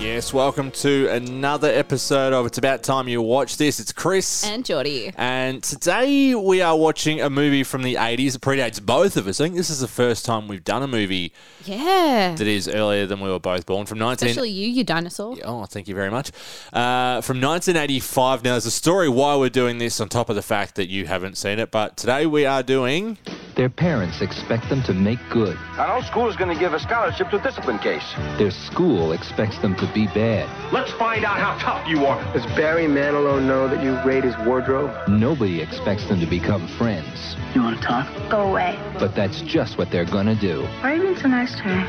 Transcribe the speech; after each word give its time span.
Yes, 0.00 0.32
welcome 0.32 0.70
to 0.72 1.08
another 1.08 1.68
episode 1.68 2.32
of 2.32 2.46
It's 2.46 2.56
About 2.56 2.84
Time 2.84 3.08
You 3.08 3.20
Watch 3.20 3.56
This. 3.56 3.80
It's 3.80 3.90
Chris. 3.92 4.46
And 4.46 4.64
Jordie. 4.64 5.12
And 5.16 5.60
today 5.60 6.36
we 6.36 6.62
are 6.62 6.76
watching 6.76 7.20
a 7.20 7.28
movie 7.28 7.64
from 7.64 7.82
the 7.82 7.96
80s. 7.96 8.36
It 8.36 8.40
predates 8.40 8.80
both 8.84 9.16
of 9.16 9.26
us. 9.26 9.40
I 9.40 9.44
think 9.44 9.56
this 9.56 9.70
is 9.70 9.80
the 9.80 9.88
first 9.88 10.24
time 10.24 10.46
we've 10.46 10.62
done 10.62 10.84
a 10.84 10.86
movie 10.86 11.32
Yeah. 11.64 12.36
that 12.38 12.46
is 12.46 12.68
earlier 12.68 13.06
than 13.06 13.18
we 13.20 13.28
were 13.28 13.40
both 13.40 13.66
born. 13.66 13.86
From 13.86 13.98
19... 13.98 14.28
Especially 14.28 14.50
you, 14.50 14.68
you 14.68 14.84
dinosaur. 14.84 15.36
Oh, 15.44 15.64
thank 15.66 15.88
you 15.88 15.96
very 15.96 16.10
much. 16.12 16.30
Uh, 16.72 17.20
from 17.20 17.40
1985. 17.40 18.44
Now, 18.44 18.52
there's 18.52 18.66
a 18.66 18.70
story 18.70 19.08
why 19.08 19.34
we're 19.34 19.48
doing 19.50 19.78
this 19.78 20.00
on 20.00 20.08
top 20.08 20.30
of 20.30 20.36
the 20.36 20.42
fact 20.42 20.76
that 20.76 20.88
you 20.88 21.06
haven't 21.06 21.36
seen 21.36 21.58
it. 21.58 21.72
But 21.72 21.96
today 21.96 22.24
we 22.26 22.46
are 22.46 22.62
doing... 22.62 23.18
Their 23.56 23.68
parents 23.68 24.20
expect 24.22 24.68
them 24.68 24.84
to 24.84 24.94
make 24.94 25.18
good. 25.30 25.56
I 25.72 25.88
know 25.88 26.06
school 26.06 26.28
is 26.28 26.36
going 26.36 26.54
to 26.54 26.60
give 26.60 26.74
a 26.74 26.78
scholarship 26.78 27.30
to 27.30 27.40
a 27.40 27.42
discipline 27.42 27.80
case. 27.80 28.04
Their 28.38 28.52
school 28.52 29.10
expects 29.10 29.58
them 29.58 29.74
to 29.74 29.87
be 29.94 30.06
bad. 30.06 30.48
Let's 30.72 30.92
find 30.92 31.24
out 31.24 31.38
how 31.38 31.56
tough 31.58 31.86
you 31.88 32.04
are. 32.06 32.22
Does 32.32 32.44
Barry 32.56 32.86
Manilow 32.86 33.42
know 33.42 33.68
that 33.68 33.82
you 33.82 33.98
raid 34.08 34.24
his 34.24 34.36
wardrobe? 34.46 35.08
Nobody 35.08 35.60
expects 35.60 36.06
them 36.08 36.20
to 36.20 36.26
become 36.26 36.66
friends. 36.78 37.36
You 37.54 37.62
want 37.62 37.80
to 37.80 37.82
talk? 37.86 38.06
Go 38.30 38.40
away. 38.42 38.78
But 38.98 39.14
that's 39.14 39.40
just 39.42 39.78
what 39.78 39.90
they're 39.90 40.04
gonna 40.04 40.34
do. 40.34 40.62
Why 40.80 40.92
are 40.92 40.94
you 40.96 41.02
being 41.02 41.16
so 41.16 41.28
nice 41.28 41.54
to 41.56 41.64
me? 41.66 41.84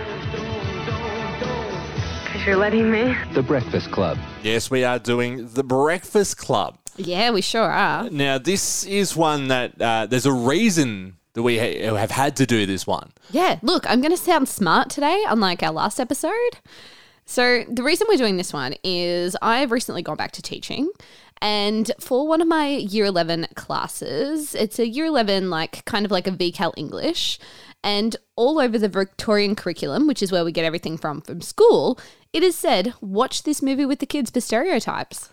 Because 2.24 2.46
you're 2.46 2.56
letting 2.58 2.90
me. 2.92 3.16
The 3.34 3.44
Breakfast 3.44 3.92
Club. 3.92 4.18
Yes, 4.44 4.72
we 4.72 4.84
are 4.84 5.00
doing 5.00 5.48
The 5.50 5.64
Breakfast 5.64 6.38
Club. 6.38 6.78
Yeah, 6.96 7.32
we 7.32 7.42
sure 7.42 7.70
are. 7.70 8.10
Now, 8.10 8.38
this 8.38 8.86
is 8.86 9.16
one 9.16 9.48
that 9.48 9.82
uh, 9.82 10.06
there's 10.06 10.26
a 10.26 10.34
reason 10.34 11.16
that 11.34 11.44
we 11.44 11.58
ha- 11.58 11.96
have 11.96 12.12
had 12.12 12.36
to 12.38 12.46
do 12.46 12.66
this 12.66 12.86
one. 12.86 13.12
Yeah, 13.32 13.60
look, 13.62 13.90
I'm 13.90 14.02
going 14.02 14.12
to 14.12 14.18
sound 14.18 14.50
smart 14.50 14.90
today, 14.90 15.24
unlike 15.28 15.64
our 15.64 15.72
last 15.72 16.00
episode. 16.00 16.60
So, 17.30 17.64
the 17.70 17.84
reason 17.84 18.08
we're 18.10 18.18
doing 18.18 18.38
this 18.38 18.52
one 18.52 18.74
is 18.84 19.38
I've 19.40 19.72
recently 19.72 20.02
gone 20.02 20.18
back 20.18 20.32
to 20.32 20.42
teaching. 20.42 20.90
And 21.44 21.92
for 22.00 22.28
one 22.28 22.42
of 22.42 22.48
my 22.48 22.70
year 22.70 23.06
11 23.06 23.50
classes, 23.54 24.56
it's 24.56 24.80
a 24.80 24.88
year 24.88 25.06
11, 25.06 25.52
like 25.52 25.86
kind 25.86 26.06
of 26.06 26.12
like 26.12 26.26
a 26.26 26.32
VCAL 26.32 26.74
English. 26.76 27.38
And 27.84 28.16
all 28.36 28.60
over 28.60 28.80
the 28.80 28.90
Victorian 28.90 29.54
curriculum, 29.54 30.08
which 30.08 30.24
is 30.24 30.32
where 30.32 30.44
we 30.44 30.52
get 30.52 30.66
everything 30.66 30.98
from 30.98 31.22
from 31.22 31.42
school, 31.42 32.00
it 32.34 32.42
is 32.42 32.56
said, 32.56 32.96
watch 33.00 33.44
this 33.44 33.62
movie 33.62 33.86
with 33.86 34.00
the 34.00 34.08
kids 34.08 34.32
for 34.32 34.42
stereotypes. 34.42 35.30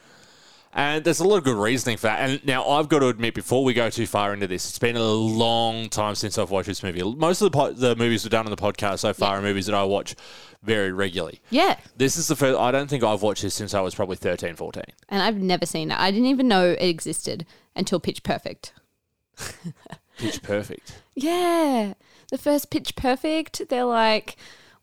And 0.76 1.04
there's 1.04 1.20
a 1.20 1.24
lot 1.26 1.38
of 1.38 1.44
good 1.44 1.56
reasoning 1.56 1.96
for 1.96 2.02
that. 2.08 2.20
And 2.20 2.44
now 2.44 2.68
I've 2.68 2.90
got 2.90 2.98
to 2.98 3.08
admit, 3.08 3.32
before 3.32 3.64
we 3.64 3.72
go 3.72 3.88
too 3.88 4.06
far 4.06 4.34
into 4.34 4.46
this, 4.46 4.68
it's 4.68 4.78
been 4.78 4.94
a 4.94 5.02
long 5.02 5.88
time 5.88 6.14
since 6.14 6.36
I've 6.36 6.50
watched 6.50 6.66
this 6.66 6.82
movie. 6.82 7.02
Most 7.02 7.40
of 7.40 7.50
the, 7.50 7.56
po- 7.56 7.72
the 7.72 7.96
movies 7.96 8.24
we've 8.24 8.30
done 8.30 8.44
on 8.44 8.50
the 8.50 8.58
podcast 8.58 8.98
so 8.98 9.14
far 9.14 9.38
are 9.38 9.42
movies 9.42 9.64
that 9.66 9.74
I 9.74 9.84
watch 9.84 10.14
very 10.62 10.92
regularly. 10.92 11.40
Yeah. 11.48 11.78
This 11.96 12.18
is 12.18 12.28
the 12.28 12.36
first, 12.36 12.58
I 12.60 12.72
don't 12.72 12.88
think 12.90 13.02
I've 13.02 13.22
watched 13.22 13.40
this 13.40 13.54
since 13.54 13.72
I 13.72 13.80
was 13.80 13.94
probably 13.94 14.16
13, 14.16 14.54
14. 14.54 14.82
And 15.08 15.22
I've 15.22 15.38
never 15.38 15.64
seen 15.64 15.90
it. 15.90 15.98
I 15.98 16.10
didn't 16.10 16.26
even 16.26 16.46
know 16.46 16.68
it 16.72 16.82
existed 16.82 17.46
until 17.74 17.98
Pitch 17.98 18.22
Perfect. 18.22 18.74
Pitch 20.18 20.42
perfect. 20.42 21.02
Yeah. 21.14 21.94
The 22.30 22.36
first 22.36 22.70
Pitch 22.70 22.96
Perfect, 22.96 23.68
they're 23.70 23.84
like 23.86 24.36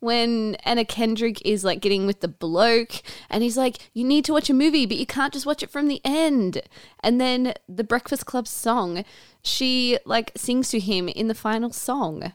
when 0.04 0.56
Anna 0.64 0.86
Kendrick 0.86 1.42
is 1.46 1.64
like 1.64 1.82
getting 1.82 2.06
with 2.06 2.20
the 2.20 2.28
bloke 2.28 3.02
and 3.30 3.42
he's 3.42 3.58
like, 3.58 3.78
You 3.94 4.04
need 4.04 4.26
to 4.26 4.34
watch 4.34 4.50
a 4.50 4.54
movie, 4.54 4.86
but 4.86 4.98
you 4.98 5.06
can't 5.06 5.34
just 5.34 5.46
watch 5.46 5.64
it 5.64 5.72
from 5.72 5.88
the 5.88 6.02
end. 6.04 6.62
And 7.02 7.20
then 7.20 7.54
the 7.68 7.84
Breakfast 7.84 8.26
Club 8.26 8.48
song, 8.48 9.06
she 9.42 9.98
like 10.06 10.32
sings 10.36 10.70
to 10.70 10.80
him 10.80 11.08
in 11.10 11.28
the 11.28 11.36
final 11.36 11.72
song. 11.72 12.34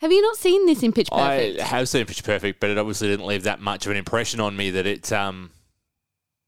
Have 0.00 0.12
you 0.12 0.22
not 0.22 0.36
seen 0.36 0.66
this 0.66 0.82
in 0.82 0.92
Pitch 0.92 1.08
Perfect? 1.10 1.60
I 1.60 1.64
have 1.64 1.88
seen 1.88 2.06
Pitch 2.06 2.22
Perfect, 2.22 2.60
but 2.60 2.70
it 2.70 2.78
obviously 2.78 3.08
didn't 3.08 3.26
leave 3.26 3.42
that 3.42 3.60
much 3.60 3.84
of 3.84 3.90
an 3.90 3.98
impression 3.98 4.38
on 4.38 4.56
me 4.56 4.70
that 4.70 4.86
it, 4.86 5.12
um, 5.12 5.50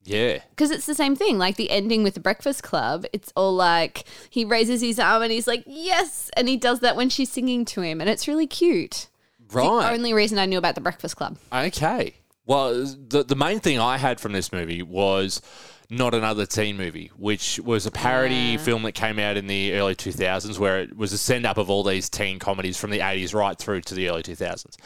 yeah. 0.04 0.38
Because 0.50 0.70
it's 0.70 0.86
the 0.86 0.94
same 0.94 1.16
thing. 1.16 1.36
Like 1.36 1.56
the 1.56 1.70
ending 1.70 2.02
with 2.02 2.14
the 2.14 2.20
Breakfast 2.20 2.62
Club, 2.62 3.04
it's 3.12 3.32
all 3.36 3.52
like 3.52 4.04
he 4.30 4.44
raises 4.44 4.80
his 4.80 4.98
arm 4.98 5.22
and 5.22 5.32
he's 5.32 5.46
like, 5.46 5.64
Yes. 5.66 6.30
And 6.36 6.48
he 6.48 6.56
does 6.56 6.80
that 6.80 6.96
when 6.96 7.10
she's 7.10 7.30
singing 7.30 7.64
to 7.66 7.82
him. 7.82 8.00
And 8.00 8.08
it's 8.08 8.28
really 8.28 8.46
cute. 8.46 9.08
It's 9.50 9.54
the 9.54 9.60
Right. 9.70 9.92
only 9.92 10.12
reason 10.14 10.38
I 10.38 10.46
knew 10.46 10.58
about 10.58 10.74
the 10.74 10.80
Breakfast 10.80 11.16
Club. 11.16 11.36
Okay. 11.52 12.14
Well, 12.46 12.72
the 12.84 13.24
the 13.26 13.36
main 13.36 13.60
thing 13.60 13.78
I 13.78 13.98
had 13.98 14.18
from 14.20 14.32
this 14.32 14.52
movie 14.52 14.82
was 14.82 15.40
not 15.88 16.14
another 16.14 16.46
teen 16.46 16.76
movie, 16.76 17.10
which 17.16 17.58
was 17.60 17.84
a 17.86 17.90
parody 17.90 18.34
Yeah. 18.34 18.56
film 18.58 18.82
that 18.84 18.92
came 18.92 19.18
out 19.18 19.36
in 19.36 19.46
the 19.48 19.72
early 19.74 19.94
2000s, 19.94 20.58
where 20.58 20.80
it 20.80 20.96
was 20.96 21.12
a 21.12 21.18
send 21.18 21.44
up 21.46 21.58
of 21.58 21.68
all 21.68 21.82
these 21.82 22.08
teen 22.08 22.38
comedies 22.38 22.76
from 22.76 22.90
the 22.90 23.00
80s 23.00 23.34
right 23.34 23.58
through 23.58 23.80
to 23.82 23.94
the 23.94 24.08
early 24.08 24.22
2000s. 24.22 24.76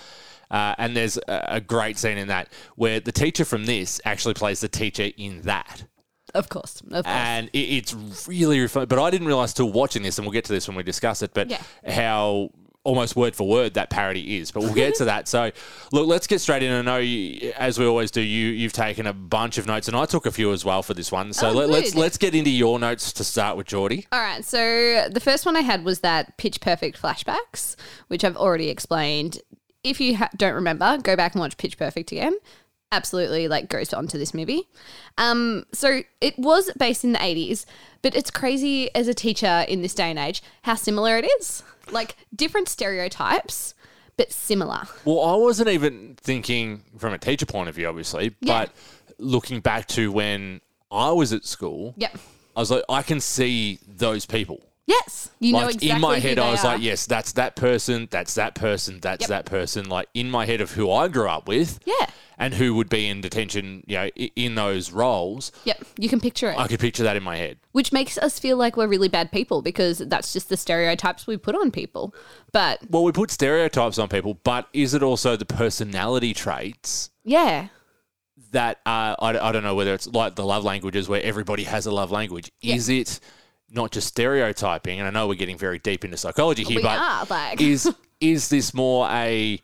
Uh, 0.51 0.75
and 0.79 0.97
there's 0.97 1.17
a, 1.29 1.45
a 1.57 1.61
great 1.61 1.99
scene 1.99 2.17
in 2.19 2.29
that 2.29 2.49
where 2.77 3.01
the 3.01 3.13
teacher 3.13 3.45
from 3.45 3.65
this 3.67 4.01
actually 4.05 4.35
plays 4.35 4.61
the 4.61 4.69
teacher 4.69 5.11
in 5.17 5.41
that. 5.43 5.85
Of 6.35 6.49
course. 6.49 6.81
Of 6.91 7.05
course. 7.05 7.07
And 7.07 7.49
it, 7.53 7.59
it's 7.59 7.95
really, 8.27 8.61
really. 8.61 8.87
But 8.87 8.99
I 8.99 9.11
didn't 9.11 9.27
realize 9.27 9.55
till 9.55 9.71
watching 9.71 10.03
this, 10.03 10.19
and 10.19 10.27
we'll 10.27 10.33
get 10.33 10.45
to 10.47 10.53
this 10.53 10.67
when 10.69 10.77
we 10.77 10.83
discuss 10.83 11.23
it, 11.23 11.33
but 11.35 11.49
Yeah. 11.51 11.63
how 11.87 12.51
almost 12.85 13.17
word 13.17 13.35
for 13.35 13.49
word 13.49 13.75
that 13.75 13.91
parody 13.91 14.37
is. 14.39 14.51
But 14.51 14.63
we'll 14.63 14.75
get 14.75 14.95
to 14.97 15.07
that. 15.07 15.27
So, 15.27 15.51
look, 15.91 16.07
let's 16.07 16.27
get 16.27 16.41
straight 16.41 16.63
in. 16.63 16.71
I 16.73 16.83
know, 16.83 16.99
you, 16.99 17.53
as 17.57 17.79
we 17.79 17.87
always 17.87 18.11
do, 18.11 18.21
you 18.21 18.49
you've 18.49 18.73
taken 18.73 19.07
a 19.07 19.13
bunch 19.13 19.59
of 19.59 19.67
notes, 19.67 19.89
and 19.89 19.97
I 19.97 20.05
took 20.05 20.27
a 20.27 20.31
few 20.31 20.53
as 20.53 20.65
well 20.65 20.83
for 20.83 20.95
this 20.95 21.11
one. 21.11 21.33
So 21.33 21.49
Oh, 21.49 21.53
let, 21.53 21.69
let's 21.71 21.95
let's 21.95 22.19
get 22.19 22.35
into 22.35 22.51
your 22.51 22.79
notes 22.79 23.13
to 23.15 23.25
start 23.25 23.57
with, 23.57 23.67
Jordie. 23.67 24.07
All 24.13 24.21
right, 24.21 24.45
so 24.45 25.09
the 25.11 25.21
first 25.21 25.45
one 25.47 25.57
I 25.57 25.63
had 25.63 25.85
was 25.85 26.01
that 26.01 26.37
Pitch 26.37 26.61
Perfect 26.61 27.01
flashbacks, 27.01 27.75
which 28.09 28.23
I've 28.23 28.37
already 28.37 28.69
explained. 28.69 29.39
If 29.83 30.01
you 30.01 30.17
ha- 30.17 30.31
don't 30.37 30.55
remember, 30.55 30.97
go 30.99 31.17
back 31.17 31.33
and 31.35 31.41
watch 31.41 31.57
Pitch 31.57 31.77
Perfect 31.77 32.13
again. 32.13 32.37
Absolutely, 32.93 33.49
like 33.49 33.69
goes 33.69 33.93
on 33.93 34.07
to 34.09 34.19
this 34.19 34.33
movie. 34.33 34.69
Um, 35.19 35.65
so 35.73 36.03
it 36.21 36.39
was 36.39 36.71
based 36.79 37.03
in 37.03 37.13
the 37.13 37.23
eighties, 37.25 37.67
but 38.03 38.15
it's 38.15 38.31
crazy 38.31 38.95
as 38.95 39.09
a 39.09 39.15
teacher 39.15 39.65
in 39.67 39.83
this 39.83 39.95
day 39.95 40.11
and 40.11 40.19
age 40.19 40.43
how 40.63 40.75
similar 40.77 41.17
it 41.19 41.25
is. 41.41 41.63
Like 41.91 42.17
different 42.35 42.69
stereotypes, 42.69 43.75
but 44.17 44.33
similar. 44.33 44.83
Well, 45.05 45.21
I 45.23 45.37
wasn't 45.37 45.69
even 45.71 46.17
thinking 46.21 46.83
from 46.99 47.13
a 47.13 47.19
teacher 47.19 47.47
point 47.47 47.69
of 47.69 47.75
view, 47.75 47.87
obviously, 47.89 48.35
Yeah. 48.41 48.65
but 48.67 48.71
looking 49.19 49.61
back 49.61 49.87
to 49.89 50.11
when 50.13 50.61
I 50.91 51.11
was 51.13 51.33
at 51.33 51.45
school, 51.45 51.95
Yep. 51.97 52.17
I 52.57 52.61
was 52.61 52.71
like, 52.71 52.85
I 52.89 53.03
can 53.03 53.21
see 53.21 53.79
those 53.87 54.27
people. 54.27 54.61
Yes, 54.87 55.31
you 55.41 55.53
know 55.53 55.67
exactly 55.69 55.91
in 55.91 56.01
my 56.01 56.19
head, 56.19 56.39
I 56.39 56.51
was 56.51 56.63
are. 56.65 56.75
like, 56.75 56.83
yes, 56.83 57.07
that's 57.07 57.33
that 57.33 57.57
person, 57.57 58.07
that's 58.11 58.35
that 58.35 58.55
person, 58.55 58.99
that's 59.01 59.23
Yep. 59.23 59.29
that 59.31 59.45
person. 59.47 59.89
Like 59.89 60.09
in 60.13 60.31
my 60.31 60.45
head 60.45 60.61
of 60.61 60.73
who 60.73 60.91
I 60.91 61.09
grew 61.09 61.27
up 61.29 61.49
with, 61.49 61.79
Yeah. 61.87 62.07
and 62.37 62.53
who 62.53 62.75
would 62.75 62.91
be 62.91 63.07
in 63.09 63.23
detention, 63.23 63.83
you 63.87 63.97
know, 63.97 64.09
in 64.37 64.57
those 64.57 64.91
roles. 64.93 65.53
Yep, 65.65 65.85
you 65.99 66.09
can 66.11 66.21
picture 66.21 66.51
it. 66.51 66.59
I 66.59 66.67
could 66.69 66.81
picture 66.81 67.03
that 67.03 67.17
in 67.17 67.23
my 67.23 67.37
head. 67.37 67.57
which 67.73 67.93
makes 67.93 68.19
us 68.19 68.39
feel 68.39 68.57
like 68.59 68.77
we're 68.77 68.87
really 68.87 69.09
bad 69.09 69.33
people 69.33 69.61
because 69.63 69.99
that's 69.99 70.33
just 70.35 70.49
the 70.51 70.57
stereotypes 70.57 71.27
we 71.27 71.37
put 71.39 71.55
on 71.57 71.71
people. 71.71 72.15
But 72.53 72.81
Well, 72.91 73.03
we 73.05 73.11
put 73.13 73.31
stereotypes 73.31 73.99
on 73.99 74.09
people, 74.09 74.39
but 74.45 74.69
is 74.75 74.93
it 74.95 75.03
also 75.03 75.35
the 75.37 75.45
personality 75.47 76.35
traits 76.35 77.11
yeah, 77.25 77.69
that 78.53 78.81
are, 78.87 79.17
I, 79.19 79.31
I 79.39 79.51
don't 79.53 79.63
know 79.65 79.75
whether 79.75 79.95
it's 79.95 80.07
like 80.07 80.35
the 80.37 80.45
love 80.45 80.63
languages 80.63 81.09
where 81.09 81.23
everybody 81.23 81.65
has 81.65 81.87
a 81.87 81.91
love 81.91 82.11
language. 82.11 82.53
Is 82.63 82.89
it 82.89 83.19
not 83.71 83.91
just 83.91 84.09
stereotyping? 84.09 84.99
And 84.99 85.09
I 85.09 85.11
know 85.11 85.27
we're 85.29 85.35
getting 85.35 85.59
very 85.59 85.79
deep 85.79 86.05
into 86.05 86.17
psychology 86.17 86.65
here, 86.65 86.77
we 86.77 86.83
but 86.83 86.99
are 86.99 87.27
like 87.29 87.61
is 87.61 87.93
is 88.21 88.49
this 88.49 88.73
more 88.75 89.09
a 89.11 89.61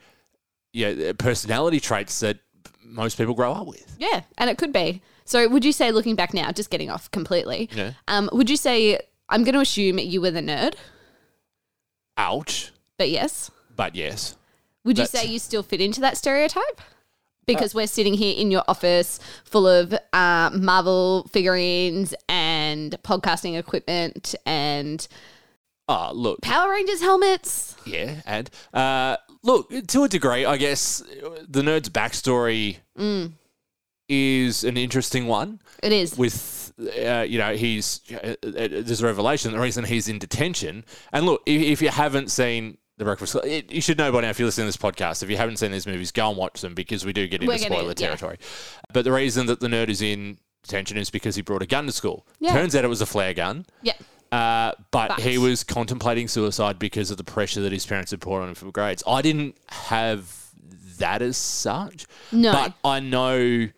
yeah 0.72 1.12
personality 1.18 1.80
traits 1.80 2.20
that 2.20 2.38
most 2.84 3.16
people 3.18 3.34
grow 3.34 3.52
up 3.52 3.66
with? 3.66 3.96
yeah, 3.98 4.22
and 4.38 4.50
it 4.50 4.58
could 4.58 4.72
be. 4.72 5.02
So 5.24 5.48
would 5.48 5.64
you 5.64 5.72
say, 5.72 5.92
looking 5.92 6.16
back 6.16 6.34
now, 6.34 6.50
just 6.50 6.70
getting 6.70 6.90
off 6.90 7.08
completely? 7.12 7.68
Yeah. 7.72 7.92
Um, 8.08 8.28
would 8.32 8.50
you 8.50 8.56
say 8.56 8.98
I'm 9.28 9.44
going 9.44 9.54
to 9.54 9.60
assume 9.60 9.98
you 10.00 10.20
were 10.20 10.32
the 10.32 10.40
nerd? 10.40 10.74
Ouch. 12.16 12.72
But 12.98 13.10
yes, 13.10 13.50
But 13.76 13.94
yes. 13.94 14.36
would 14.84 14.98
you 14.98 15.06
say 15.06 15.24
you 15.26 15.38
still 15.38 15.62
fit 15.62 15.80
into 15.80 16.00
that 16.00 16.16
stereotype? 16.16 16.80
Because 17.46 17.74
we're 17.74 17.86
sitting 17.86 18.14
here 18.14 18.34
in 18.36 18.50
your 18.50 18.62
office 18.68 19.18
full 19.44 19.66
of 19.66 19.94
uh, 20.12 20.50
Marvel 20.52 21.26
figurines 21.32 22.14
and 22.28 22.49
podcasting 23.04 23.58
equipment 23.58 24.34
and 24.46 25.06
Oh, 25.88 26.12
look, 26.14 26.40
Power 26.40 26.70
Rangers 26.70 27.00
helmets. 27.00 27.74
yeah, 27.84 28.20
and 28.24 28.48
uh, 28.72 29.16
look 29.42 29.70
to 29.88 30.04
a 30.04 30.08
degree, 30.08 30.44
I 30.44 30.56
guess 30.56 31.02
the 31.48 31.62
nerd's 31.62 31.88
backstory 31.88 32.76
is 34.08 34.64
an 34.64 34.76
interesting 34.76 35.26
one. 35.26 35.60
It 35.82 35.92
is. 35.92 36.16
With 36.16 36.72
uh, 36.78 37.26
you 37.28 37.38
know, 37.38 37.54
he's 37.54 38.00
uh, 38.12 38.34
uh, 38.42 38.68
there's 38.70 39.02
a 39.02 39.06
revelation. 39.06 39.52
The 39.52 39.58
reason 39.58 39.84
he's 39.84 40.08
in 40.08 40.18
detention, 40.18 40.84
and 41.12 41.26
look, 41.26 41.42
if, 41.46 41.60
if 41.60 41.82
you 41.82 41.88
haven't 41.88 42.30
seen 42.30 42.78
The 42.98 43.04
Breakfast 43.04 43.32
Club, 43.32 43.44
it, 43.46 43.72
you 43.72 43.80
should 43.80 43.98
know 43.98 44.12
by 44.12 44.20
now 44.20 44.30
if 44.30 44.38
you're 44.38 44.46
listening 44.46 44.64
to 44.64 44.68
this 44.68 44.76
podcast. 44.76 45.22
If 45.22 45.30
you 45.30 45.36
haven't 45.36 45.56
seen 45.56 45.72
these 45.72 45.86
movies, 45.88 46.12
go 46.12 46.28
and 46.28 46.38
watch 46.38 46.60
them 46.60 46.74
because 46.74 47.04
we 47.04 47.12
do 47.12 47.26
get 47.26 47.42
into 47.42 47.58
spoiler 47.58 47.88
yeah. 47.88 47.94
territory. 47.94 48.38
But 48.92 49.04
the 49.04 49.12
reason 49.12 49.46
that 49.46 49.60
the 49.60 49.68
nerd 49.68 49.88
is 49.88 50.02
in 50.02 50.38
detention 50.62 50.96
is 50.96 51.10
because 51.10 51.36
he 51.36 51.42
brought 51.42 51.62
a 51.62 51.66
gun 51.66 51.86
to 51.86 51.92
school. 51.92 52.26
Yeah. 52.38 52.52
Turns 52.52 52.74
out 52.76 52.84
it 52.84 52.88
was 52.88 53.00
a 53.00 53.06
flare 53.06 53.34
gun. 53.34 53.66
yeah. 53.82 53.94
Uh, 54.32 54.72
but, 54.92 55.08
But- 55.08 55.20
he 55.20 55.38
was 55.38 55.64
contemplating 55.64 56.28
suicide 56.28 56.78
because 56.78 57.10
of 57.10 57.16
the 57.16 57.24
pressure 57.24 57.62
that 57.62 57.72
his 57.72 57.84
parents 57.84 58.12
had 58.12 58.20
put 58.20 58.40
on 58.40 58.50
him 58.50 58.54
for 58.54 58.70
grades. 58.70 59.02
I 59.04 59.22
didn't 59.22 59.56
have 59.68 60.32
that 60.98 61.20
as 61.20 61.36
such. 61.36 62.06
No. 62.30 62.52
But 62.52 62.74
I 62.84 63.00
know 63.00 63.68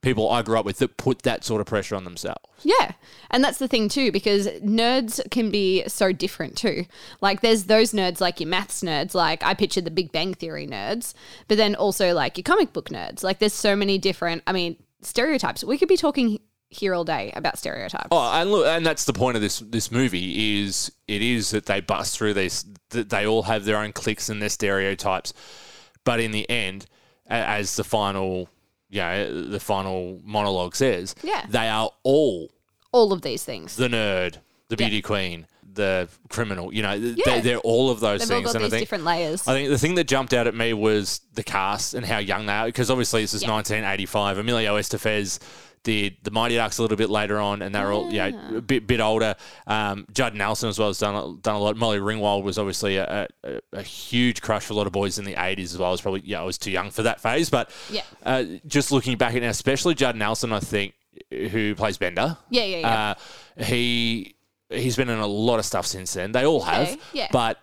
people 0.00 0.30
I 0.30 0.42
grew 0.42 0.56
up 0.56 0.64
with 0.64 0.78
that 0.78 0.96
put 0.98 1.22
that 1.22 1.42
sort 1.44 1.60
of 1.60 1.66
pressure 1.66 1.96
on 1.96 2.04
themselves. 2.04 2.38
Yeah. 2.62 2.92
And 3.32 3.42
that's 3.42 3.58
the 3.58 3.66
thing 3.66 3.88
too, 3.88 4.12
because 4.12 4.46
nerds 4.60 5.20
can 5.32 5.50
be 5.50 5.82
so 5.88 6.12
different 6.12 6.56
too. 6.56 6.84
Like 7.20 7.40
there's 7.40 7.64
those 7.64 7.90
nerds 7.92 8.20
like 8.20 8.38
your 8.38 8.48
maths 8.48 8.82
nerds, 8.82 9.14
like 9.14 9.42
I 9.42 9.54
pictured 9.54 9.84
the 9.84 9.90
Big 9.90 10.12
Bang 10.12 10.32
Theory 10.32 10.68
nerds, 10.68 11.14
but 11.48 11.56
then 11.56 11.74
also 11.74 12.14
like 12.14 12.36
your 12.38 12.44
comic 12.44 12.72
book 12.72 12.90
nerds. 12.90 13.24
Like 13.24 13.40
there's 13.40 13.52
so 13.52 13.74
many 13.74 13.98
different 13.98 14.44
I 14.46 14.52
mean, 14.52 14.76
stereotypes. 15.02 15.62
We 15.64 15.78
could 15.78 15.88
be 15.88 15.96
talking 15.96 16.40
here 16.70 16.94
all 16.94 17.04
day 17.04 17.32
about 17.34 17.56
stereotypes. 17.58 18.08
Oh, 18.10 18.32
and 18.32 18.50
look, 18.50 18.66
and 18.66 18.84
that's 18.84 19.04
the 19.06 19.12
point 19.14 19.36
of 19.36 19.42
this 19.42 19.60
this 19.60 19.90
movie 19.90 20.60
is 20.62 20.92
it 21.06 21.22
is 21.22 21.50
that 21.52 21.66
they 21.66 21.80
bust 21.80 22.16
through 22.18 22.34
these. 22.34 22.64
That 22.90 23.08
they 23.10 23.26
all 23.26 23.42
have 23.44 23.64
their 23.64 23.78
own 23.78 23.92
cliques 23.92 24.28
and 24.28 24.40
their 24.42 24.48
stereotypes, 24.50 25.32
but 26.04 26.20
in 26.20 26.30
the 26.32 26.48
end, 26.50 26.86
as 27.26 27.76
the 27.76 27.84
final, 27.84 28.48
you 28.90 29.00
know, 29.00 29.42
the 29.48 29.60
final 29.60 30.20
monologue 30.24 30.74
says, 30.74 31.14
Yeah. 31.22 31.44
they 31.48 31.68
are 31.68 31.90
all 32.02 32.50
All 32.92 33.12
of 33.12 33.20
these 33.22 33.44
things. 33.44 33.76
the 33.76 33.88
nerd, 33.88 34.36
the 34.68 34.76
Yeah. 34.78 34.88
beauty 34.88 35.02
queen, 35.02 35.46
the 35.74 36.08
criminal. 36.28 36.72
You 36.72 36.82
know, 36.82 36.92
Yeah. 36.92 37.14
they, 37.26 37.40
they're 37.40 37.58
all 37.58 37.90
of 37.90 38.00
those 38.00 38.20
They've 38.20 38.28
things. 38.42 38.54
and 38.54 38.64
I 38.64 38.68
think 38.68 38.80
different 38.82 39.04
layers. 39.04 39.46
I 39.46 39.52
think 39.52 39.68
the 39.68 39.78
thing 39.78 39.94
that 39.96 40.04
jumped 40.08 40.32
out 40.34 40.46
at 40.46 40.54
me 40.54 40.72
was 40.72 41.20
the 41.34 41.42
cast 41.44 41.94
and 41.94 42.04
how 42.06 42.18
young 42.18 42.46
they 42.46 42.52
are, 42.52 42.66
because 42.66 42.90
obviously 42.90 43.22
this 43.22 43.34
is 43.34 43.42
Yeah. 43.42 43.50
1985. 43.50 44.38
Emilio 44.38 44.76
Estevez 44.78 45.38
did 45.84 46.16
the 46.24 46.30
Mighty 46.32 46.56
Ducks 46.56 46.78
a 46.78 46.82
little 46.82 46.96
bit 46.96 47.08
later 47.08 47.38
on, 47.38 47.62
and 47.62 47.72
they're 47.72 47.92
all 47.92 48.12
yeah 48.12 48.30
a 48.56 48.60
bit 48.60 48.86
bit 48.88 49.00
older. 49.00 49.36
Um, 49.68 50.06
Judd 50.12 50.34
Nelson 50.34 50.68
as 50.68 50.78
well 50.78 50.88
has 50.88 50.98
done 50.98 51.14
a- 51.14 51.40
done 51.40 51.54
a 51.54 51.58
lot. 51.60 51.76
Molly 51.76 51.98
Ringwald 51.98 52.42
was 52.42 52.58
obviously 52.58 52.96
a, 52.96 53.28
a, 53.44 53.60
a 53.72 53.82
huge 53.82 54.42
crush 54.42 54.64
for 54.64 54.72
a 54.72 54.76
lot 54.76 54.86
of 54.88 54.92
boys 54.92 55.18
in 55.20 55.24
the 55.24 55.34
80s 55.34 55.64
as 55.66 55.78
well. 55.78 55.88
I 55.88 55.92
was 55.92 56.00
probably 56.00 56.22
yeah 56.24 56.40
I 56.40 56.44
was 56.44 56.58
too 56.58 56.72
young 56.72 56.90
for 56.90 57.04
that 57.04 57.20
phase, 57.20 57.48
but 57.48 57.70
Yeah. 57.90 58.02
uh, 58.26 58.42
just 58.66 58.90
looking 58.90 59.16
back 59.16 59.34
at 59.36 59.40
now, 59.42 59.50
especially 59.50 59.94
Judd 59.94 60.16
Nelson, 60.16 60.52
I 60.52 60.58
think 60.60 60.94
who 61.30 61.74
plays 61.76 61.96
Bender. 61.96 62.36
Yeah, 62.50 62.64
yeah, 62.64 62.78
yeah. 62.78 63.14
Uh, 63.58 63.64
he 63.64 64.34
he's 64.70 64.96
been 64.96 65.08
in 65.08 65.18
a 65.18 65.26
lot 65.26 65.58
of 65.58 65.64
stuff 65.64 65.86
since 65.86 66.14
then. 66.14 66.32
They 66.32 66.44
all 66.46 66.62
have, 66.62 66.88
Okay, 66.88 67.00
yeah. 67.12 67.28
but 67.32 67.58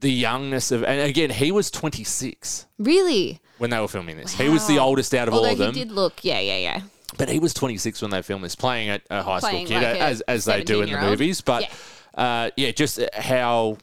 the 0.00 0.10
youngness 0.12 0.72
of 0.72 0.84
and 0.84 1.00
again 1.08 1.30
he 1.30 1.50
was 1.50 1.70
26 1.70 2.66
really? 2.78 3.40
when 3.58 3.70
they 3.70 3.80
were 3.80 3.88
filming 3.88 4.16
this. 4.18 4.32
He 4.34 4.48
was 4.48 4.66
the 4.66 4.76
Wow. 4.76 4.86
oldest 4.86 5.14
out 5.14 5.28
of 5.28 5.34
Although 5.34 5.46
all 5.46 5.52
of 5.52 5.58
them, 5.58 5.74
he 5.74 5.80
did 5.84 5.92
look, 5.92 6.22
yeah, 6.24 6.38
yeah, 6.40 6.58
yeah. 6.58 6.80
but 7.16 7.28
he 7.28 7.38
was 7.38 7.54
26 7.54 8.02
when 8.02 8.10
they 8.10 8.20
filmed 8.22 8.44
this, 8.44 8.54
playing 8.54 8.88
at 8.90 9.02
a 9.10 9.22
high 9.22 9.40
Playing 9.40 9.66
school 9.66 9.80
kid 9.80 9.84
like 9.86 9.96
a 9.96 10.00
as 10.00 10.20
as 10.22 10.44
they 10.44 10.62
do 10.62 10.82
in 10.82 10.90
the 10.90 10.96
17-year-old. 10.96 11.10
movies. 11.10 11.40
But 11.40 11.62
Yeah. 11.62 12.22
uh, 12.22 12.50
yeah, 12.56 12.70
just 12.72 13.00
how. 13.14 13.78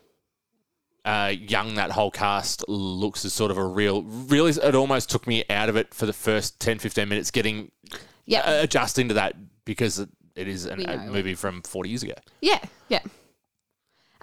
Uh, 1.05 1.33
young 1.37 1.75
that 1.75 1.91
whole 1.91 2.09
cast 2.09 2.63
looks 2.69 3.25
as 3.25 3.33
sort 3.33 3.51
of 3.51 3.57
a 3.57 3.65
real 3.65 4.03
really 4.03 4.51
it 4.51 4.73
almost 4.73 5.09
took 5.09 5.27
me 5.27 5.43
out 5.49 5.67
of 5.67 5.75
it 5.75 5.93
for 5.93 6.05
the 6.05 6.13
first 6.13 6.61
10 6.61 6.79
15 6.79 7.09
minutes 7.09 7.29
getting 7.29 7.71
Yeah. 8.25 8.39
uh, 8.39 8.63
adjusting 8.63 9.09
to 9.09 9.15
that 9.15 9.35
because 9.65 10.07
it, 10.35 10.47
is 10.47 10.65
an, 10.65 10.87
a 10.89 11.07
movie 11.07 11.35
from 11.35 11.61
40 11.61 11.89
years 11.89 12.03
ago 12.03 12.13
yeah, 12.41 12.59
yeah. 12.89 12.99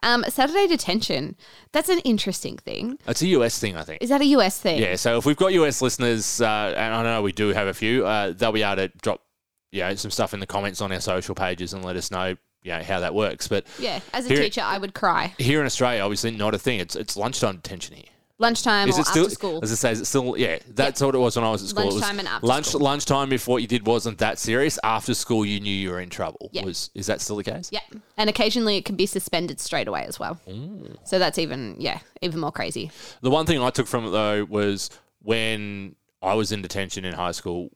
Um, 0.02 0.24
Saturday 0.30 0.66
detention. 0.66 1.36
That's 1.72 1.90
an 1.90 1.98
interesting 2.00 2.56
thing. 2.56 2.98
it's 3.06 3.22
a 3.22 3.26
us 3.26 3.58
thing 3.58 3.76
i 3.76 3.82
think 3.82 4.02
Is 4.02 4.08
that 4.08 4.22
a 4.22 4.24
US 4.36 4.58
thing? 4.58 4.80
Yeah, 4.80 4.96
so 4.96 5.18
if 5.18 5.26
we've 5.26 5.36
got 5.36 5.52
US 5.52 5.82
listeners, 5.82 6.40
uh, 6.40 6.72
and 6.74 6.94
I 6.94 7.02
know 7.02 7.20
we 7.20 7.32
do 7.32 7.48
have 7.48 7.66
a 7.68 7.74
few, 7.74 8.06
uh, 8.06 8.32
they'll 8.32 8.50
be 8.50 8.62
able 8.62 8.76
to 8.76 8.88
drop, 9.02 9.20
you 9.72 9.80
know, 9.82 9.94
some 9.96 10.10
stuff 10.10 10.32
in 10.32 10.40
the 10.40 10.46
comments 10.46 10.80
on 10.80 10.90
our 10.90 11.00
social 11.00 11.34
pages 11.34 11.74
and 11.74 11.84
let 11.84 11.96
us 11.96 12.10
know, 12.10 12.28
you 12.62 12.72
know, 12.72 12.82
how 12.82 13.00
that 13.00 13.14
works. 13.14 13.46
But 13.46 13.66
Yeah. 13.78 14.00
As 14.14 14.24
a 14.24 14.28
Here- 14.30 14.38
teacher, 14.38 14.62
I 14.62 14.78
would 14.78 14.94
cry. 14.94 15.34
here 15.38 15.60
in 15.60 15.66
Australia, 15.66 16.00
obviously 16.02 16.30
not 16.30 16.54
a 16.54 16.58
thing. 16.58 16.80
It's 16.80 16.96
it's 16.96 17.14
lunchtime 17.18 17.56
detention 17.56 17.96
here. 17.96 18.06
Lunchtime 18.40 18.88
Is 18.88 18.96
or 18.96 19.02
it 19.02 19.06
still? 19.06 19.24
after 19.24 19.34
school. 19.34 19.60
As 19.62 19.70
I 19.70 19.74
say, 19.74 19.92
is 19.92 20.00
it 20.00 20.06
still? 20.06 20.34
Yeah, 20.36 20.58
that's 20.68 21.02
what 21.02 21.14
it 21.14 21.18
was 21.18 21.36
when 21.36 21.44
I 21.44 21.50
was 21.50 21.62
at 21.62 21.68
school. 21.68 21.82
It 21.82 21.86
was 21.86 21.94
Lunchtime 21.96 22.18
and 22.20 22.28
after 22.28 22.46
lunch, 22.46 22.66
school. 22.66 22.80
Lunchtime, 22.80 23.32
if 23.34 23.46
what 23.46 23.60
you 23.60 23.68
did 23.68 23.86
wasn't 23.86 24.16
that 24.18 24.38
serious, 24.38 24.78
after 24.82 25.12
school 25.12 25.44
you 25.44 25.60
knew 25.60 25.74
you 25.74 25.90
were 25.90 26.00
in 26.00 26.08
trouble. 26.08 26.48
Yeah. 26.52 26.64
Was 26.64 26.90
is 26.94 27.06
that 27.06 27.20
still 27.20 27.36
the 27.36 27.44
case? 27.44 27.68
Yeah. 27.70 27.80
And 28.16 28.30
occasionally 28.30 28.78
it 28.78 28.86
can 28.86 28.96
be 28.96 29.04
suspended 29.04 29.60
straight 29.60 29.88
away 29.88 30.04
as 30.04 30.18
well. 30.18 30.40
Mm. 30.48 30.96
So 31.04 31.18
that's 31.18 31.38
even, 31.38 31.76
yeah, 31.78 32.00
even 32.22 32.40
more 32.40 32.50
crazy. 32.50 32.90
The 33.20 33.30
one 33.30 33.44
thing 33.44 33.60
I 33.60 33.68
took 33.68 33.86
from 33.86 34.06
it 34.06 34.10
though 34.10 34.44
was 34.44 34.88
when 35.20 35.94
I 36.22 36.32
was 36.32 36.50
in 36.50 36.62
detention 36.62 37.04
in 37.04 37.12
high 37.12 37.32
school, 37.32 37.70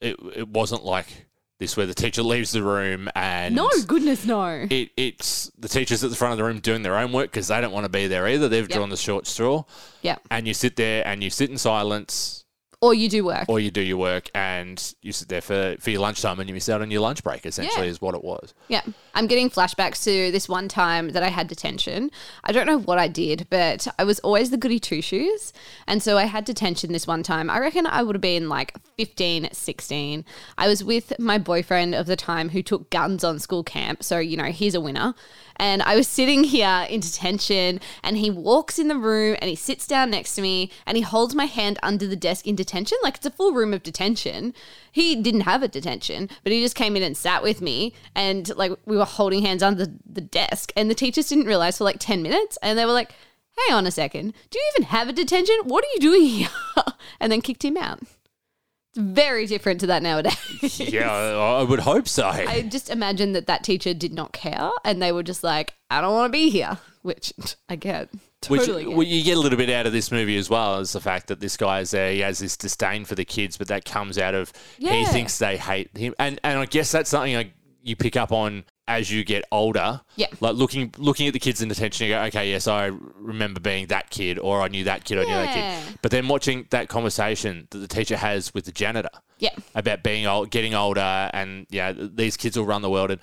it 0.00 0.16
it 0.34 0.48
wasn't 0.48 0.84
like 0.84 1.26
this 1.58 1.76
where 1.76 1.86
the 1.86 1.94
teacher 1.94 2.22
leaves 2.22 2.50
the 2.52 2.62
room 2.62 3.08
and 3.14 3.54
No, 3.54 3.70
goodness, 3.86 4.24
no. 4.24 4.66
it, 4.68 4.90
it's 4.96 5.50
the 5.58 5.68
teachers 5.68 6.02
at 6.02 6.10
the 6.10 6.16
front 6.16 6.32
of 6.32 6.38
the 6.38 6.44
room 6.44 6.58
doing 6.60 6.82
their 6.82 6.96
own 6.96 7.12
work 7.12 7.30
because 7.30 7.48
they 7.48 7.60
don't 7.60 7.72
want 7.72 7.84
to 7.84 7.88
be 7.90 8.06
there 8.08 8.26
either. 8.26 8.48
They've 8.48 8.68
Yep. 8.68 8.76
drawn 8.76 8.88
the 8.90 8.96
short 8.96 9.26
straw, 9.26 9.64
Yeah. 10.02 10.16
and 10.30 10.48
you 10.48 10.54
sit 10.54 10.76
there 10.76 11.06
and 11.06 11.22
you 11.22 11.30
sit 11.30 11.50
in 11.50 11.58
silence, 11.58 12.41
Or 12.82 12.92
you 12.94 13.08
do 13.08 13.24
work. 13.24 13.44
or 13.48 13.60
you 13.60 13.70
do 13.70 13.80
your 13.80 13.96
work 13.96 14.28
and 14.34 14.94
you 15.02 15.12
sit 15.12 15.28
there 15.28 15.40
for, 15.40 15.76
for 15.78 15.90
your 15.90 16.00
lunchtime 16.00 16.40
and 16.40 16.48
you 16.48 16.54
miss 16.54 16.68
out 16.68 16.82
on 16.82 16.90
your 16.90 17.00
lunch 17.00 17.22
break. 17.22 17.46
Essentially, 17.46 17.86
Yeah. 17.86 17.90
is 17.90 18.00
what 18.02 18.16
it 18.16 18.24
was. 18.24 18.54
Yeah. 18.66 18.82
I'm 19.14 19.28
getting 19.28 19.48
flashbacks 19.50 20.02
to 20.02 20.32
this 20.32 20.48
one 20.48 20.66
time 20.66 21.10
that 21.10 21.22
I 21.22 21.28
had 21.28 21.46
detention. 21.46 22.10
I 22.42 22.50
don't 22.50 22.66
know 22.66 22.78
what 22.80 22.98
I 22.98 23.06
did, 23.06 23.46
but 23.50 23.86
I 24.00 24.04
was 24.04 24.18
always 24.20 24.50
the 24.50 24.56
goody 24.56 24.80
two 24.80 25.00
shoes. 25.00 25.52
And 25.86 26.02
so 26.02 26.18
I 26.18 26.24
had 26.24 26.44
detention 26.44 26.90
this 26.92 27.06
one 27.06 27.22
time. 27.22 27.48
I 27.50 27.60
reckon 27.60 27.86
I 27.86 28.02
would 28.02 28.16
have 28.16 28.20
been 28.20 28.48
like 28.48 28.74
15, 28.96 29.50
16. 29.52 30.24
I 30.58 30.66
was 30.66 30.82
with 30.82 31.12
my 31.20 31.38
boyfriend 31.38 31.94
of 31.94 32.06
the 32.06 32.16
time 32.16 32.48
who 32.48 32.64
took 32.64 32.90
guns 32.90 33.22
on 33.22 33.38
school 33.38 33.62
camp. 33.62 34.02
So, 34.02 34.18
you 34.18 34.36
know, 34.36 34.46
he's 34.50 34.74
a 34.74 34.80
winner. 34.80 35.14
And 35.56 35.82
I 35.82 35.94
was 35.94 36.08
sitting 36.08 36.42
here 36.44 36.86
in 36.90 36.98
detention, 37.00 37.78
and 38.02 38.16
he 38.16 38.30
walks 38.30 38.78
in 38.80 38.88
the 38.88 38.96
room 38.96 39.36
and 39.40 39.48
he 39.48 39.54
sits 39.54 39.86
down 39.86 40.10
next 40.10 40.34
to 40.34 40.42
me 40.42 40.72
and 40.86 40.96
he 40.96 41.02
holds 41.02 41.34
my 41.36 41.44
hand 41.44 41.78
under 41.84 42.08
the 42.08 42.16
desk 42.16 42.48
in 42.48 42.56
detention. 42.56 42.71
Like 43.02 43.16
it's 43.16 43.26
a 43.26 43.30
full 43.30 43.52
room 43.52 43.72
of 43.72 43.82
detention. 43.82 44.54
He 44.90 45.16
didn't 45.16 45.42
have 45.42 45.62
a 45.62 45.68
detention, 45.68 46.28
but 46.42 46.52
he 46.52 46.60
just 46.62 46.74
came 46.74 46.96
in 46.96 47.02
and 47.02 47.16
sat 47.16 47.42
with 47.42 47.60
me. 47.60 47.94
And 48.14 48.54
like 48.56 48.72
we 48.86 48.96
were 48.96 49.04
holding 49.04 49.42
hands 49.42 49.62
under 49.62 49.86
the 50.04 50.20
desk. 50.20 50.72
And 50.76 50.90
the 50.90 50.94
teachers 50.94 51.28
didn't 51.28 51.46
realize 51.46 51.78
for 51.78 51.84
like 51.84 51.98
10 51.98 52.22
minutes. 52.22 52.58
And 52.62 52.78
they 52.78 52.84
were 52.84 52.92
like, 52.92 53.12
hang 53.58 53.76
on 53.76 53.86
a 53.86 53.90
second. 53.90 54.34
Do 54.50 54.58
you 54.58 54.70
even 54.74 54.88
have 54.88 55.08
a 55.08 55.12
detention? 55.12 55.56
What 55.64 55.84
are 55.84 55.92
you 55.94 56.00
doing 56.00 56.24
here? 56.24 56.48
and 57.20 57.30
then 57.30 57.40
kicked 57.40 57.64
him 57.64 57.76
out. 57.76 58.00
It's 58.02 58.98
very 58.98 59.46
different 59.46 59.80
to 59.80 59.86
that 59.86 60.02
nowadays. 60.02 60.78
yeah, 60.80 61.10
I 61.10 61.62
would 61.62 61.80
hope 61.80 62.06
so. 62.06 62.26
I 62.26 62.62
just 62.62 62.90
imagine 62.90 63.32
that 63.32 63.46
that 63.46 63.64
teacher 63.64 63.94
did 63.94 64.12
not 64.12 64.32
care 64.32 64.70
and 64.84 65.00
they 65.00 65.12
were 65.12 65.22
just 65.22 65.42
like, 65.42 65.74
I 65.90 66.00
don't 66.00 66.12
want 66.12 66.30
to 66.30 66.38
be 66.38 66.50
here, 66.50 66.78
which 67.00 67.32
I 67.70 67.76
get. 67.76 68.10
Which 68.48 68.62
Totally. 68.66 68.86
well, 68.86 69.02
you 69.02 69.22
get 69.22 69.36
a 69.36 69.40
little 69.40 69.58
bit 69.58 69.70
out 69.70 69.86
of 69.86 69.92
this 69.92 70.10
movie 70.10 70.36
as 70.36 70.50
well 70.50 70.80
is 70.80 70.92
the 70.92 71.00
fact 71.00 71.28
that 71.28 71.40
this 71.40 71.56
guy 71.56 71.80
is 71.80 71.92
there, 71.92 72.12
he 72.12 72.20
has 72.20 72.38
this 72.38 72.56
disdain 72.56 73.04
for 73.04 73.14
the 73.14 73.24
kids, 73.24 73.56
but 73.56 73.68
that 73.68 73.84
comes 73.84 74.18
out 74.18 74.34
of 74.34 74.52
he 74.78 75.04
thinks 75.06 75.38
they 75.38 75.56
hate 75.56 75.96
him, 75.96 76.14
and 76.18 76.40
and 76.42 76.58
I 76.58 76.66
guess 76.66 76.92
that's 76.92 77.10
something 77.10 77.34
like 77.34 77.52
you 77.82 77.96
pick 77.96 78.16
up 78.16 78.32
on 78.32 78.64
as 78.88 79.10
you 79.10 79.24
get 79.24 79.44
older. 79.52 80.00
Yeah. 80.16 80.26
like 80.40 80.54
looking 80.56 80.92
looking 80.98 81.26
at 81.26 81.32
the 81.32 81.38
kids 81.38 81.62
in 81.62 81.68
detention, 81.68 82.06
you 82.06 82.14
go, 82.14 82.22
okay, 82.24 82.50
yes, 82.50 82.66
I 82.66 82.90
remember 83.16 83.60
being 83.60 83.86
that 83.86 84.10
kid, 84.10 84.38
or 84.38 84.60
I 84.60 84.68
knew 84.68 84.84
that 84.84 85.04
kid, 85.04 85.18
I 85.18 85.24
knew 85.24 85.30
that 85.30 85.54
kid. 85.86 85.98
But 86.02 86.10
then 86.10 86.28
watching 86.28 86.66
that 86.70 86.88
conversation 86.88 87.68
that 87.70 87.78
the 87.78 87.88
teacher 87.88 88.16
has 88.16 88.52
with 88.54 88.64
the 88.64 88.72
janitor, 88.72 89.10
yeah. 89.38 89.54
about 89.74 90.02
being 90.02 90.26
old, 90.26 90.50
getting 90.50 90.74
older, 90.74 91.30
and 91.32 91.66
yeah, 91.70 91.92
these 91.92 92.36
kids 92.36 92.56
will 92.56 92.66
run 92.66 92.82
the 92.82 92.90
world, 92.90 93.10
and 93.10 93.20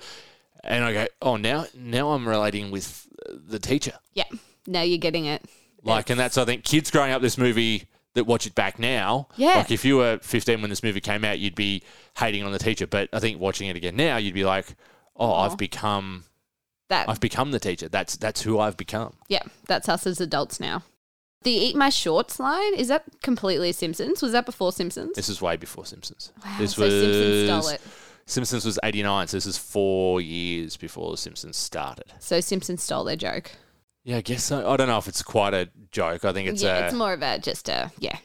and 0.64 0.84
I 0.84 0.92
go, 0.92 1.06
oh, 1.22 1.36
now 1.36 1.66
now 1.74 2.10
I'm 2.10 2.28
relating 2.28 2.70
with 2.70 3.06
the 3.28 3.58
teacher. 3.58 3.94
Yeah. 4.14 4.24
Now 4.66 4.82
you're 4.82 4.98
getting 4.98 5.26
it. 5.26 5.44
Like, 5.82 6.10
and 6.10 6.20
that's 6.20 6.36
I 6.36 6.44
think 6.44 6.64
kids 6.64 6.90
growing 6.90 7.12
up 7.12 7.22
this 7.22 7.38
movie 7.38 7.88
that 8.14 8.24
watch 8.24 8.46
it 8.46 8.54
back 8.54 8.78
now. 8.78 9.28
Yeah. 9.36 9.56
Like 9.56 9.70
if 9.70 9.84
you 9.84 9.96
were 9.96 10.18
15 10.22 10.60
when 10.60 10.70
this 10.70 10.82
movie 10.82 11.00
came 11.00 11.24
out, 11.24 11.38
you'd 11.38 11.54
be 11.54 11.82
hating 12.18 12.44
on 12.44 12.52
the 12.52 12.58
teacher. 12.58 12.86
But 12.86 13.08
I 13.12 13.20
think 13.20 13.40
watching 13.40 13.68
it 13.68 13.76
again 13.76 13.96
now, 13.96 14.16
you'd 14.16 14.34
be 14.34 14.44
like, 14.44 14.74
oh, 15.16 15.32
I've 15.32 15.56
become, 15.56 16.24
That 16.88 17.08
I've 17.08 17.20
become 17.20 17.50
the 17.52 17.60
teacher. 17.60 17.88
That's 17.88 18.16
that's 18.16 18.42
who 18.42 18.58
I've 18.58 18.76
become. 18.76 19.14
Yeah, 19.28 19.42
that's 19.66 19.88
us 19.88 20.06
as 20.06 20.20
adults 20.20 20.60
now. 20.60 20.82
The 21.42 21.52
eat 21.52 21.74
my 21.74 21.88
shorts 21.88 22.38
line, 22.38 22.74
is 22.74 22.88
that 22.88 23.04
completely 23.22 23.72
Simpsons? 23.72 24.20
Was 24.20 24.32
that 24.32 24.44
before 24.44 24.72
Simpsons? 24.72 25.12
This 25.14 25.30
is 25.30 25.40
way 25.40 25.56
before 25.56 25.86
Simpsons. 25.86 26.32
Wow, 26.44 26.56
this 26.58 26.74
so 26.74 26.82
Simpsons 26.82 27.46
stole 27.46 27.68
it. 27.74 27.80
Simpsons 28.26 28.64
was 28.66 28.78
89, 28.84 29.28
so 29.28 29.36
this 29.38 29.46
is 29.46 29.56
four 29.56 30.20
years 30.20 30.76
before 30.76 31.10
The 31.12 31.16
Simpsons 31.16 31.56
started. 31.56 32.12
So 32.18 32.40
Simpsons 32.40 32.82
stole 32.82 33.04
their 33.04 33.16
joke. 33.16 33.52
Yeah, 34.04 34.16
I 34.16 34.20
guess 34.22 34.44
so. 34.44 34.68
I 34.70 34.76
don't 34.76 34.88
know 34.88 34.98
if 34.98 35.08
it's 35.08 35.22
quite 35.22 35.54
a 35.54 35.68
joke. 35.90 36.24
I 36.24 36.32
think 36.32 36.48
it's 36.48 36.62
yeah, 36.62 36.78
a, 36.78 36.84
it's 36.86 36.94
more 36.94 37.12
of 37.12 37.22
a 37.22 37.38
just 37.38 37.68
a 37.68 37.92
yeah. 37.98 38.16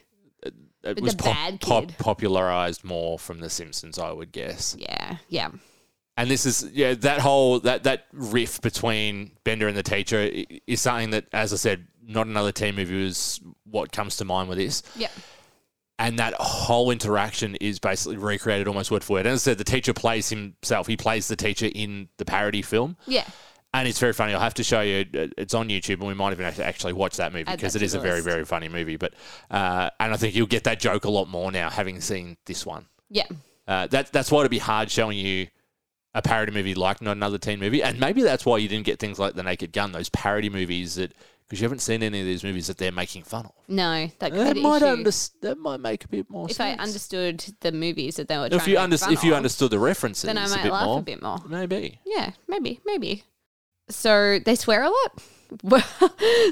it 0.84 0.96
the 0.96 1.02
was 1.02 1.16
pop, 1.16 1.60
pop, 1.60 1.98
popularized 1.98 2.84
more 2.84 3.20
from 3.20 3.40
The 3.40 3.50
Simpsons, 3.50 4.00
I 4.00 4.12
would 4.12 4.32
guess. 4.32 4.76
Yeah, 4.80 5.18
yeah. 5.28 5.50
And 6.18 6.32
this 6.32 6.46
is 6.46 6.70
yeah 6.72 6.94
that 6.94 7.20
whole 7.20 7.60
that 7.62 7.84
that 7.84 8.06
riff 8.14 8.62
between 8.62 9.32
Bender 9.44 9.68
and 9.68 9.76
the 9.76 9.84
teacher 9.84 10.32
is 10.66 10.80
something 10.80 11.10
that, 11.10 11.26
as 11.34 11.52
I 11.52 11.58
said, 11.58 11.88
not 12.02 12.28
another 12.28 12.54
teen 12.54 12.76
movie 12.76 13.04
was 13.04 13.42
what 13.70 13.92
comes 13.92 14.18
to 14.18 14.26
mind 14.26 14.48
with 14.48 14.58
this. 14.58 14.82
Yeah. 14.96 15.10
And 15.98 16.20
that 16.20 16.34
whole 16.36 16.92
interaction 16.92 17.56
is 17.56 17.80
basically 17.80 18.18
recreated 18.18 18.68
almost 18.68 18.92
word 18.92 19.04
for 19.04 19.14
word. 19.14 19.26
And 19.26 19.34
as 19.34 19.44
I 19.44 19.52
said, 19.52 19.58
the 19.58 19.64
teacher 19.64 19.94
plays 19.94 20.30
himself. 20.30 20.88
He 20.88 20.98
plays 20.98 21.30
the 21.30 21.38
teacher 21.38 21.70
in 21.74 22.10
the 22.18 22.26
parody 22.26 22.62
film. 22.62 22.98
Yeah. 23.08 23.26
And 23.80 23.88
it's 23.88 24.00
very 24.00 24.14
funny. 24.14 24.34
I'll 24.34 24.40
have 24.40 24.54
to 24.56 24.64
show 24.64 24.82
you. 24.82 25.06
uh, 25.14 25.28
It's 25.38 25.54
on 25.54 25.70
YouTube, 25.70 25.96
and 26.00 26.08
we 26.08 26.14
might 26.14 26.32
even 26.32 26.46
have 26.46 26.56
to 26.58 26.66
actually 26.66 26.94
watch 26.94 27.18
that 27.18 27.34
movie 27.34 27.46
Add 27.48 27.58
because 27.58 27.74
that 27.74 27.80
it 27.80 27.82
to 27.82 27.86
is 27.86 27.92
the 27.94 28.00
a 28.00 28.02
very, 28.02 28.16
list. 28.16 28.28
very 28.28 28.46
funny 28.46 28.70
movie. 28.70 28.98
But 28.98 29.14
uh, 29.52 29.90
and 30.00 30.14
I 30.14 30.18
think 30.18 30.36
you'll 30.36 30.48
get 30.48 30.64
that 30.66 30.80
joke 30.80 31.06
a 31.06 31.10
lot 31.12 31.28
more 31.28 31.52
now, 31.52 31.70
having 31.70 32.02
seen 32.02 32.38
this 32.46 32.66
one. 32.66 32.86
Yeah. 33.10 33.28
Uh, 33.68 33.88
that 33.88 34.12
that's 34.12 34.32
why 34.32 34.40
it'd 34.42 34.52
be 34.52 34.58
hard 34.60 34.90
showing 34.92 35.18
you 35.18 35.48
a 36.14 36.22
parody 36.22 36.52
movie 36.52 36.76
like 36.76 37.02
not 37.02 37.12
another 37.18 37.38
teen 37.38 37.60
movie, 37.60 37.84
and 37.84 38.00
maybe 38.00 38.22
that's 38.22 38.46
why 38.46 38.58
you 38.58 38.68
didn't 38.68 38.86
get 38.86 39.00
things 39.00 39.20
like 39.20 39.34
The 39.36 39.44
Naked 39.44 39.74
Gun, 39.74 39.92
those 39.92 40.10
parody 40.10 40.50
movies 40.50 40.96
that 40.96 41.14
because 41.48 41.60
you 41.62 41.66
haven't 41.66 41.80
seen 41.80 42.02
any 42.02 42.22
of 42.22 42.26
these 42.26 42.44
movies 42.44 42.66
that 42.68 42.78
they're 42.80 42.92
making 42.92 43.22
fun 43.22 43.46
of. 43.46 43.52
No, 43.68 44.10
that 44.20 44.32
could 44.32 44.40
That 44.48 44.58
might 44.58 44.78
issue. 44.78 44.86
under- 44.88 45.12
that 45.42 45.58
might 45.60 45.80
make 45.80 46.04
a 46.04 46.08
bit 46.08 46.28
more 46.30 46.50
if 46.50 46.56
sense. 46.56 46.80
I 46.80 46.84
understood 46.84 47.44
the 47.60 47.72
movies 47.72 48.16
that 48.16 48.28
they 48.28 48.38
were 48.38 48.50
trying 48.50 48.62
if 48.62 48.68
you 48.68 48.76
to 48.76 48.82
under- 48.82 48.94
make 48.96 49.00
fun 49.02 49.14
if 49.14 49.24
you 49.24 49.36
understood 49.36 49.70
the 49.72 49.78
references, 49.80 50.24
then 50.24 50.38
I 50.40 50.48
might 50.48 50.64
bit 50.64 50.72
laugh 50.72 50.86
more, 50.86 51.00
a 51.00 51.02
bit 51.04 51.22
more. 51.22 51.38
Maybe. 51.48 52.00
Yeah, 52.06 52.32
maybe, 52.48 52.80
maybe. 52.86 53.24
So 53.90 54.40
they 54.40 54.56
swear 54.56 54.84
a 54.84 54.90
lot. 54.90 55.22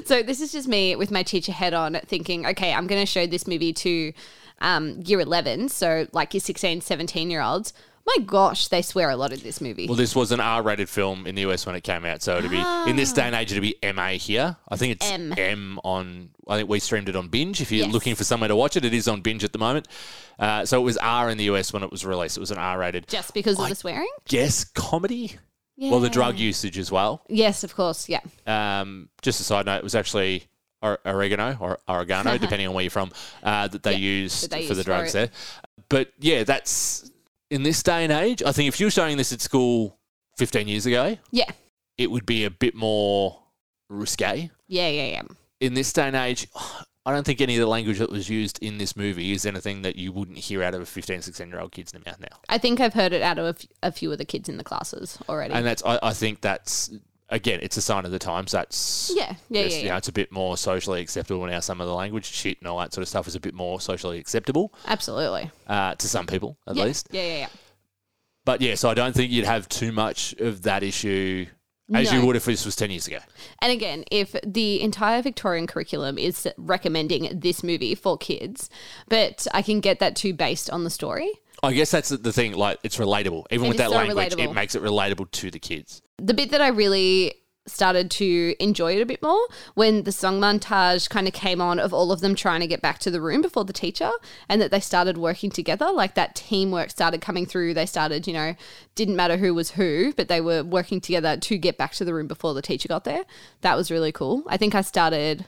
so 0.06 0.22
this 0.22 0.40
is 0.40 0.52
just 0.52 0.68
me 0.68 0.94
with 0.96 1.10
my 1.10 1.22
teacher 1.22 1.52
head 1.52 1.74
on 1.74 1.98
thinking, 2.06 2.46
okay, 2.46 2.72
I'm 2.72 2.86
going 2.86 3.02
to 3.02 3.06
show 3.06 3.26
this 3.26 3.46
movie 3.46 3.72
to 3.72 4.12
um, 4.60 5.00
year 5.04 5.20
11. 5.20 5.68
So 5.68 6.06
like 6.12 6.32
your 6.32 6.40
16, 6.40 6.80
17 6.80 7.30
year 7.30 7.42
olds. 7.42 7.72
My 8.06 8.22
gosh, 8.22 8.68
they 8.68 8.82
swear 8.82 9.08
a 9.08 9.16
lot 9.16 9.32
in 9.32 9.40
this 9.40 9.62
movie. 9.62 9.86
Well, 9.86 9.96
this 9.96 10.14
was 10.14 10.30
an 10.30 10.38
R-rated 10.38 10.90
film 10.90 11.26
in 11.26 11.34
the 11.34 11.40
US 11.46 11.64
when 11.64 11.74
it 11.74 11.80
came 11.80 12.04
out, 12.04 12.20
so 12.22 12.36
it'd 12.36 12.50
be 12.50 12.62
in 12.86 12.96
this 12.96 13.14
day 13.14 13.22
and 13.22 13.34
age 13.34 13.50
it'd 13.50 13.62
be 13.62 13.76
MA 13.94 14.08
here. 14.08 14.56
I 14.68 14.76
think 14.76 14.92
it's 14.96 15.10
M. 15.10 15.32
M, 15.38 15.80
on. 15.84 16.28
I 16.46 16.58
think 16.58 16.68
we 16.68 16.80
streamed 16.80 17.08
it 17.08 17.16
on 17.16 17.28
Binge. 17.28 17.62
If 17.62 17.72
you're 17.72 17.86
Yes. 17.86 17.94
looking 17.94 18.14
for 18.14 18.22
somewhere 18.22 18.48
to 18.48 18.56
watch 18.56 18.76
it, 18.76 18.84
it 18.84 18.92
is 18.92 19.08
on 19.08 19.22
Binge 19.22 19.42
at 19.42 19.54
the 19.54 19.58
moment. 19.58 19.88
Uh, 20.38 20.66
so 20.66 20.78
it 20.78 20.84
was 20.84 20.98
R 20.98 21.30
in 21.30 21.38
the 21.38 21.44
US 21.44 21.72
when 21.72 21.82
it 21.82 21.90
was 21.90 22.04
released. 22.04 22.36
It 22.36 22.40
was 22.40 22.50
an 22.50 22.58
R-rated. 22.58 23.08
just 23.08 23.32
because 23.32 23.58
of 23.58 23.70
the 23.70 23.74
swearing? 23.74 24.10
Yes, 24.28 24.64
comedy. 24.64 25.36
Well, 25.76 26.00
the 26.00 26.08
drug 26.10 26.38
usage 26.38 26.78
as 26.78 26.90
well. 26.92 27.22
Yes, 27.28 27.64
of 27.64 27.74
course. 27.74 28.08
Yeah. 28.08 28.20
Um, 28.46 29.08
just 29.22 29.40
a 29.40 29.44
side 29.44 29.66
note, 29.66 29.78
it 29.78 29.82
was 29.84 29.94
actually 29.94 30.44
or- 30.82 31.00
oregano 31.06 31.56
or 31.60 31.78
oregano, 31.88 32.36
depending 32.38 32.68
on 32.68 32.74
where 32.74 32.82
you're 32.84 32.90
from, 32.90 33.10
uh, 33.42 33.68
that 33.68 33.82
they 33.82 33.92
Yeah, 33.92 33.98
used 33.98 34.44
that 34.44 34.50
they 34.50 34.66
for 34.66 34.74
the 34.74 34.78
used 34.80 34.86
for 34.86 34.92
drugs 34.92 35.12
there. 35.12 35.30
But 35.88 36.12
yeah, 36.20 36.44
that's 36.44 37.10
in 37.50 37.62
this 37.62 37.82
day 37.82 38.04
and 38.04 38.12
age. 38.12 38.42
I 38.42 38.52
think 38.52 38.68
if 38.68 38.78
you 38.80 38.86
were 38.86 38.90
showing 38.90 39.16
this 39.16 39.32
at 39.32 39.40
school 39.40 39.98
15 40.36 40.68
years 40.68 40.86
ago, 40.86 41.16
Yeah. 41.30 41.50
it 41.98 42.10
would 42.10 42.26
be 42.26 42.44
a 42.44 42.50
bit 42.50 42.74
more 42.74 43.40
risque. 43.88 44.50
Yeah, 44.68 44.88
yeah, 44.88 45.06
yeah. 45.06 45.22
In 45.60 45.74
this 45.74 45.92
day 45.92 46.06
and 46.08 46.16
age, 46.16 46.48
I 47.06 47.12
don't 47.12 47.24
think 47.24 47.40
any 47.40 47.56
of 47.56 47.60
the 47.60 47.66
language 47.66 47.98
that 47.98 48.10
was 48.10 48.30
used 48.30 48.58
in 48.62 48.78
this 48.78 48.96
movie 48.96 49.32
is 49.32 49.44
anything 49.44 49.82
that 49.82 49.96
you 49.96 50.10
wouldn't 50.10 50.38
hear 50.38 50.62
out 50.62 50.74
of 50.74 50.80
a 50.80 50.86
15, 50.86 51.20
16 51.20 51.48
year 51.48 51.60
old 51.60 51.72
kid's 51.72 51.92
mouth 51.92 52.18
now. 52.18 52.38
I 52.48 52.56
think 52.58 52.80
I've 52.80 52.94
heard 52.94 53.12
it 53.12 53.20
out 53.20 53.38
of 53.38 53.44
a, 53.44 53.48
f- 53.50 53.66
a 53.82 53.92
few 53.92 54.10
of 54.10 54.18
the 54.18 54.24
kids 54.24 54.48
in 54.48 54.56
the 54.56 54.64
classes 54.64 55.18
already. 55.28 55.52
And 55.52 55.66
that's, 55.66 55.82
I, 55.84 55.98
I 56.02 56.12
think 56.14 56.40
that's, 56.40 56.90
again, 57.28 57.60
it's 57.62 57.76
a 57.76 57.82
sign 57.82 58.06
of 58.06 58.10
the 58.10 58.18
times. 58.18 58.52
That's, 58.52 59.12
yeah, 59.14 59.34
yeah, 59.50 59.62
Yes, 59.62 59.72
yeah, 59.72 59.78
you 59.82 59.88
know, 59.90 59.96
it's 59.96 60.08
a 60.08 60.12
bit 60.12 60.32
more 60.32 60.56
socially 60.56 61.02
acceptable 61.02 61.44
now. 61.44 61.60
Some 61.60 61.82
of 61.82 61.86
the 61.86 61.94
language, 61.94 62.24
shit, 62.24 62.58
and 62.60 62.68
all 62.68 62.78
that 62.78 62.94
sort 62.94 63.02
of 63.02 63.08
stuff 63.08 63.28
is 63.28 63.34
a 63.34 63.40
bit 63.40 63.52
more 63.52 63.82
socially 63.82 64.18
acceptable 64.18 64.72
Absolutely. 64.86 65.50
uh, 65.66 65.96
to 65.96 66.08
some 66.08 66.26
people, 66.26 66.56
at 66.66 66.74
yeah. 66.74 66.84
least. 66.84 67.08
Yeah, 67.10 67.22
yeah, 67.22 67.38
yeah. 67.40 67.48
But 68.46 68.62
yeah, 68.62 68.76
so 68.76 68.88
I 68.88 68.94
don't 68.94 69.14
think 69.14 69.30
you'd 69.30 69.44
have 69.44 69.68
too 69.68 69.92
much 69.92 70.34
of 70.38 70.62
that 70.62 70.82
issue 70.82 71.46
as 71.92 72.12
you 72.12 72.24
would 72.24 72.36
if 72.36 72.44
this 72.44 72.64
was 72.64 72.76
ten 72.76 72.90
years 72.90 73.06
ago. 73.06 73.18
And 73.60 73.72
again, 73.72 74.04
if 74.10 74.34
the 74.46 74.80
entire 74.80 75.20
Victorian 75.22 75.66
curriculum 75.66 76.18
is 76.18 76.48
recommending 76.56 77.40
this 77.40 77.62
movie 77.62 77.94
for 77.94 78.16
kids, 78.16 78.70
but 79.08 79.46
I 79.52 79.62
can 79.62 79.80
get 79.80 79.98
that 79.98 80.16
too 80.16 80.32
based 80.32 80.70
on 80.70 80.84
the 80.84 80.90
story. 80.90 81.30
I 81.62 81.72
guess 81.72 81.90
that's 81.90 82.10
the 82.10 82.32
thing. 82.32 82.52
Like, 82.52 82.78
it's 82.82 82.98
relatable, 82.98 83.46
even 83.50 83.66
It 83.66 83.68
with 83.68 83.78
that 83.78 83.90
so 83.90 83.96
language. 83.96 84.34
relatable. 84.34 84.50
It 84.50 84.54
makes 84.54 84.74
it 84.74 84.82
relatable 84.82 85.30
to 85.30 85.50
the 85.50 85.58
kids. 85.58 86.02
The 86.18 86.34
bit 86.34 86.50
that 86.50 86.60
I 86.60 86.68
really 86.68 87.34
started 87.66 88.10
to 88.10 88.54
enjoy 88.60 88.94
it 88.96 89.00
a 89.00 89.06
bit 89.06 89.22
more 89.22 89.40
when 89.74 90.02
the 90.02 90.12
song 90.12 90.38
montage 90.38 91.08
kind 91.08 91.26
of 91.26 91.32
came 91.32 91.60
on 91.60 91.78
of 91.78 91.94
all 91.94 92.12
of 92.12 92.20
them 92.20 92.34
trying 92.34 92.60
to 92.60 92.66
get 92.66 92.82
back 92.82 92.98
to 92.98 93.10
the 93.10 93.20
room 93.20 93.40
before 93.40 93.64
the 93.64 93.72
teacher 93.72 94.10
and 94.48 94.60
that 94.60 94.70
they 94.70 94.80
started 94.80 95.16
working 95.16 95.50
together 95.50 95.90
like 95.90 96.14
that 96.14 96.34
teamwork 96.34 96.90
started 96.90 97.20
coming 97.20 97.46
through. 97.46 97.72
They 97.72 97.86
started 97.86 98.26
you 98.26 98.34
know 98.34 98.54
didn't 98.94 99.16
matter 99.16 99.38
who 99.38 99.54
was 99.54 99.72
who 99.72 100.12
but 100.12 100.28
they 100.28 100.40
were 100.40 100.62
working 100.62 101.00
together 101.00 101.36
to 101.36 101.58
get 101.58 101.78
back 101.78 101.92
to 101.94 102.04
the 102.04 102.12
room 102.12 102.26
before 102.26 102.52
the 102.52 102.62
teacher 102.62 102.88
got 102.88 103.04
there. 103.04 103.24
That 103.62 103.76
was 103.76 103.90
really 103.90 104.12
cool. 104.12 104.42
I 104.46 104.56
think 104.56 104.74
i 104.74 104.82
started 104.82 105.46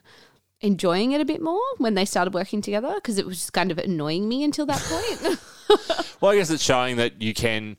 enjoying 0.63 1.13
it 1.13 1.21
a 1.21 1.25
bit 1.25 1.43
more 1.43 1.61
when 1.77 1.95
they 1.95 2.07
started 2.07 2.33
working 2.33 2.63
together 2.63 2.95
because 2.95 3.19
it 3.19 3.27
was 3.27 3.37
just 3.37 3.53
kind 3.53 3.71
of 3.71 3.77
annoying 3.77 4.27
me 4.27 4.43
until 4.43 4.65
that 4.67 4.81
point. 4.81 5.39
Well, 6.21 6.33
I 6.33 6.37
guess 6.37 6.51
it's 6.51 6.63
showing 6.63 6.97
that 6.97 7.21
you 7.21 7.35
can 7.35 7.77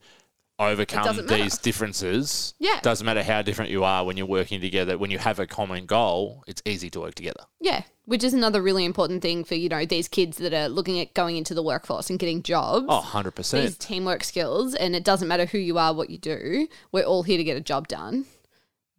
overcome 0.59 1.25
these 1.27 1.57
differences. 1.57 2.53
Yeah. 2.59 2.79
Doesn't 2.81 3.05
matter 3.05 3.23
how 3.23 3.41
different 3.41 3.71
you 3.71 3.83
are 3.83 4.03
when 4.05 4.17
you're 4.17 4.25
working 4.25 4.59
together. 4.59 4.97
When 4.97 5.11
you 5.11 5.19
have 5.19 5.39
a 5.39 5.47
common 5.47 5.85
goal, 5.85 6.43
it's 6.47 6.61
easy 6.65 6.89
to 6.91 7.01
work 7.01 7.15
together. 7.15 7.41
Yeah, 7.59 7.83
which 8.05 8.23
is 8.23 8.33
another 8.33 8.61
really 8.61 8.85
important 8.85 9.21
thing 9.21 9.43
for, 9.43 9.55
you 9.55 9.69
know, 9.69 9.85
these 9.85 10.07
kids 10.07 10.37
that 10.37 10.53
are 10.53 10.67
looking 10.67 10.99
at 10.99 11.13
going 11.13 11.37
into 11.37 11.53
the 11.53 11.63
workforce 11.63 12.09
and 12.09 12.17
getting 12.17 12.43
jobs. 12.43 12.87
Oh, 12.89 13.07
100%. 13.07 13.51
These 13.51 13.77
teamwork 13.77 14.23
skills, 14.23 14.73
and 14.73 14.95
it 14.95 15.03
doesn't 15.03 15.27
matter 15.27 15.45
who 15.45 15.57
you 15.57 15.77
are, 15.77 15.93
what 15.93 16.09
you 16.09 16.17
do. 16.17 16.67
We're 16.91 17.03
all 17.03 17.23
here 17.23 17.37
to 17.37 17.43
get 17.43 17.57
a 17.57 17.61
job 17.61 17.87
done. 17.87 18.25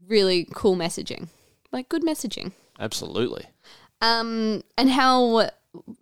Really 0.06 0.46
cool 0.54 0.76
messaging, 0.76 1.28
like 1.72 1.88
good 1.88 2.02
messaging. 2.02 2.52
Absolutely. 2.78 3.46
Um, 4.00 4.62
and 4.78 4.90
how? 4.90 5.50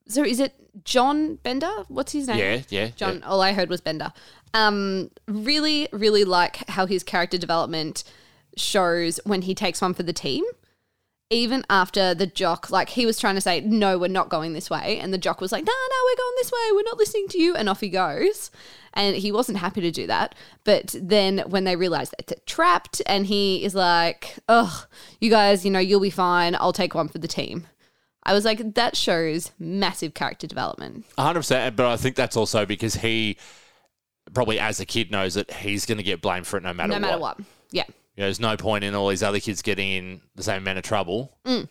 So 0.06 0.22
is 0.22 0.38
it 0.38 0.54
John 0.84 1.36
Bender? 1.36 1.70
What's 1.88 2.12
his 2.12 2.28
name? 2.28 2.38
Yeah, 2.38 2.62
yeah. 2.68 2.88
John. 2.96 3.18
yeah. 3.18 3.26
All 3.26 3.40
I 3.40 3.52
heard 3.52 3.68
was 3.68 3.80
Bender. 3.80 4.12
Um, 4.54 5.10
really, 5.26 5.88
really 5.92 6.24
like 6.24 6.68
how 6.68 6.86
his 6.86 7.02
character 7.02 7.38
development 7.38 8.04
shows 8.56 9.20
when 9.24 9.42
he 9.42 9.54
takes 9.54 9.80
one 9.80 9.94
for 9.94 10.02
the 10.02 10.12
team. 10.12 10.44
Even 11.28 11.64
after 11.68 12.14
the 12.14 12.26
jock, 12.26 12.70
like 12.70 12.88
he 12.90 13.04
was 13.04 13.18
trying 13.18 13.34
to 13.34 13.40
say, 13.40 13.60
no, 13.60 13.98
we're 13.98 14.06
not 14.06 14.28
going 14.28 14.52
this 14.52 14.70
way. 14.70 15.00
And 15.00 15.12
the 15.12 15.18
jock 15.18 15.40
was 15.40 15.50
like, 15.50 15.64
no, 15.64 15.72
no, 15.72 15.96
we're 16.04 16.16
going 16.16 16.34
this 16.36 16.52
way. 16.52 16.72
We're 16.72 16.82
not 16.84 16.98
listening 16.98 17.26
to 17.28 17.40
you. 17.40 17.56
And 17.56 17.68
off 17.68 17.80
he 17.80 17.88
goes. 17.88 18.52
And 18.94 19.16
he 19.16 19.32
wasn't 19.32 19.58
happy 19.58 19.80
to 19.80 19.90
do 19.90 20.06
that. 20.06 20.36
But 20.62 20.94
then 20.98 21.40
when 21.48 21.64
they 21.64 21.74
realized 21.74 22.14
that 22.16 22.28
they're 22.28 22.38
trapped, 22.46 23.02
and 23.06 23.26
he 23.26 23.64
is 23.64 23.74
like, 23.74 24.36
ugh, 24.48 24.86
you 25.20 25.28
guys, 25.28 25.64
you 25.64 25.70
know, 25.70 25.80
you'll 25.80 26.00
be 26.00 26.10
fine. 26.10 26.54
I'll 26.54 26.72
take 26.72 26.94
one 26.94 27.08
for 27.08 27.18
the 27.18 27.28
team. 27.28 27.66
I 28.26 28.34
was 28.34 28.44
like, 28.44 28.74
that 28.74 28.96
shows 28.96 29.52
massive 29.58 30.12
character 30.14 30.46
development. 30.46 31.04
hundred 31.18 31.40
percent. 31.40 31.76
But 31.76 31.86
I 31.86 31.96
think 31.96 32.16
that's 32.16 32.36
also 32.36 32.66
because 32.66 32.96
he 32.96 33.38
probably, 34.34 34.58
as 34.58 34.80
a 34.80 34.84
kid, 34.86 35.10
knows 35.10 35.34
that 35.34 35.50
he's 35.50 35.86
going 35.86 35.98
to 35.98 36.04
get 36.04 36.20
blamed 36.20 36.46
for 36.46 36.56
it 36.58 36.62
no 36.62 36.72
matter 36.74 36.88
no 36.88 36.94
what. 36.96 37.00
matter 37.00 37.18
what. 37.18 37.40
Yeah. 37.70 37.84
You 37.88 38.22
know, 38.22 38.26
there's 38.26 38.40
no 38.40 38.56
point 38.56 38.82
in 38.84 38.94
all 38.94 39.08
these 39.08 39.22
other 39.22 39.40
kids 39.40 39.62
getting 39.62 39.90
in 39.92 40.20
the 40.34 40.42
same 40.42 40.58
amount 40.62 40.78
of 40.78 40.84
trouble 40.84 41.32
Mm. 41.44 41.68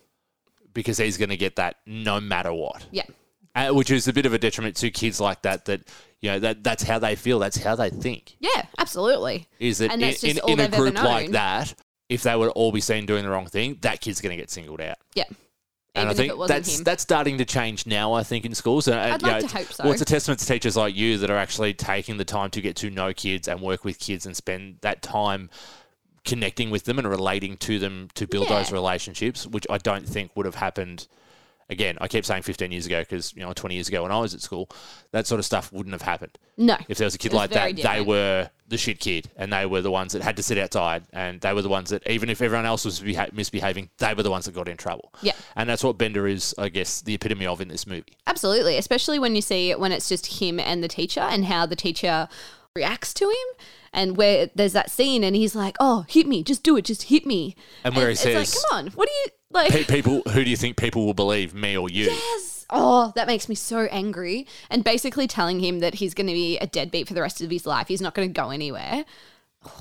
because 0.74 0.98
he's 0.98 1.18
going 1.18 1.30
to 1.30 1.38
get 1.38 1.58
that 1.58 1.76
no 1.86 2.20
matter 2.22 2.54
what. 2.54 2.86
Yeah. 2.92 3.04
Uh, 3.56 3.70
which 3.74 3.90
is 3.92 4.08
a 4.08 4.14
bit 4.14 4.26
of 4.26 4.34
a 4.34 4.38
detriment 4.38 4.76
to 4.78 4.92
kids 4.92 5.20
like 5.22 5.42
that. 5.44 5.66
That 5.66 5.82
you 6.22 6.30
know 6.32 6.40
that 6.40 6.64
that's 6.64 6.84
how 6.84 7.00
they 7.00 7.16
feel. 7.16 7.40
That's 7.40 7.58
how 7.58 7.76
they 7.76 7.90
think. 7.90 8.36
Yeah, 8.40 8.66
absolutely. 8.78 9.48
Is 9.60 9.78
that 9.78 9.92
And 9.92 10.02
in, 10.04 10.14
in, 10.24 10.40
in 10.48 10.60
a 10.60 10.68
group 10.68 10.96
like 10.96 11.32
that, 11.32 11.74
if 12.10 12.24
they 12.24 12.36
would 12.36 12.50
all 12.50 12.72
be 12.74 12.82
seen 12.82 13.06
doing 13.06 13.24
the 13.24 13.30
wrong 13.30 13.46
thing, 13.48 13.78
that 13.82 14.02
kid's 14.02 14.20
going 14.22 14.32
to 14.32 14.42
get 14.42 14.50
singled 14.50 14.82
out. 14.82 14.98
Yeah. 15.14 15.24
And 15.96 16.10
I 16.10 16.14
think 16.14 16.34
that's 16.48 16.78
him. 16.80 16.84
that's 16.84 17.04
starting 17.04 17.38
to 17.38 17.46
change 17.46 17.86
now. 17.88 18.14
I 18.14 18.24
think 18.24 18.46
in 18.46 18.54
schools. 18.54 18.88
And, 18.88 18.98
uh, 18.98 19.14
I'd 19.16 19.22
you 19.22 19.28
like 19.28 19.42
know, 19.44 19.48
to 19.48 19.58
hope 19.58 19.68
so. 19.68 19.84
Well, 19.84 19.94
it's 19.94 20.02
a 20.02 20.06
testament 20.06 20.40
to 20.42 20.46
teachers 20.46 20.76
like 20.76 20.96
you 20.96 21.18
that 21.20 21.30
are 21.30 21.38
actually 21.38 21.74
taking 21.74 22.18
the 22.18 22.26
time 22.26 22.50
to 22.52 22.62
get 22.62 22.76
to 22.78 22.90
know 22.90 23.14
kids 23.14 23.48
and 23.48 23.62
work 23.62 23.84
with 23.86 24.00
kids 24.00 24.26
and 24.26 24.36
spend 24.36 24.78
that 24.82 25.02
time 25.02 25.50
connecting 26.24 26.70
with 26.72 26.86
them 26.86 26.98
and 26.98 27.08
relating 27.08 27.56
to 27.58 27.80
them 27.80 28.10
to 28.16 28.26
build 28.28 28.50
Yeah. 28.50 28.58
those 28.58 28.72
relationships, 28.72 29.46
which 29.46 29.66
I 29.70 29.78
don't 29.78 30.08
think 30.08 30.32
would 30.36 30.46
have 30.46 30.56
happened. 30.56 31.08
Again, 31.70 31.98
I 32.02 32.08
keep 32.08 32.26
saying 32.26 32.44
15 32.44 32.72
years 32.72 32.86
ago 32.86 33.00
because 33.02 33.34
you 33.36 33.42
know 33.42 33.54
20 33.54 33.74
years 33.76 33.88
ago 33.88 34.04
when 34.04 34.12
I 34.12 34.20
was 34.20 34.34
at 34.34 34.42
school, 34.42 34.70
that 35.12 35.26
sort 35.28 35.40
of 35.40 35.46
stuff 35.46 35.72
wouldn't 35.72 35.94
have 35.94 36.02
happened. 36.04 36.38
No. 36.58 36.78
If 36.88 36.98
there 36.98 37.06
was 37.06 37.16
a 37.16 37.18
kid 37.18 37.32
was 37.32 37.38
like 37.38 37.52
that, 37.52 37.76
they 37.76 38.02
were 38.02 38.50
the 38.68 38.78
shit 38.78 39.00
kid, 39.00 39.30
and 39.36 39.54
they 39.54 39.66
were 39.66 39.82
the 39.82 39.92
ones 39.92 40.14
that 40.14 40.22
had 40.24 40.36
to 40.38 40.44
sit 40.44 40.58
outside, 40.58 41.04
and 41.14 41.40
they 41.42 41.54
were 41.54 41.62
the 41.62 41.70
ones 41.70 41.92
that, 41.92 42.08
even 42.10 42.30
if 42.30 42.42
everyone 42.42 42.66
else 42.66 42.84
was 42.86 43.00
beha- 43.00 43.30
misbehaving, 43.32 43.90
they 44.00 44.14
were 44.14 44.24
the 44.24 44.32
ones 44.32 44.46
that 44.46 44.56
got 44.56 44.68
in 44.68 44.76
trouble. 44.78 45.14
Yeah. 45.22 45.34
and 45.56 45.70
that's 45.70 45.84
what 45.84 45.98
Bender 45.98 46.26
is, 46.28 46.56
I 46.58 46.70
guess, 46.70 47.02
the 47.02 47.14
epitome 47.14 47.46
of 47.46 47.62
in 47.62 47.68
this 47.68 47.86
movie. 47.86 48.18
Absolutely, 48.26 48.78
especially 48.78 49.20
when 49.20 49.36
you 49.36 49.42
see 49.42 49.70
it 49.70 49.80
when 49.80 49.92
it's 49.92 50.10
just 50.10 50.42
him 50.42 50.60
and 50.60 50.84
the 50.84 50.88
teacher 50.88 51.20
and 51.22 51.46
how 51.46 51.66
the 51.68 51.76
teacher 51.76 52.28
reacts 52.76 53.14
to 53.16 53.26
him 53.26 53.66
and 53.94 54.18
where 54.18 54.50
there's 54.56 54.74
that 54.74 54.92
scene 54.92 55.24
and 55.24 55.36
he's 55.36 55.56
like, 55.56 55.78
"Oh, 55.80 56.06
hit 56.10 56.28
me, 56.28 56.44
just 56.44 56.64
do 56.64 56.76
it, 56.76 56.86
just 56.86 57.04
hit 57.04 57.26
me." 57.26 57.56
And 57.84 57.96
where 57.96 58.08
he 58.08 58.12
it's 58.14 58.22
says- 58.22 58.56
like, 58.56 58.64
"Come 58.70 58.78
on, 58.88 58.92
what 58.94 59.08
do 59.08 59.14
you 59.14 59.28
like?" 59.52 59.72
Pe- 59.72 59.84
people, 59.86 60.22
who 60.32 60.44
do 60.44 60.50
you 60.50 60.58
think 60.58 60.76
people 60.76 61.06
will 61.06 61.14
believe, 61.14 61.54
me 61.54 61.78
or 61.78 61.90
you? 61.90 62.06
Yes. 62.06 62.55
Oh, 62.70 63.12
that 63.16 63.28
makes 63.28 63.48
me 63.50 63.56
so 63.56 63.82
angry. 63.92 64.48
And 64.70 64.84
basically 64.84 65.28
telling 65.28 65.60
him 65.60 65.80
that 65.80 65.96
he's 65.96 66.14
going 66.14 66.28
to 66.28 66.34
be 66.34 66.58
a 66.58 66.68
deadbeat 66.68 67.08
for 67.08 67.14
the 67.14 67.22
rest 67.22 67.42
of 67.42 67.50
his 67.52 67.66
life. 67.66 67.88
He's 67.88 68.02
not 68.02 68.14
going 68.16 68.28
to 68.28 68.34
go 68.34 68.50
anywhere. 68.50 69.06
But 69.64 69.72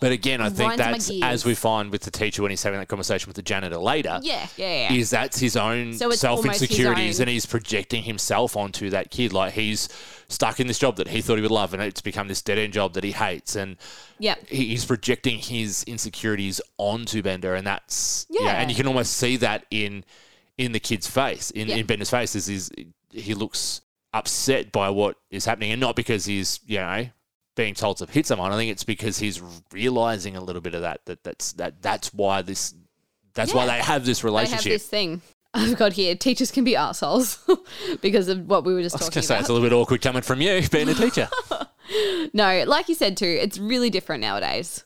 But 0.00 0.12
again, 0.12 0.40
I 0.42 0.50
think 0.50 0.56
Grinds 0.74 0.78
my 0.78 0.92
that's 0.92 1.08
gears. 1.08 1.22
as 1.22 1.44
we 1.46 1.54
find 1.54 1.90
with 1.90 2.02
the 2.02 2.10
teacher 2.10 2.42
when 2.42 2.50
he's 2.50 2.62
having 2.62 2.78
that 2.80 2.88
conversation 2.88 3.28
with 3.28 3.36
the 3.36 3.42
janitor 3.42 3.78
later. 3.78 4.18
Yeah, 4.22 4.46
yeah, 4.56 4.90
yeah. 4.90 4.92
Is 4.92 5.08
that's 5.10 5.38
his 5.38 5.56
own 5.56 5.94
So 5.94 6.10
it's 6.10 6.20
self 6.20 6.38
almost 6.40 6.60
his 6.60 6.70
insecurities 6.70 7.20
own- 7.20 7.22
and 7.24 7.30
he's 7.30 7.46
projecting 7.46 8.02
himself 8.02 8.56
onto 8.56 8.90
that 8.90 9.10
kid. 9.10 9.32
Like 9.32 9.54
he's 9.54 9.88
stuck 10.28 10.60
in 10.60 10.66
this 10.66 10.78
job 10.78 10.96
that 10.96 11.08
he 11.08 11.22
thought 11.22 11.36
he 11.36 11.42
would 11.42 11.50
love 11.50 11.72
and 11.72 11.82
it's 11.82 12.02
become 12.02 12.28
this 12.28 12.42
dead 12.42 12.58
end 12.58 12.74
job 12.74 12.92
that 12.94 13.04
he 13.04 13.12
hates. 13.12 13.56
And 13.56 13.76
yeah. 14.18 14.34
he- 14.48 14.68
he's 14.68 14.84
projecting 14.84 15.38
his 15.38 15.84
insecurities 15.84 16.60
onto 16.76 17.22
Bender, 17.22 17.54
and 17.54 17.66
that's 17.66 18.26
yeah. 18.28 18.42
Yeah. 18.42 18.60
and 18.60 18.70
you 18.70 18.76
can 18.76 18.86
almost 18.86 19.14
see 19.14 19.36
that 19.38 19.64
in 19.70 20.04
in 20.58 20.72
the 20.72 20.80
kid's 20.80 21.06
face, 21.08 21.50
in, 21.50 21.68
Yeah. 21.68 21.76
in 21.76 21.86
Bender's 21.86 22.10
face, 22.10 22.34
is 22.34 22.48
is 22.48 22.70
he 23.10 23.34
looks 23.34 23.80
upset 24.12 24.70
by 24.72 24.90
what 24.90 25.16
is 25.30 25.44
happening, 25.44 25.72
and 25.72 25.80
not 25.80 25.96
because 25.96 26.24
he's 26.24 26.60
you 26.66 26.78
know 26.78 27.06
being 27.56 27.74
told 27.74 27.96
to 27.98 28.06
hit 28.06 28.26
someone. 28.26 28.52
I 28.52 28.56
think 28.56 28.70
it's 28.70 28.84
because 28.84 29.18
he's 29.18 29.40
realizing 29.72 30.36
a 30.36 30.40
little 30.40 30.62
bit 30.62 30.74
of 30.74 30.82
that 30.82 31.04
that 31.06 31.22
that's 31.24 31.52
that 31.52 31.80
that's 31.82 32.12
why 32.14 32.42
this 32.42 32.74
that's 33.34 33.52
why 33.54 33.66
they 33.66 33.78
have 33.78 34.04
this 34.04 34.20
They 34.20 34.28
have 34.28 34.34
relationship. 34.34 34.72
this 34.72 34.86
thing. 34.86 35.22
I've 35.56 35.76
got 35.76 35.92
here. 35.92 36.16
Teachers 36.16 36.50
can 36.50 36.64
be 36.64 36.74
assholes 36.74 37.38
because 38.02 38.26
of 38.28 38.46
what 38.48 38.64
we 38.64 38.74
were 38.74 38.82
just 38.82 38.96
I 38.96 38.98
was 38.98 39.06
talking 39.06 39.14
going 39.14 39.22
to 39.22 39.26
say 39.28 39.34
about. 39.34 39.40
it's 39.42 39.48
a 39.50 39.52
little 39.52 39.68
bit 39.68 39.72
awkward 39.74 40.02
coming 40.02 40.22
from 40.22 40.40
you 40.40 40.62
being 40.70 40.88
a 40.88 40.94
teacher. 40.94 41.28
No, 42.32 42.64
like 42.66 42.88
you 42.88 42.94
said 42.94 43.16
too, 43.18 43.26
it's 43.26 43.58
really 43.58 43.90
different 43.90 44.22
nowadays. 44.22 44.84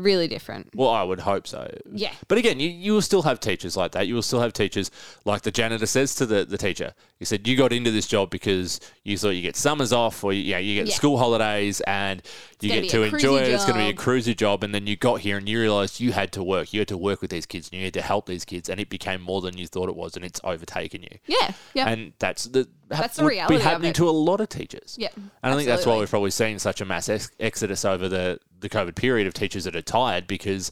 Really 0.00 0.28
different. 0.28 0.70
Well, 0.74 0.88
I 0.88 1.02
would 1.02 1.20
hope 1.20 1.46
so. 1.46 1.70
Yeah. 1.92 2.12
But 2.28 2.38
again, 2.38 2.60
you, 2.60 2.68
you 2.68 2.92
will 2.92 3.02
still 3.02 3.22
have 3.22 3.40
teachers 3.40 3.76
like 3.76 3.92
that. 3.92 4.06
You 4.06 4.14
will 4.14 4.22
still 4.22 4.40
have 4.40 4.52
teachers 4.52 4.90
like 5.24 5.42
the 5.42 5.50
janitor 5.50 5.86
says 5.86 6.14
to 6.16 6.26
the, 6.26 6.44
the 6.44 6.58
teacher. 6.58 6.94
He 7.20 7.26
said, 7.26 7.46
You 7.46 7.54
got 7.54 7.70
into 7.72 7.90
this 7.90 8.06
job 8.06 8.30
because 8.30 8.80
you 9.04 9.16
thought 9.18 9.30
you 9.30 9.42
get 9.42 9.54
summers 9.54 9.92
off 9.92 10.24
or 10.24 10.32
you, 10.32 10.52
know, 10.52 10.58
you 10.58 10.74
get 10.74 10.88
Yeah. 10.88 10.94
school 10.94 11.18
holidays 11.18 11.82
and 11.82 12.22
you 12.60 12.70
get 12.70 12.88
to 12.90 13.02
enjoy 13.02 13.36
it. 13.40 13.48
It's 13.48 13.66
going 13.66 13.78
to 13.78 13.84
be 13.84 13.90
a 13.90 13.94
cruisy 13.94 14.34
job. 14.34 14.64
And 14.64 14.74
then 14.74 14.86
you 14.86 14.96
got 14.96 15.20
here 15.20 15.36
and 15.36 15.46
you 15.46 15.60
realized 15.60 16.00
you 16.00 16.12
had 16.12 16.32
to 16.32 16.42
work. 16.42 16.72
You 16.72 16.80
had 16.80 16.88
to 16.88 16.96
work 16.96 17.20
with 17.20 17.30
these 17.30 17.44
kids 17.44 17.68
and 17.70 17.78
you 17.78 17.84
had 17.84 17.92
to 17.94 18.00
help 18.02 18.24
these 18.24 18.46
kids. 18.46 18.70
And 18.70 18.80
it 18.80 18.88
became 18.88 19.20
more 19.20 19.42
than 19.42 19.58
you 19.58 19.66
thought 19.66 19.90
it 19.90 19.96
was 19.96 20.16
and 20.16 20.24
it's 20.24 20.40
overtaken 20.44 21.02
you. 21.02 21.18
Yeah, 21.26 21.52
yeah. 21.74 21.88
And 21.90 22.14
that's 22.18 22.44
the 22.44 22.66
That's 22.88 23.16
the 23.16 23.24
would 23.24 23.28
reality 23.30 23.56
be 23.58 23.62
happening 23.62 23.92
to 23.92 24.08
a 24.08 24.10
lot 24.10 24.40
of 24.40 24.48
teachers. 24.48 24.96
Yeah, 24.98 25.08
and 25.42 25.52
I 25.52 25.54
think 25.56 25.68
that's 25.68 25.84
why 25.84 25.98
we've 25.98 26.08
probably 26.08 26.30
seen 26.30 26.58
such 26.58 26.80
a 26.80 26.86
mass 26.86 27.10
ex- 27.10 27.30
exodus 27.38 27.84
over 27.84 28.08
the 28.08 28.40
the 28.58 28.70
COVID 28.70 28.94
period 28.96 29.26
of 29.26 29.34
teachers 29.34 29.64
that 29.64 29.76
are 29.76 29.82
tired 29.82 30.26
because 30.26 30.70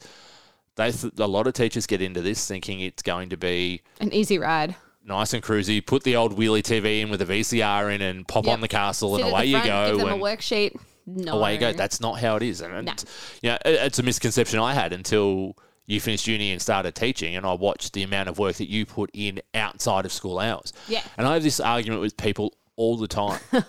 they 0.77 0.93
th- 0.93 1.13
a 1.19 1.27
lot 1.27 1.47
of 1.47 1.53
teachers 1.53 1.87
get 1.87 2.01
into 2.03 2.21
this 2.23 2.47
thinking 2.49 2.81
it's 2.81 3.03
going 3.03 3.29
to 3.29 3.37
be 3.37 3.83
An 4.01 4.13
easy 4.15 4.39
ride. 4.39 4.75
Nice 5.09 5.33
and 5.35 5.43
cruisy. 5.43 5.85
Put 5.85 6.05
the 6.05 6.17
old 6.17 6.37
wheelie 6.39 6.63
TV 6.63 7.01
in 7.01 7.11
with 7.11 7.21
a 7.23 7.27
VCR 7.27 7.95
in 7.95 8.01
and 8.03 8.27
pop 8.29 8.45
Yep. 8.45 8.53
on 8.55 8.61
the 8.61 8.69
castle 8.69 9.17
Sit 9.17 9.25
and 9.25 9.33
away 9.33 9.43
the 9.43 9.59
you 9.59 9.65
go. 9.65 9.91
Give 9.91 9.99
them 9.99 10.09
and- 10.13 10.23
a 10.23 10.25
worksheet. 10.25 10.79
No. 11.11 11.39
away 11.39 11.55
you 11.55 11.59
go. 11.61 11.73
That's 11.73 12.01
not 12.01 12.21
how 12.21 12.37
it 12.37 12.43
is. 12.43 12.61
And, 12.61 12.75
and 12.75 13.05
you 13.43 13.51
know, 13.51 13.59
it's 13.65 13.99
a 13.99 14.03
misconception 14.03 14.59
I 14.61 14.75
had 14.75 14.93
until 14.93 15.57
you 15.87 16.03
finished 16.03 16.27
uni 16.27 16.53
and 16.53 16.61
started 16.61 16.95
teaching, 16.95 17.35
and 17.35 17.47
I 17.47 17.55
watched 17.55 17.95
the 17.95 18.03
amount 18.03 18.29
of 18.29 18.39
work 18.39 18.57
that 18.57 18.69
you 18.69 18.85
put 18.85 19.09
in 19.15 19.41
outside 19.55 20.05
of 20.05 20.13
school 20.13 20.39
hours. 20.39 20.75
Yeah. 20.87 21.01
And 21.17 21.27
I 21.27 21.33
have 21.33 21.43
this 21.43 21.61
argument 21.61 22.03
with 22.03 22.15
people 22.19 22.53
all 22.77 22.99
the 22.99 23.09
time 23.09 23.41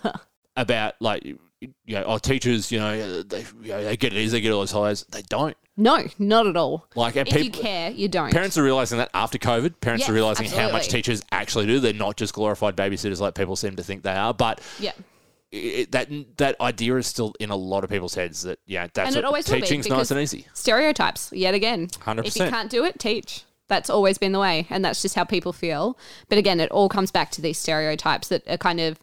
about 0.57 0.95
like, 0.99 1.23
you 1.61 1.73
know, 1.87 2.03
oh, 2.05 2.17
teachers, 2.17 2.71
you 2.71 2.79
know, 2.79 2.87
uh, 2.87 3.23
they, 3.27 3.45
you 3.61 3.69
know, 3.69 3.83
they 3.83 3.97
get 3.97 4.13
it 4.13 4.17
easy, 4.17 4.37
they 4.37 4.41
get 4.41 4.51
all 4.51 4.59
those 4.61 4.71
holidays. 4.71 5.05
They 5.09 5.21
don't. 5.23 5.57
no, 5.75 6.05
not 6.17 6.47
at 6.47 6.55
all. 6.55 6.87
Like, 6.95 7.15
and 7.15 7.27
if 7.27 7.35
you 7.35 7.43
people- 7.45 7.61
care, 7.61 7.91
you 7.91 8.07
don't. 8.07 8.31
Parents 8.31 8.57
are 8.57 8.63
realizing 8.63 8.97
that 8.99 9.09
after 9.13 9.37
COVID. 9.37 9.79
Parents 9.81 10.01
Yes, 10.01 10.09
are 10.09 10.13
realizing 10.13 10.47
how 10.49 10.71
much 10.71 10.87
teachers 10.87 11.21
actually 11.31 11.65
do. 11.67 11.79
They're 11.79 11.93
not 11.93 12.15
just 12.17 12.33
glorified 12.33 12.75
babysitters 12.75 13.19
like 13.19 13.35
people 13.35 13.55
seem 13.55 13.75
to 13.75 13.83
think 13.83 14.03
they 14.03 14.13
are. 14.13 14.33
But 14.33 14.61
yeah. 14.79 14.91
it, 15.51 15.91
that 15.91 16.09
that 16.37 16.59
idea 16.61 16.95
is 16.97 17.07
still 17.07 17.33
in 17.39 17.49
a 17.49 17.55
lot 17.55 17.83
of 17.83 17.89
people's 17.89 18.15
heads. 18.15 18.43
That 18.43 18.59
yeah, 18.65 18.87
that's 18.93 19.07
And 19.07 19.15
it 19.15 19.19
what, 19.19 19.25
always 19.25 19.47
will 19.49 19.55
be, 19.55 19.61
teaching's 19.61 19.87
nice 19.87 19.95
because- 19.97 20.11
and 20.11 20.19
easy. 20.21 20.47
Stereotypes, 20.53 21.31
yet 21.33 21.53
again. 21.53 21.87
100%. 21.87 22.25
If 22.25 22.35
you 22.37 22.49
can't 22.49 22.69
do 22.69 22.85
it, 22.85 22.99
teach. 22.99 23.43
That's 23.67 23.89
always 23.89 24.17
been 24.17 24.31
the 24.31 24.39
way, 24.39 24.65
and 24.71 24.83
that's 24.83 25.01
just 25.01 25.13
how 25.15 25.23
people 25.25 25.53
feel. 25.53 25.97
But 26.27 26.37
again, 26.39 26.59
it 26.59 26.71
all 26.71 26.89
comes 26.89 27.11
back 27.11 27.29
to 27.31 27.41
these 27.41 27.57
stereotypes 27.59 28.27
that 28.29 28.47
are 28.47 28.57
kind 28.57 28.79
of, 28.79 28.99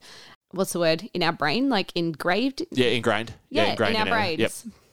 what's 0.56 0.72
the 0.72 0.80
word, 0.80 1.08
in 1.14 1.22
our 1.22 1.32
brain, 1.32 1.68
like 1.68 1.92
engraved. 1.94 2.64
Yeah, 2.72 2.86
ingrained. 2.88 3.32
Yeah, 3.50 3.66
ingrained 3.70 3.94
in 3.96 4.00
our 4.02 4.06
brains. 4.08 4.40
Yep, 4.40 4.50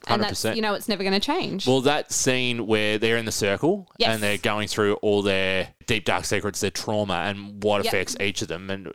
And 0.08 0.22
hundred 0.22 0.36
that's, 0.36 0.55
you 0.55 0.62
know, 0.62 0.74
it's 0.75 0.88
never 0.89 1.01
going 1.03 1.13
to 1.13 1.20
change. 1.25 1.65
Well, 1.65 1.82
that 1.82 2.12
scene 2.12 2.67
where 2.67 2.98
they're 2.98 3.17
in 3.17 3.25
the 3.25 3.32
circle 3.32 3.88
Yes. 3.98 4.13
and 4.13 4.22
they're 4.24 4.38
going 4.38 4.67
through 4.67 4.96
all 4.96 5.22
their 5.22 5.70
deep 5.88 6.05
dark 6.05 6.25
secrets, 6.25 6.60
their 6.60 6.72
trauma, 6.72 7.13
and 7.25 7.63
what 7.63 7.84
Yep. 7.86 7.93
affects 7.93 8.15
each 8.20 8.41
of 8.41 8.48
them, 8.50 8.70
and 8.70 8.91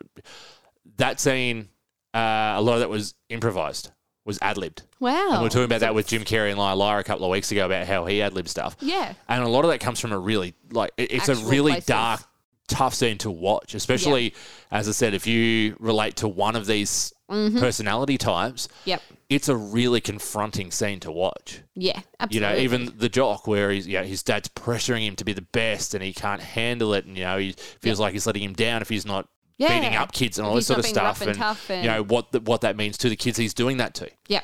that 0.97 1.19
scene, 1.19 1.69
uh, 2.13 2.53
a 2.55 2.61
lot 2.61 2.73
of 2.75 2.79
that 2.81 2.89
was 2.89 3.13
improvised, 3.29 3.91
was 4.25 4.37
ad 4.41 4.57
libbed. 4.57 4.83
wow. 4.99 5.31
And 5.31 5.41
we 5.41 5.47
are 5.47 5.49
talking 5.49 5.63
about 5.63 5.79
that 5.79 5.95
with 5.95 6.07
Jim 6.07 6.23
Carrey 6.23 6.49
and 6.49 6.59
Liar 6.59 6.75
Liar 6.75 6.99
a 6.99 7.03
couple 7.03 7.25
of 7.25 7.31
weeks 7.31 7.51
ago 7.51 7.65
about 7.65 7.87
how 7.87 8.05
he 8.05 8.21
ad 8.21 8.33
libbed 8.33 8.49
stuff. 8.49 8.75
Yeah. 8.79 9.13
And 9.27 9.43
a 9.43 9.47
lot 9.47 9.63
of 9.65 9.71
that 9.71 9.79
comes 9.79 9.99
from 9.99 10.11
a 10.11 10.19
really 10.19 10.53
like 10.71 10.91
it's 10.97 11.29
Actual 11.29 11.47
a 11.47 11.49
really 11.49 11.71
places. 11.71 11.85
dark, 11.87 12.21
tough 12.69 12.93
scene 12.93 13.17
to 13.19 13.31
watch. 13.31 13.73
Especially 13.75 14.33
as 14.71 14.87
I 14.87 14.91
said, 14.91 15.13
if 15.13 15.27
you 15.27 15.75
relate 15.79 16.15
to 16.17 16.27
one 16.27 16.55
of 16.55 16.65
these 16.65 17.13
Mm-hmm. 17.29 17.59
personality 17.59 18.17
types, 18.17 18.67
Yep. 18.85 19.03
it's 19.29 19.49
a 19.49 19.55
really 19.55 20.01
confronting 20.01 20.71
scene 20.71 20.99
to 21.01 21.11
watch. 21.11 21.59
Yeah, 21.75 22.01
absolutely. 22.19 22.35
You 22.35 22.55
know, 22.55 22.59
even 22.63 22.93
the 22.97 23.07
jock 23.07 23.45
where 23.45 23.69
he's, 23.69 23.85
you 23.85 23.99
know, 23.99 24.03
his 24.03 24.23
dad's 24.23 24.49
pressuring 24.49 25.01
him 25.05 25.15
to 25.17 25.23
be 25.23 25.33
the 25.33 25.43
best 25.43 25.93
and 25.93 26.03
he 26.03 26.11
can't 26.11 26.41
handle 26.41 26.95
it. 26.95 27.05
And, 27.05 27.15
you 27.15 27.25
know, 27.25 27.37
he 27.37 27.53
feels 27.81 27.99
like 27.99 28.13
he's 28.13 28.25
letting 28.25 28.41
him 28.41 28.53
down 28.53 28.81
if 28.81 28.89
he's 28.89 29.05
not 29.05 29.27
Yeah. 29.59 29.79
beating 29.79 29.95
up 29.95 30.11
kids 30.11 30.39
and 30.39 30.47
all 30.47 30.55
this 30.55 30.65
sort 30.65 30.79
of 30.79 30.87
stuff. 30.87 31.21
rough 31.21 31.21
and 31.21 31.39
and- 31.39 31.83
you 31.85 31.91
know, 31.91 32.01
what, 32.03 32.31
the, 32.31 32.39
what 32.39 32.61
that 32.61 32.75
means 32.75 32.97
to 32.97 33.09
the 33.09 33.15
kids 33.15 33.37
he's 33.37 33.53
doing 33.53 33.77
that 33.77 33.93
to. 33.93 34.09
Yeah. 34.27 34.41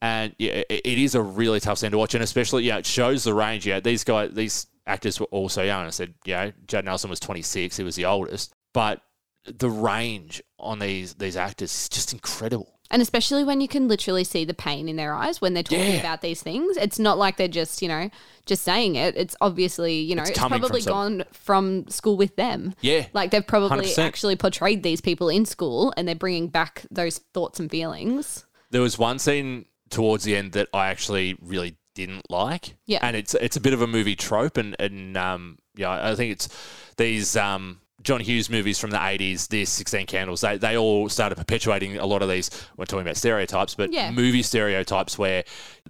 And 0.00 0.32
yeah, 0.38 0.62
it, 0.70 0.82
it 0.84 0.98
is 0.98 1.16
a 1.16 1.22
really 1.22 1.58
tough 1.58 1.78
scene 1.78 1.90
to 1.90 1.98
watch. 1.98 2.14
And 2.14 2.22
especially, 2.22 2.62
yeah, 2.62 2.76
it 2.78 2.86
shows 2.86 3.24
the 3.24 3.34
range. 3.34 3.66
Yeah, 3.66 3.80
these 3.80 4.04
guys, 4.04 4.30
these 4.32 4.68
actors 4.88 5.20
were 5.20 5.26
also 5.26 5.62
young. 5.62 5.86
I 5.86 5.90
said, 5.90 6.14
you 6.24 6.34
know, 6.34 6.52
Judd 6.66 6.84
Nelson 6.84 7.10
was 7.10 7.20
26. 7.20 7.76
He 7.76 7.84
was 7.84 7.94
the 7.96 8.06
oldest. 8.06 8.52
But 8.74 9.00
the 9.44 9.70
range 9.70 10.42
on 10.58 10.78
these, 10.78 11.14
these 11.14 11.36
actors 11.36 11.72
is 11.72 11.88
just 11.88 12.12
incredible. 12.12 12.74
And 12.90 13.02
especially 13.02 13.44
when 13.44 13.60
you 13.60 13.68
can 13.68 13.86
literally 13.86 14.24
see 14.24 14.46
the 14.46 14.54
pain 14.54 14.88
in 14.88 14.96
their 14.96 15.14
eyes 15.14 15.42
when 15.42 15.52
they're 15.52 15.62
talking 15.62 15.80
Yeah. 15.94 16.00
about 16.00 16.22
these 16.22 16.42
things. 16.42 16.78
It's 16.78 16.98
not 16.98 17.18
like 17.18 17.36
they're 17.36 17.46
just, 17.46 17.82
you 17.82 17.88
know, 17.88 18.08
just 18.46 18.62
saying 18.62 18.96
it. 18.96 19.14
It's 19.14 19.36
obviously, 19.42 20.00
you 20.00 20.14
know, 20.14 20.22
It's 20.22 20.30
it's, 20.30 20.38
coming 20.38 20.58
from 20.58 20.68
probably 20.68 20.82
gone 20.82 21.24
from 21.32 21.86
school 21.88 22.16
with 22.16 22.34
them. 22.36 22.74
Yeah. 22.80 23.06
Like 23.12 23.30
they've 23.30 23.46
probably 23.46 23.88
100%. 23.88 23.98
actually 23.98 24.36
portrayed 24.36 24.82
these 24.82 25.02
people 25.02 25.28
in 25.28 25.44
school 25.44 25.92
and 25.98 26.08
they're 26.08 26.14
bringing 26.14 26.48
back 26.48 26.86
those 26.90 27.18
thoughts 27.34 27.60
and 27.60 27.70
feelings. 27.70 28.46
There 28.70 28.80
was 28.80 28.98
one 28.98 29.18
scene 29.18 29.66
towards 29.90 30.24
the 30.24 30.34
end 30.36 30.52
that 30.52 30.68
I 30.72 30.88
actually 30.88 31.36
really 31.42 31.76
didn't 32.06 32.30
like. 32.30 32.74
Yeah. 32.86 32.98
And 33.02 33.16
it's 33.16 33.34
it's 33.34 33.56
a 33.56 33.60
bit 33.60 33.72
of 33.74 33.82
a 33.82 33.86
movie 33.86 34.16
trope 34.16 34.56
and, 34.56 34.74
and 34.80 35.16
um 35.16 35.58
yeah, 35.76 36.10
I 36.10 36.14
think 36.14 36.32
it's 36.32 36.48
these 36.96 37.36
um 37.36 37.80
John 38.00 38.20
Hughes 38.20 38.48
movies 38.48 38.78
from 38.78 38.90
the 38.90 38.96
80s, 38.96 39.48
this 39.48 39.70
16 39.70 40.06
Candles, 40.06 40.40
they, 40.40 40.56
they 40.56 40.76
all 40.76 41.08
started 41.08 41.34
perpetuating 41.36 41.98
a 41.98 42.06
lot 42.06 42.22
of 42.22 42.28
these. 42.28 42.48
We're 42.76 42.84
talking 42.84 43.02
about 43.02 43.16
stereotypes, 43.16 43.74
but 43.74 43.92
Yeah. 43.92 44.12
movie 44.12 44.42
stereotypes 44.44 45.18
where 45.18 45.42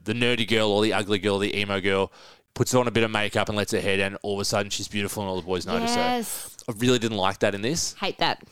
the 0.05 0.15
nerdy 0.15 0.49
girl 0.49 0.71
or 0.71 0.83
the 0.83 0.95
ugly 0.95 1.19
girl, 1.19 1.39
the 1.39 1.55
emo 1.55 1.81
girl, 1.83 2.11
puts 2.55 2.73
on 2.75 2.89
a 2.89 2.91
bit 2.91 3.05
of 3.05 3.11
makeup 3.11 3.49
and 3.51 3.57
lets 3.59 3.73
her 3.73 3.81
hair 3.81 3.99
down. 3.99 4.17
All 4.23 4.35
of 4.35 4.41
a 4.41 4.47
sudden, 4.47 4.71
she's 4.71 4.89
beautiful 4.89 5.23
and 5.23 5.29
all 5.31 5.37
the 5.37 5.47
boys 5.47 5.67
notice 5.67 5.95
her. 5.97 6.01
I 6.73 6.75
really 6.79 6.99
didn't 6.99 7.19
like 7.19 7.41
that 7.41 7.55
in 7.55 7.61
this 7.61 7.95
Hate 8.01 8.17
that. 8.19 8.43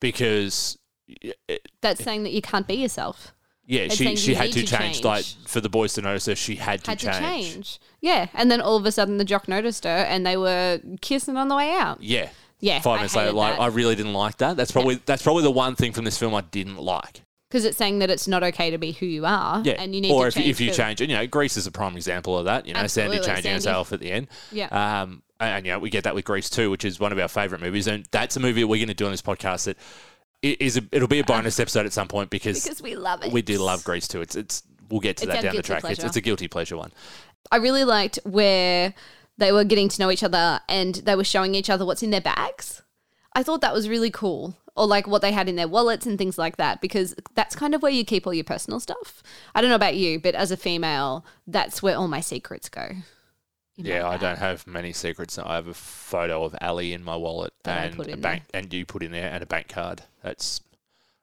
because, 0.00 0.78
it, 1.06 1.36
That's 1.82 2.02
saying 2.02 2.22
that 2.22 2.32
you 2.32 2.40
can't 2.40 2.66
be 2.66 2.74
yourself. 2.74 3.33
Yeah, 3.66 3.88
she, 3.88 4.04
saying 4.04 4.16
she 4.16 4.34
had 4.34 4.52
to 4.52 4.60
to 4.60 4.66
change. 4.66 4.94
change. 4.96 5.04
Like, 5.04 5.24
for 5.46 5.60
the 5.60 5.68
boys 5.70 5.94
to 5.94 6.02
notice 6.02 6.26
her, 6.26 6.34
she 6.34 6.56
had 6.56 6.84
to 6.84 6.90
Had 6.90 6.98
change. 6.98 7.16
to 7.16 7.22
change. 7.22 7.80
Yeah. 8.00 8.28
And 8.34 8.50
then 8.50 8.60
all 8.60 8.76
of 8.76 8.84
a 8.84 8.92
sudden 8.92 9.16
the 9.16 9.24
jock 9.24 9.48
noticed 9.48 9.84
her 9.84 9.90
and 9.90 10.26
they 10.26 10.36
were 10.36 10.80
kissing 11.00 11.36
on 11.36 11.48
the 11.48 11.56
way 11.56 11.72
out. 11.72 12.02
Yeah. 12.02 12.28
Yeah, 12.60 12.80
Five 12.80 12.94
I 12.94 12.96
minutes 12.96 13.16
later, 13.16 13.32
like 13.32 13.56
that. 13.56 13.62
I 13.62 13.66
really 13.66 13.94
didn't 13.94 14.14
like 14.14 14.38
that. 14.38 14.56
That's 14.56 14.70
probably 14.72 14.94
that's 15.04 15.22
probably 15.22 15.42
the 15.42 15.50
one 15.50 15.76
thing 15.76 15.92
from 15.92 16.04
this 16.06 16.16
film 16.16 16.34
I 16.34 16.40
didn't 16.40 16.78
like. 16.78 17.20
Because 17.50 17.66
it's 17.66 17.76
saying 17.76 17.98
that 17.98 18.10
it's 18.10 18.26
not 18.26 18.42
okay 18.42 18.70
to 18.70 18.78
be 18.78 18.92
who 18.92 19.04
you 19.04 19.26
are. 19.26 19.60
Yeah. 19.64 19.74
And 19.74 19.94
you 19.94 20.00
need 20.00 20.10
or 20.10 20.30
to 20.30 20.40
if, 20.40 20.46
if 20.46 20.60
you 20.60 20.70
change, 20.72 21.02
and 21.02 21.10
you 21.10 21.16
know, 21.16 21.26
Grease 21.26 21.58
is 21.58 21.66
a 21.66 21.70
prime 21.70 21.94
example 21.94 22.38
of 22.38 22.46
that. 22.46 22.64
You 22.66 22.72
know, 22.72 22.86
Sandy 22.86 23.16
Absolutely, 23.18 23.26
changing 23.26 23.42
Sandy. 23.42 23.54
herself 23.56 23.92
at 23.92 24.00
the 24.00 24.10
end. 24.10 24.28
Yeah. 24.50 24.68
Um, 25.02 25.22
and, 25.40 25.50
and, 25.50 25.66
you 25.66 25.72
know, 25.72 25.78
we 25.78 25.90
get 25.90 26.04
that 26.04 26.14
with 26.14 26.24
Grease 26.24 26.48
too, 26.48 26.70
which 26.70 26.84
is 26.86 26.98
one 26.98 27.12
of 27.12 27.18
our 27.18 27.28
favorite 27.28 27.60
movies, 27.60 27.86
and 27.86 28.06
that's 28.12 28.36
a 28.36 28.40
movie 28.40 28.62
that 28.62 28.66
we're 28.66 28.78
going 28.78 28.88
to 28.88 28.94
do 28.94 29.04
on 29.04 29.10
this 29.10 29.22
podcast 29.22 29.64
that 29.64 29.76
i- 30.44 30.56
is 30.60 30.76
a, 30.76 30.82
it'll 30.92 31.08
be 31.08 31.18
a 31.18 31.22
uh-huh. 31.22 31.38
bonus 31.38 31.58
episode 31.58 31.86
at 31.86 31.92
some 31.92 32.08
point 32.08 32.30
because, 32.30 32.62
Because 32.62 32.82
we 32.82 32.94
love 32.94 33.24
it. 33.24 33.32
we 33.32 33.42
do 33.42 33.58
love 33.58 33.82
Grease 33.84 34.06
too. 34.06 34.20
It's 34.20 34.36
it's 34.36 34.62
we'll 34.90 35.00
get 35.00 35.16
to 35.18 35.24
It's 35.24 35.32
that 35.32 35.36
our 35.36 35.42
down 35.42 35.50
the 35.50 35.56
guilty 35.56 35.66
track. 35.66 35.78
It's, 35.78 35.86
pleasure. 35.98 36.06
it's 36.06 36.16
a 36.16 36.20
guilty 36.20 36.48
pleasure 36.48 36.76
one. 36.76 36.92
I 37.50 37.56
really 37.56 37.84
liked 37.84 38.18
where 38.24 38.94
they 39.38 39.52
were 39.52 39.64
getting 39.64 39.88
to 39.88 40.00
know 40.00 40.10
each 40.10 40.22
other 40.22 40.60
and 40.68 40.94
they 40.96 41.16
were 41.16 41.24
showing 41.24 41.54
each 41.54 41.70
other 41.70 41.84
what's 41.84 42.02
in 42.02 42.10
their 42.10 42.20
bags. 42.20 42.82
I 43.32 43.42
thought 43.42 43.60
that 43.62 43.74
was 43.74 43.88
really 43.88 44.10
cool. 44.10 44.56
Or 44.76 44.86
like 44.86 45.06
what 45.06 45.22
they 45.22 45.30
had 45.30 45.48
in 45.48 45.54
their 45.54 45.68
wallets 45.68 46.04
and 46.04 46.18
things 46.18 46.36
like 46.36 46.56
that, 46.56 46.80
because 46.80 47.14
that's 47.36 47.54
kind 47.54 47.76
of 47.76 47.82
where 47.82 47.92
you 47.92 48.04
keep 48.04 48.26
all 48.26 48.34
your 48.34 48.42
personal 48.42 48.80
stuff. 48.80 49.22
I 49.54 49.60
don't 49.60 49.70
know 49.70 49.76
about 49.76 49.94
you, 49.94 50.18
but 50.18 50.34
as 50.34 50.50
a 50.50 50.56
female, 50.56 51.24
that's 51.46 51.80
where 51.80 51.96
all 51.96 52.08
my 52.08 52.20
secrets 52.20 52.68
go. 52.68 52.90
Yeah, 53.76 54.08
I 54.08 54.16
don't 54.16 54.38
have 54.38 54.66
many 54.66 54.92
secrets. 54.92 55.36
I 55.38 55.54
have 55.56 55.66
a 55.66 55.74
photo 55.74 56.44
of 56.44 56.54
Ali 56.60 56.92
in 56.92 57.02
my 57.02 57.16
wallet 57.16 57.52
That 57.64 57.92
and 57.92 58.08
a 58.08 58.16
bank, 58.16 58.44
and 58.54 58.72
you 58.72 58.86
put 58.86 59.02
in 59.02 59.10
there, 59.10 59.30
and 59.32 59.42
a 59.42 59.46
bank 59.46 59.68
card. 59.68 60.02
That's 60.22 60.60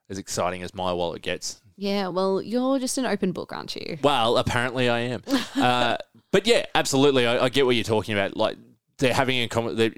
as 0.09 0.17
exciting 0.17 0.61
as 0.61 0.73
my 0.75 0.91
wallet 0.91 1.21
gets. 1.21 1.61
Yeah, 1.77 2.09
well, 2.09 2.41
you're 2.41 2.77
just 2.79 2.97
an 2.97 3.05
open 3.05 3.31
book, 3.31 3.53
aren't 3.53 3.75
you? 3.75 3.97
Well, 4.03 4.37
apparently 4.37 4.89
I 4.89 4.99
am. 4.99 5.23
uh, 5.55 5.97
but 6.31 6.45
yeah, 6.45 6.65
absolutely. 6.75 7.25
I, 7.25 7.45
I 7.45 7.49
get 7.49 7.65
what 7.65 7.75
you're 7.75 7.83
talking 7.85 8.13
about. 8.13 8.35
Like 8.35 8.57
they're 8.97 9.13
having 9.13 9.39
a 9.41 9.47
common, 9.47 9.77
they're 9.77 9.93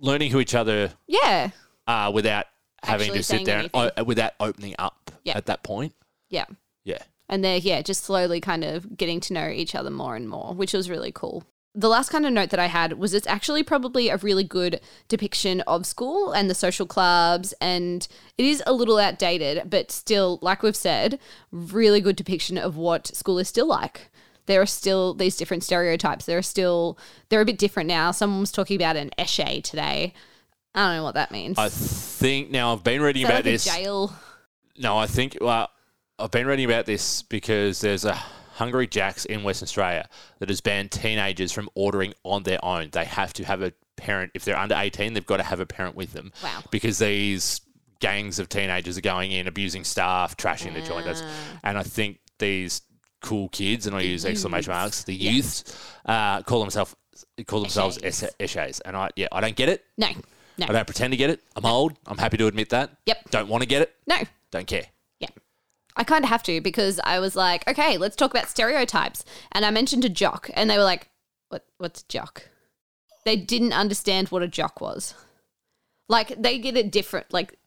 learning 0.00 0.30
who 0.30 0.40
each 0.40 0.54
other 0.54 0.90
Yeah. 1.06 1.50
are 1.86 2.12
without 2.12 2.46
having 2.82 3.08
Actually 3.08 3.18
to 3.18 3.22
sit 3.24 3.44
there, 3.44 3.58
and, 3.60 3.70
o- 3.74 4.04
without 4.04 4.32
opening 4.40 4.74
up 4.78 5.10
Yeah. 5.22 5.36
at 5.36 5.46
that 5.46 5.62
point. 5.62 5.94
Yeah. 6.30 6.46
Yeah. 6.84 6.98
And 7.28 7.44
they're, 7.44 7.58
yeah, 7.58 7.80
just 7.82 8.04
slowly 8.04 8.40
kind 8.40 8.64
of 8.64 8.96
getting 8.96 9.20
to 9.20 9.32
know 9.34 9.48
each 9.48 9.74
other 9.74 9.90
more 9.90 10.16
and 10.16 10.28
more, 10.28 10.52
which 10.54 10.72
was 10.72 10.90
really 10.90 11.12
cool. 11.12 11.44
The 11.76 11.88
last 11.88 12.10
kind 12.10 12.24
of 12.24 12.32
note 12.32 12.50
that 12.50 12.60
I 12.60 12.66
had 12.66 12.98
was 12.98 13.14
it's 13.14 13.26
actually 13.26 13.64
probably 13.64 14.08
a 14.08 14.16
really 14.18 14.44
good 14.44 14.80
depiction 15.08 15.60
of 15.62 15.86
school 15.86 16.30
and 16.30 16.48
the 16.48 16.54
social 16.54 16.86
clubs. 16.86 17.52
And 17.60 18.06
it 18.38 18.46
is 18.46 18.62
a 18.64 18.72
little 18.72 18.98
outdated, 18.98 19.68
but 19.68 19.90
still, 19.90 20.38
like 20.40 20.62
we've 20.62 20.76
said, 20.76 21.18
really 21.50 22.00
good 22.00 22.14
depiction 22.14 22.58
of 22.58 22.76
what 22.76 23.08
school 23.08 23.40
is 23.40 23.48
still 23.48 23.66
like. 23.66 24.10
There 24.46 24.60
are 24.60 24.66
still 24.66 25.14
these 25.14 25.36
different 25.36 25.64
stereotypes. 25.64 26.26
There 26.26 26.38
are 26.38 26.42
still, 26.42 26.98
they're 27.28 27.40
a 27.40 27.46
bit 27.46 27.58
different 27.58 27.88
now. 27.88 28.10
Someone 28.10 28.40
was 28.40 28.52
talking 28.52 28.76
about 28.76 28.96
an 28.96 29.10
eshay 29.18 29.62
today. 29.62 30.14
I 30.74 30.86
don't 30.86 30.96
know 30.98 31.04
what 31.04 31.14
that 31.14 31.30
means. 31.30 31.58
I 31.58 31.68
think 31.70 32.50
now 32.50 32.72
I've 32.72 32.84
been 32.84 33.00
reading 33.00 33.24
about 33.24 33.36
like 33.36 33.44
this. 33.44 33.64
jail? 33.64 34.12
No, 34.76 34.98
I 34.98 35.06
think 35.06 35.38
well, 35.40 35.70
I've 36.18 36.30
been 36.30 36.46
reading 36.46 36.66
about 36.66 36.86
this 36.86 37.22
because 37.22 37.80
there's 37.80 38.04
a 38.04 38.20
Hungry 38.54 38.86
Jack's 38.86 39.24
in 39.24 39.42
Western 39.42 39.66
Australia 39.66 40.08
that 40.38 40.48
has 40.48 40.60
banned 40.60 40.90
teenagers 40.90 41.52
from 41.52 41.68
ordering 41.74 42.14
on 42.24 42.42
their 42.44 42.64
own. 42.64 42.90
They 42.92 43.04
have 43.04 43.32
to 43.34 43.44
have 43.44 43.62
a 43.62 43.72
parent 43.96 44.32
if 44.34 44.44
they're 44.44 44.56
under 44.56 44.74
18. 44.76 45.12
They've 45.14 45.24
got 45.26 45.38
to 45.38 45.42
have 45.42 45.60
a 45.60 45.66
parent 45.66 45.96
with 45.96 46.12
them. 46.12 46.32
Wow. 46.42 46.62
Because 46.70 46.98
these 46.98 47.60
gangs 48.00 48.38
of 48.38 48.48
teenagers 48.48 48.96
are 48.98 49.00
going 49.02 49.32
in, 49.32 49.46
abusing 49.48 49.84
staff, 49.84 50.36
trashing 50.36 50.74
the 50.74 50.82
joint. 50.82 51.04
That's- 51.06 51.22
And 51.62 51.78
I 51.78 51.82
think 51.82 52.18
these 52.38 52.82
cool 53.22 53.48
kids, 53.48 53.86
and 53.86 53.96
I 53.96 54.00
use 54.00 54.24
exclamation 54.26 54.72
marks, 54.72 55.04
the 55.04 55.14
youths, 55.14 55.64
uh, 56.04 56.42
call 56.42 56.60
themselves 56.60 56.94
call 57.46 57.60
themselves 57.60 57.96
Eshays. 57.98 58.30
eshays. 58.38 58.80
And 58.84 58.96
I 58.96 59.08
yeah, 59.16 59.28
I 59.32 59.40
don't 59.40 59.56
get 59.56 59.68
it. 59.68 59.84
No. 59.96 60.08
No. 60.58 60.66
I 60.68 60.72
don't 60.72 60.86
pretend 60.86 61.12
to 61.12 61.16
get 61.16 61.30
it. 61.30 61.40
I'm 61.56 61.64
old. 61.64 61.94
I'm 62.06 62.18
happy 62.18 62.36
to 62.36 62.46
admit 62.46 62.68
that. 62.70 62.90
Yep. 63.06 63.30
Don't 63.30 63.48
want 63.48 63.62
to 63.62 63.68
get 63.68 63.82
it. 63.82 63.94
No. 64.06 64.18
Don't 64.50 64.66
care. 64.66 64.86
I 65.96 66.04
kind 66.04 66.24
of 66.24 66.30
have 66.30 66.42
to 66.44 66.60
because 66.60 67.00
I 67.04 67.20
was 67.20 67.36
like, 67.36 67.66
okay, 67.68 67.96
let's 67.98 68.16
talk 68.16 68.32
about 68.32 68.48
stereotypes. 68.48 69.24
And 69.52 69.64
I 69.64 69.70
mentioned 69.70 70.04
a 70.04 70.08
jock, 70.08 70.50
and 70.54 70.68
they 70.68 70.76
were 70.76 70.84
like, 70.84 71.08
what, 71.48 71.64
what's 71.78 72.02
a 72.02 72.08
jock? 72.08 72.48
They 73.24 73.36
didn't 73.36 73.72
understand 73.72 74.28
what 74.28 74.42
a 74.42 74.48
jock 74.48 74.80
was. 74.80 75.14
Like, 76.08 76.40
they 76.40 76.58
get 76.58 76.76
it 76.76 76.90
different. 76.90 77.32
Like, 77.32 77.58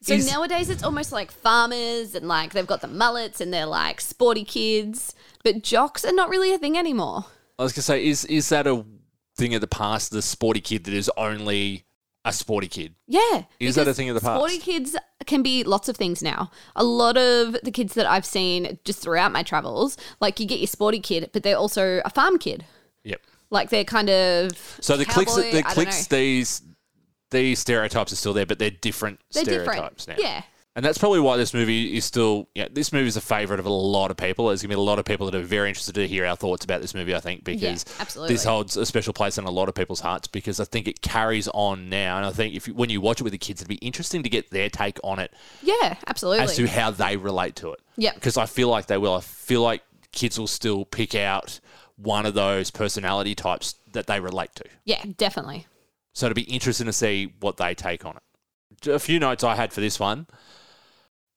so 0.00 0.14
Is- 0.14 0.30
nowadays 0.30 0.70
it's 0.70 0.82
almost 0.82 1.12
like 1.12 1.30
farmers 1.30 2.14
and 2.14 2.26
like 2.26 2.52
they've 2.52 2.66
got 2.66 2.80
the 2.80 2.88
mullets 2.88 3.40
and 3.40 3.52
they're 3.52 3.66
like 3.66 4.00
sporty 4.00 4.44
kids, 4.44 5.14
but 5.44 5.62
jocks 5.62 6.04
are 6.04 6.12
not 6.12 6.28
really 6.28 6.52
a 6.52 6.58
thing 6.58 6.76
anymore. 6.76 7.26
I 7.58 7.62
was 7.62 7.72
gonna 7.72 7.82
say, 7.82 8.06
is 8.06 8.24
is 8.24 8.48
that 8.48 8.66
a 8.66 8.84
thing 9.36 9.54
of 9.54 9.60
the 9.60 9.66
past? 9.68 10.10
The 10.10 10.22
sporty 10.22 10.60
kid 10.60 10.84
that 10.84 10.94
is 10.94 11.10
only 11.16 11.84
a 12.28 12.32
sporty 12.32 12.68
kid. 12.68 12.94
Yeah. 13.06 13.44
Is 13.60 13.74
that 13.76 13.88
a 13.88 13.94
thing 13.94 14.08
of 14.08 14.14
the 14.14 14.20
past? 14.20 14.38
Sporty 14.38 14.58
kids 14.58 14.96
can 15.26 15.42
be 15.42 15.64
lots 15.64 15.88
of 15.88 15.96
things 15.96 16.22
now. 16.22 16.50
A 16.76 16.84
lot 16.84 17.16
of 17.16 17.56
the 17.62 17.70
kids 17.70 17.94
that 17.94 18.06
I've 18.06 18.24
seen 18.24 18.78
just 18.84 19.00
throughout 19.00 19.32
my 19.32 19.42
travels, 19.42 19.96
like 20.20 20.38
you 20.40 20.46
get 20.46 20.58
your 20.60 20.66
sporty 20.68 21.00
kid, 21.00 21.30
but 21.32 21.42
they're 21.42 21.56
also 21.56 22.00
a 22.04 22.10
farm 22.10 22.38
kid. 22.38 22.64
Yep. 23.04 23.20
Like 23.50 23.70
they're 23.70 23.84
kind 23.84 24.10
of 24.10 24.76
So 24.80 24.96
the 24.96 25.04
clicks, 25.04 25.34
the 25.34 25.48
I 25.48 25.52
don't 25.52 25.64
clicks, 25.64 26.10
know. 26.10 26.16
these 26.18 26.62
these 27.30 27.58
stereotypes 27.58 28.12
are 28.12 28.16
still 28.16 28.32
there, 28.32 28.46
but 28.46 28.58
they're 28.58 28.70
different 28.70 29.20
they're 29.32 29.44
stereotypes 29.44 30.06
different. 30.06 30.22
now. 30.22 30.28
Yeah. 30.28 30.42
And 30.76 30.84
that's 30.84 30.98
probably 30.98 31.18
why 31.18 31.36
this 31.36 31.52
movie 31.52 31.96
is 31.96 32.04
still, 32.04 32.48
yeah, 32.54 32.68
this 32.70 32.92
movie 32.92 33.08
is 33.08 33.16
a 33.16 33.20
favorite 33.20 33.58
of 33.58 33.66
a 33.66 33.70
lot 33.70 34.12
of 34.12 34.16
people. 34.16 34.46
There's 34.46 34.62
going 34.62 34.70
to 34.70 34.76
be 34.76 34.80
a 34.80 34.80
lot 34.80 35.00
of 35.00 35.04
people 35.04 35.26
that 35.28 35.34
are 35.34 35.42
very 35.42 35.68
interested 35.68 35.96
to 35.96 36.06
hear 36.06 36.24
our 36.24 36.36
thoughts 36.36 36.64
about 36.64 36.80
this 36.80 36.94
movie, 36.94 37.16
I 37.16 37.20
think, 37.20 37.42
because 37.42 37.84
absolutely. 37.98 38.34
this 38.34 38.44
holds 38.44 38.76
a 38.76 38.86
special 38.86 39.12
place 39.12 39.38
in 39.38 39.44
a 39.44 39.50
lot 39.50 39.68
of 39.68 39.74
people's 39.74 39.98
hearts 39.98 40.28
because 40.28 40.60
I 40.60 40.64
think 40.64 40.86
it 40.86 41.02
carries 41.02 41.48
on 41.48 41.88
now. 41.88 42.16
And 42.18 42.24
I 42.24 42.30
think 42.30 42.54
if 42.54 42.68
you, 42.68 42.74
when 42.74 42.90
you 42.90 43.00
watch 43.00 43.20
it 43.20 43.24
with 43.24 43.32
the 43.32 43.38
kids, 43.38 43.60
it'd 43.60 43.68
be 43.68 43.74
interesting 43.84 44.22
to 44.22 44.28
get 44.28 44.50
their 44.50 44.70
take 44.70 45.00
on 45.02 45.18
it 45.18 45.32
Yeah, 45.62 45.96
absolutely. 46.06 46.44
as 46.44 46.54
to 46.54 46.68
how 46.68 46.92
they 46.92 47.16
relate 47.16 47.56
to 47.56 47.72
it. 47.72 47.80
Yeah. 47.96 48.14
Because 48.14 48.36
I 48.36 48.46
feel 48.46 48.68
like 48.68 48.86
they 48.86 48.98
will. 48.98 49.14
I 49.14 49.20
feel 49.20 49.62
like 49.62 49.82
kids 50.12 50.38
will 50.38 50.46
still 50.46 50.84
pick 50.84 51.16
out 51.16 51.58
one 51.96 52.24
of 52.24 52.34
those 52.34 52.70
personality 52.70 53.34
types 53.34 53.74
that 53.94 54.06
they 54.06 54.20
relate 54.20 54.54
to. 54.54 54.64
yeah, 54.84 55.02
definitely. 55.16 55.66
So 56.12 56.26
it'll 56.26 56.34
be 56.36 56.42
interesting 56.42 56.86
to 56.86 56.92
see 56.92 57.32
what 57.40 57.56
they 57.56 57.74
take 57.74 58.04
on 58.04 58.16
it. 58.16 58.88
A 58.88 59.00
few 59.00 59.18
notes 59.18 59.42
I 59.42 59.56
had 59.56 59.72
for 59.72 59.80
this 59.80 59.98
one. 59.98 60.28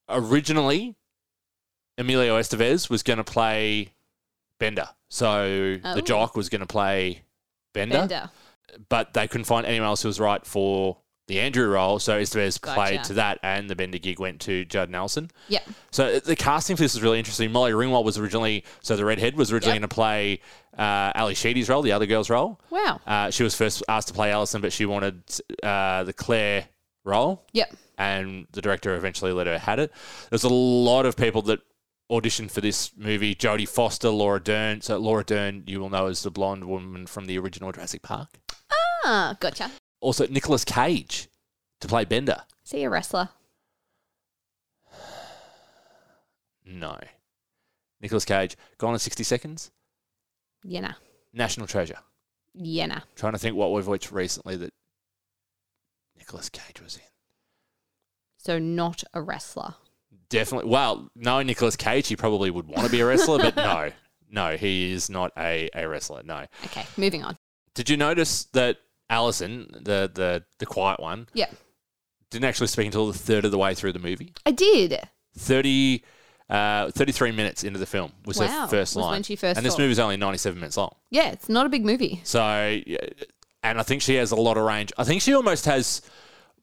Originally, 0.08 0.96
Emilio 1.98 2.38
Estevez 2.38 2.88
was 2.90 3.02
going 3.02 3.18
to 3.18 3.24
play 3.24 3.92
Bender. 4.58 4.88
So 5.08 5.78
Oh. 5.84 5.94
the 5.94 6.02
jock 6.02 6.36
was 6.36 6.48
going 6.48 6.60
to 6.60 6.66
play 6.66 7.22
Bender, 7.74 7.98
Bender. 8.06 8.30
but 8.88 9.12
they 9.14 9.28
couldn't 9.28 9.44
find 9.44 9.66
anyone 9.66 9.86
else 9.88 10.02
who 10.02 10.08
was 10.08 10.18
right 10.20 10.44
for 10.46 10.98
the 11.28 11.38
Andrew 11.40 11.68
role. 11.68 11.98
So 11.98 12.20
Estevez 12.20 12.60
Gotcha. 12.60 12.74
played 12.74 13.04
to 13.04 13.14
that, 13.14 13.38
and 13.42 13.70
the 13.70 13.76
Bender 13.76 13.98
gig 13.98 14.18
went 14.18 14.40
to 14.42 14.64
Judd 14.64 14.90
Nelson. 14.90 15.30
Yep. 15.48 15.62
So 15.90 16.18
the 16.20 16.34
casting 16.36 16.76
for 16.76 16.82
this 16.82 16.94
is 16.94 17.02
really 17.02 17.18
interesting. 17.18 17.52
Molly 17.52 17.72
Ringwald 17.72 18.04
was 18.04 18.18
originally, 18.18 18.64
so 18.80 18.96
the 18.96 19.04
redhead 19.04 19.36
was 19.36 19.52
originally 19.52 19.74
Yep. 19.76 19.80
going 19.82 19.88
to 19.88 19.94
play 19.94 20.40
uh, 20.76 21.12
Ally 21.14 21.34
Sheedy's 21.34 21.68
role, 21.68 21.82
the 21.82 21.92
other 21.92 22.06
girl's 22.06 22.28
role. 22.30 22.58
Wow. 22.70 23.00
Uh, 23.06 23.30
she 23.30 23.42
was 23.44 23.54
first 23.54 23.82
asked 23.88 24.08
to 24.08 24.14
play 24.14 24.32
Alison, 24.32 24.60
but 24.62 24.72
she 24.72 24.84
wanted 24.86 25.22
uh, 25.62 26.04
the 26.04 26.12
Claire 26.12 26.66
role, 27.04 27.44
Yep. 27.52 27.74
And 27.98 28.46
the 28.52 28.62
director 28.62 28.94
eventually 28.94 29.32
let 29.32 29.46
her 29.46 29.58
had 29.58 29.78
it. 29.78 29.92
There's 30.30 30.44
a 30.44 30.48
lot 30.48 31.06
of 31.06 31.16
people 31.16 31.42
that 31.42 31.60
auditioned 32.10 32.50
for 32.50 32.60
this 32.60 32.92
movie: 32.96 33.34
Jodie 33.34 33.68
Foster, 33.68 34.10
Laura 34.10 34.40
Dern. 34.40 34.80
So 34.80 34.98
Laura 34.98 35.24
Dern, 35.24 35.64
you 35.66 35.80
will 35.80 35.90
know 35.90 36.06
as 36.06 36.22
the 36.22 36.30
blonde 36.30 36.64
woman 36.64 37.06
from 37.06 37.26
the 37.26 37.38
original 37.38 37.72
Jurassic 37.72 38.02
Park. 38.02 38.28
Ah, 39.04 39.36
gotcha. 39.40 39.70
Also, 40.00 40.26
Nicolas 40.26 40.64
Cage 40.64 41.28
to 41.80 41.88
play 41.88 42.04
Bender. 42.04 42.42
See 42.64 42.82
a 42.82 42.90
wrestler. 42.90 43.28
No, 46.64 46.98
Nicolas 48.00 48.24
Cage. 48.24 48.56
Gone 48.78 48.94
in 48.94 48.98
sixty 48.98 49.24
seconds. 49.24 49.70
Yeah, 50.64 50.80
nah. 50.80 50.92
National 51.32 51.66
Treasure. 51.66 51.98
Yeah, 52.54 52.86
nah. 52.86 53.00
Trying 53.16 53.32
to 53.32 53.38
think 53.38 53.56
what 53.56 53.72
we've 53.72 53.86
watched 53.86 54.12
recently 54.12 54.56
that 54.56 54.72
Nicolas 56.16 56.48
Cage 56.48 56.80
was 56.80 56.96
in. 56.96 57.02
So 58.42 58.58
not 58.58 59.02
a 59.14 59.22
wrestler. 59.22 59.74
Definitely. 60.28 60.70
Well, 60.70 61.10
knowing 61.14 61.46
Nicolas 61.46 61.76
Cage, 61.76 62.08
he 62.08 62.16
probably 62.16 62.50
would 62.50 62.66
want 62.66 62.84
to 62.86 62.90
be 62.90 63.00
a 63.00 63.06
wrestler, 63.06 63.38
but 63.38 63.54
no, 63.56 63.90
no, 64.30 64.56
he 64.56 64.92
is 64.92 65.08
not 65.10 65.30
a, 65.38 65.68
a 65.74 65.86
wrestler. 65.86 66.22
No. 66.24 66.46
Okay, 66.66 66.84
moving 66.96 67.22
on. 67.22 67.36
Did 67.74 67.88
you 67.90 67.96
notice 67.96 68.44
that 68.52 68.78
Alison, 69.10 69.68
the 69.72 70.10
the 70.12 70.42
the 70.58 70.66
quiet 70.66 71.00
one, 71.00 71.28
Yeah. 71.34 71.50
didn't 72.30 72.46
actually 72.46 72.66
speak 72.68 72.86
until 72.86 73.06
the 73.06 73.18
third 73.18 73.44
of 73.44 73.50
the 73.50 73.58
way 73.58 73.74
through 73.74 73.92
the 73.92 73.98
movie? 73.98 74.32
I 74.46 74.50
did. 74.52 74.98
30, 75.38 76.02
uh, 76.50 76.90
33 76.90 77.32
minutes 77.32 77.64
into 77.64 77.78
the 77.78 77.86
film 77.86 78.12
was 78.26 78.38
Wow, 78.38 78.46
her 78.46 78.66
first 78.68 78.96
was 78.96 79.02
line. 79.04 79.12
when 79.12 79.22
she 79.22 79.36
first 79.36 79.56
and 79.56 79.64
this 79.64 79.74
talked. 79.74 79.80
movie's 79.80 79.98
only 79.98 80.16
97 80.18 80.58
minutes 80.58 80.76
long. 80.76 80.94
Yeah, 81.10 81.30
it's 81.30 81.48
not 81.48 81.64
a 81.66 81.68
big 81.70 81.84
movie. 81.84 82.20
So, 82.24 82.80
yeah, 82.86 82.98
and 83.62 83.78
I 83.78 83.82
think 83.82 84.02
she 84.02 84.14
has 84.16 84.30
a 84.30 84.36
lot 84.36 84.56
of 84.58 84.64
range. 84.64 84.92
I 84.98 85.04
think 85.04 85.22
she 85.22 85.32
almost 85.34 85.64
has 85.66 86.02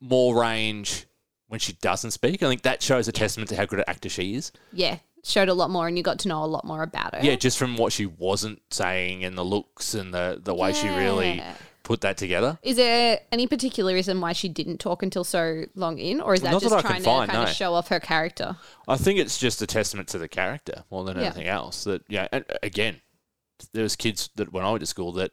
more 0.01 0.39
range 0.39 1.05
when 1.49 1.59
she 1.59 1.73
doesn't 1.73 2.11
speak. 2.11 2.41
I 2.41 2.47
think 2.47 2.61
that 2.61 2.81
shows 2.81 3.07
a 3.07 3.11
testament 3.11 3.49
to 3.49 3.55
how 3.57 3.65
good 3.65 3.79
an 3.79 3.85
actor 3.87 4.07
she 4.09 4.35
is. 4.35 4.51
Yeah, 4.71 4.99
showed 5.23 5.49
a 5.49 5.53
lot 5.53 5.69
more 5.69 5.87
and 5.87 5.97
you 5.97 6.03
got 6.03 6.19
to 6.19 6.27
know 6.29 6.43
a 6.43 6.45
lot 6.45 6.63
more 6.63 6.81
about 6.83 7.13
her. 7.15 7.21
Yeah, 7.25 7.35
just 7.35 7.57
from 7.57 7.75
what 7.75 7.91
she 7.91 8.05
wasn't 8.05 8.61
saying 8.71 9.23
and 9.25 9.37
the 9.37 9.43
looks 9.43 9.93
and 9.93 10.13
the, 10.13 10.39
the 10.41 10.53
way 10.55 10.71
she 10.73 10.87
really 10.87 11.33
Yeah. 11.37 11.53
put 11.83 12.01
that 12.01 12.17
together. 12.17 12.57
Is 12.63 12.75
there 12.77 13.19
any 13.31 13.47
particular 13.47 13.93
reason 13.93 14.21
why 14.21 14.31
she 14.33 14.47
didn't 14.47 14.77
talk 14.79 15.01
until 15.03 15.23
so 15.23 15.65
long 15.75 15.97
in, 15.97 16.21
or 16.21 16.33
is 16.35 16.41
that 16.41 16.51
Not 16.51 16.61
that 16.61 16.69
just 16.69 16.75
I 16.75 16.81
can 16.81 16.89
trying 16.91 17.01
to 17.01 17.05
find, 17.05 17.31
kind 17.31 17.43
no. 17.45 17.49
of 17.49 17.55
show 17.55 17.73
off 17.73 17.87
her 17.89 17.99
character? 17.99 18.55
I 18.87 18.95
think 18.97 19.19
it's 19.19 19.37
just 19.37 19.61
a 19.61 19.67
testament 19.67 20.07
to 20.09 20.17
the 20.19 20.27
character 20.27 20.83
more 20.91 21.03
than 21.03 21.17
Yeah. 21.17 21.23
anything 21.25 21.47
else. 21.47 21.83
That 21.83 22.03
yeah, 22.07 22.27
and 22.31 22.45
again, 22.63 23.01
there's 23.73 23.95
kids 23.95 24.29
that 24.35 24.53
when 24.53 24.63
I 24.63 24.69
went 24.69 24.81
to 24.81 24.85
school 24.85 25.11
that 25.13 25.31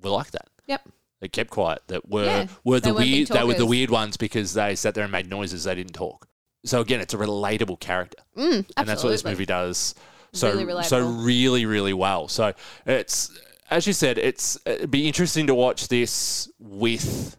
were 0.00 0.10
like 0.10 0.30
that. 0.30 0.48
Yep. 0.66 0.88
They 1.22 1.28
kept 1.28 1.50
quiet. 1.50 1.82
That 1.86 2.08
were 2.08 2.24
Yeah, 2.24 2.46
were 2.64 2.80
the 2.80 2.92
weird. 2.92 3.28
They 3.28 3.44
were 3.44 3.54
the 3.54 3.64
weird 3.64 3.90
ones 3.90 4.16
because 4.16 4.54
they 4.54 4.74
sat 4.74 4.94
there 4.96 5.04
and 5.04 5.12
made 5.12 5.30
noises. 5.30 5.62
They 5.64 5.74
didn't 5.76 5.92
talk. 5.94 6.26
So 6.64 6.80
again, 6.80 7.00
it's 7.00 7.14
a 7.14 7.16
relatable 7.16 7.78
character, 7.80 8.18
Mm, 8.36 8.66
and 8.76 8.88
that's 8.88 9.02
what 9.04 9.10
this 9.10 9.24
movie 9.24 9.46
does. 9.46 9.94
So 10.32 10.52
Really 10.52 10.82
so 10.82 11.00
really 11.08 11.64
really 11.64 11.92
well. 11.92 12.26
So 12.26 12.52
it's 12.86 13.30
as 13.70 13.86
you 13.86 13.92
said, 13.92 14.18
it's 14.18 14.58
it'd 14.66 14.90
be 14.90 15.06
interesting 15.06 15.46
to 15.46 15.54
watch 15.54 15.86
this 15.88 16.50
with 16.58 17.36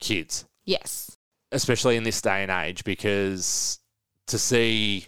kids 0.00 0.44
Yes. 0.64 1.16
especially 1.52 1.96
in 1.96 2.02
this 2.02 2.20
day 2.20 2.42
and 2.42 2.50
age, 2.50 2.82
because 2.84 3.78
to 4.26 4.36
see 4.38 5.06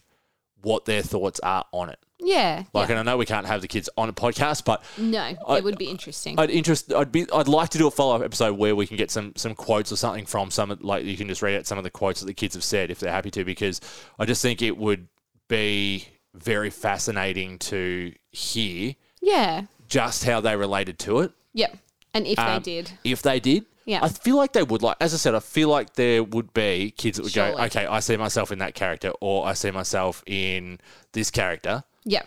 what 0.63 0.85
their 0.85 1.03
thoughts 1.03 1.41
are 1.41 1.65
on 1.73 1.89
it. 1.91 1.99
Yeah. 2.21 2.65
Like, 2.73 2.89
yeah. 2.89 2.99
and 2.99 3.09
I 3.09 3.13
know 3.13 3.17
we 3.17 3.27
can't 3.27 3.47
have 3.47 3.61
the 3.63 3.69
kids 3.69 3.89
on 3.97 4.09
a 4.09 4.13
podcast, 4.13 4.65
but 4.65 4.83
No, 4.97 5.21
I- 5.21 5.59
it 5.59 5.65
would 5.65 5.79
be 5.79 5.87
interesting. 5.89 6.39
I'd 6.39 6.51
interest. 6.51 6.93
I'd 6.93 7.13
be. 7.13 7.27
I'd 7.33 7.49
like 7.49 7.71
to 7.71 7.79
do 7.79 7.87
a 7.87 7.91
follow 7.91 8.17
up 8.17 8.23
episode 8.23 8.59
where 8.59 8.75
we 8.75 8.87
can 8.87 8.97
get 8.97 9.11
some 9.11 9.33
some 9.37 9.55
quotes 9.55 9.93
or 9.93 9.97
something 9.97 10.27
from 10.27 10.51
some. 10.51 10.77
Like 10.81 11.05
you 11.05 11.17
can 11.17 11.29
just 11.29 11.43
read 11.43 11.57
out 11.57 11.67
some 11.67 11.79
of 11.79 11.85
the 11.85 11.91
quotes 11.91 12.21
that 12.21 12.27
the 12.27 12.35
kids 12.35 12.55
have 12.55 12.65
said 12.65 12.91
if 12.91 12.99
they're 12.99 13.13
happy 13.13 13.31
to, 13.33 13.45
because 13.45 13.81
I 14.19 14.25
just 14.25 14.43
think 14.43 14.63
it 14.63 14.77
would 14.77 15.07
be 15.49 16.09
very 16.35 16.71
fascinating 16.71 17.59
to 17.59 18.13
hear 18.33 18.95
Yeah. 19.21 19.63
just 19.89 20.25
how 20.25 20.41
they 20.41 20.57
related 20.57 20.99
to 21.01 21.21
it. 21.21 21.33
Yep. 21.55 21.77
And 22.15 22.27
if 22.27 22.39
Um, 22.39 22.55
they 22.63 22.75
did. 22.83 22.91
If 23.05 23.23
they 23.23 23.41
did, 23.41 23.65
Yeah. 23.85 24.01
I 24.03 24.09
feel 24.09 24.37
like 24.37 24.53
they 24.53 24.63
would 24.63 24.83
like. 24.83 24.97
As 25.01 25.15
I 25.15 25.17
said, 25.17 25.35
I 25.35 25.41
feel 25.41 25.69
like 25.69 25.95
there 25.95 26.23
would 26.23 26.53
be 26.53 26.91
kids 26.97 27.17
that 27.17 27.23
would 27.23 27.33
go, 27.33 27.57
"Okay, 27.65 27.87
I 27.87 28.01
see 28.01 28.17
myself 28.17 28.53
in 28.53 28.59
that 28.59 28.75
character," 28.75 29.13
or 29.21 29.47
"I 29.47 29.55
see 29.55 29.71
myself 29.71 30.23
in 30.27 30.79
this 31.13 31.31
character." 31.31 31.85
Yeah. 32.05 32.23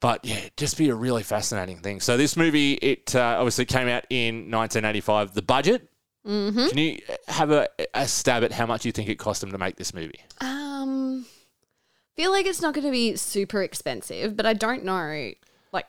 But 0.00 0.24
yeah, 0.24 0.40
just 0.56 0.78
be 0.78 0.88
a 0.88 0.94
really 0.94 1.22
fascinating 1.22 1.78
thing. 1.78 2.00
So 2.00 2.16
this 2.16 2.36
movie, 2.36 2.74
it 2.74 3.14
uh, 3.14 3.36
obviously 3.38 3.66
came 3.66 3.86
out 3.86 4.06
in 4.08 4.50
1985. 4.50 5.34
The 5.34 5.42
budget. 5.42 5.88
Mm-hmm. 6.26 6.68
Can 6.68 6.78
you 6.78 6.98
have 7.28 7.50
a, 7.50 7.68
a 7.94 8.06
stab 8.06 8.44
at 8.44 8.52
how 8.52 8.66
much 8.66 8.84
you 8.84 8.92
think 8.92 9.08
it 9.08 9.16
cost 9.16 9.40
them 9.40 9.52
to 9.52 9.58
make 9.58 9.76
this 9.76 9.94
movie? 9.94 10.20
Um, 10.40 11.24
feel 12.16 12.30
like 12.30 12.46
it's 12.46 12.60
not 12.60 12.74
going 12.74 12.84
to 12.86 12.90
be 12.90 13.16
super 13.16 13.62
expensive, 13.62 14.36
but 14.36 14.44
I 14.46 14.52
don't 14.52 14.84
know. 14.84 15.32
Like, 15.72 15.86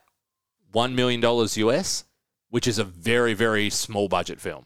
One 0.71 0.95
million 0.95 1.19
dollars 1.19 1.57
US, 1.57 2.05
which 2.49 2.67
is 2.67 2.79
a 2.79 2.83
very 2.83 3.33
very 3.33 3.69
small 3.69 4.07
budget 4.07 4.39
film. 4.39 4.65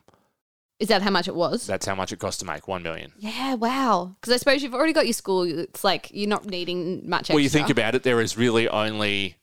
Is 0.80 0.90
that 0.90 1.02
how 1.02 1.10
much 1.10 1.28
it 1.28 1.36
was? 1.36 1.66
That's 1.66 1.86
how 1.86 1.96
much 1.96 2.12
it 2.12 2.20
cost 2.20 2.40
to 2.42 2.46
make. 2.46 2.68
One 2.68 2.84
million. 2.84 3.14
yeah, 3.18 3.54
wow. 3.56 4.16
Because 4.20 4.34
I 4.34 4.38
suppose 4.38 4.62
you've 4.62 4.74
already 4.74 4.94
got 4.94 5.06
your 5.06 5.14
school. 5.14 5.44
It's 5.44 5.84
like 5.84 6.10
you're 6.14 6.30
not 6.30 6.46
needing 6.46 7.10
much 7.10 7.22
extra. 7.22 7.36
Well, 7.36 7.44
you 7.44 7.50
think 7.50 7.70
about 7.70 7.96
it, 7.96 8.04
there 8.04 8.20
is 8.22 8.38
really 8.38 8.68
only 8.68 9.38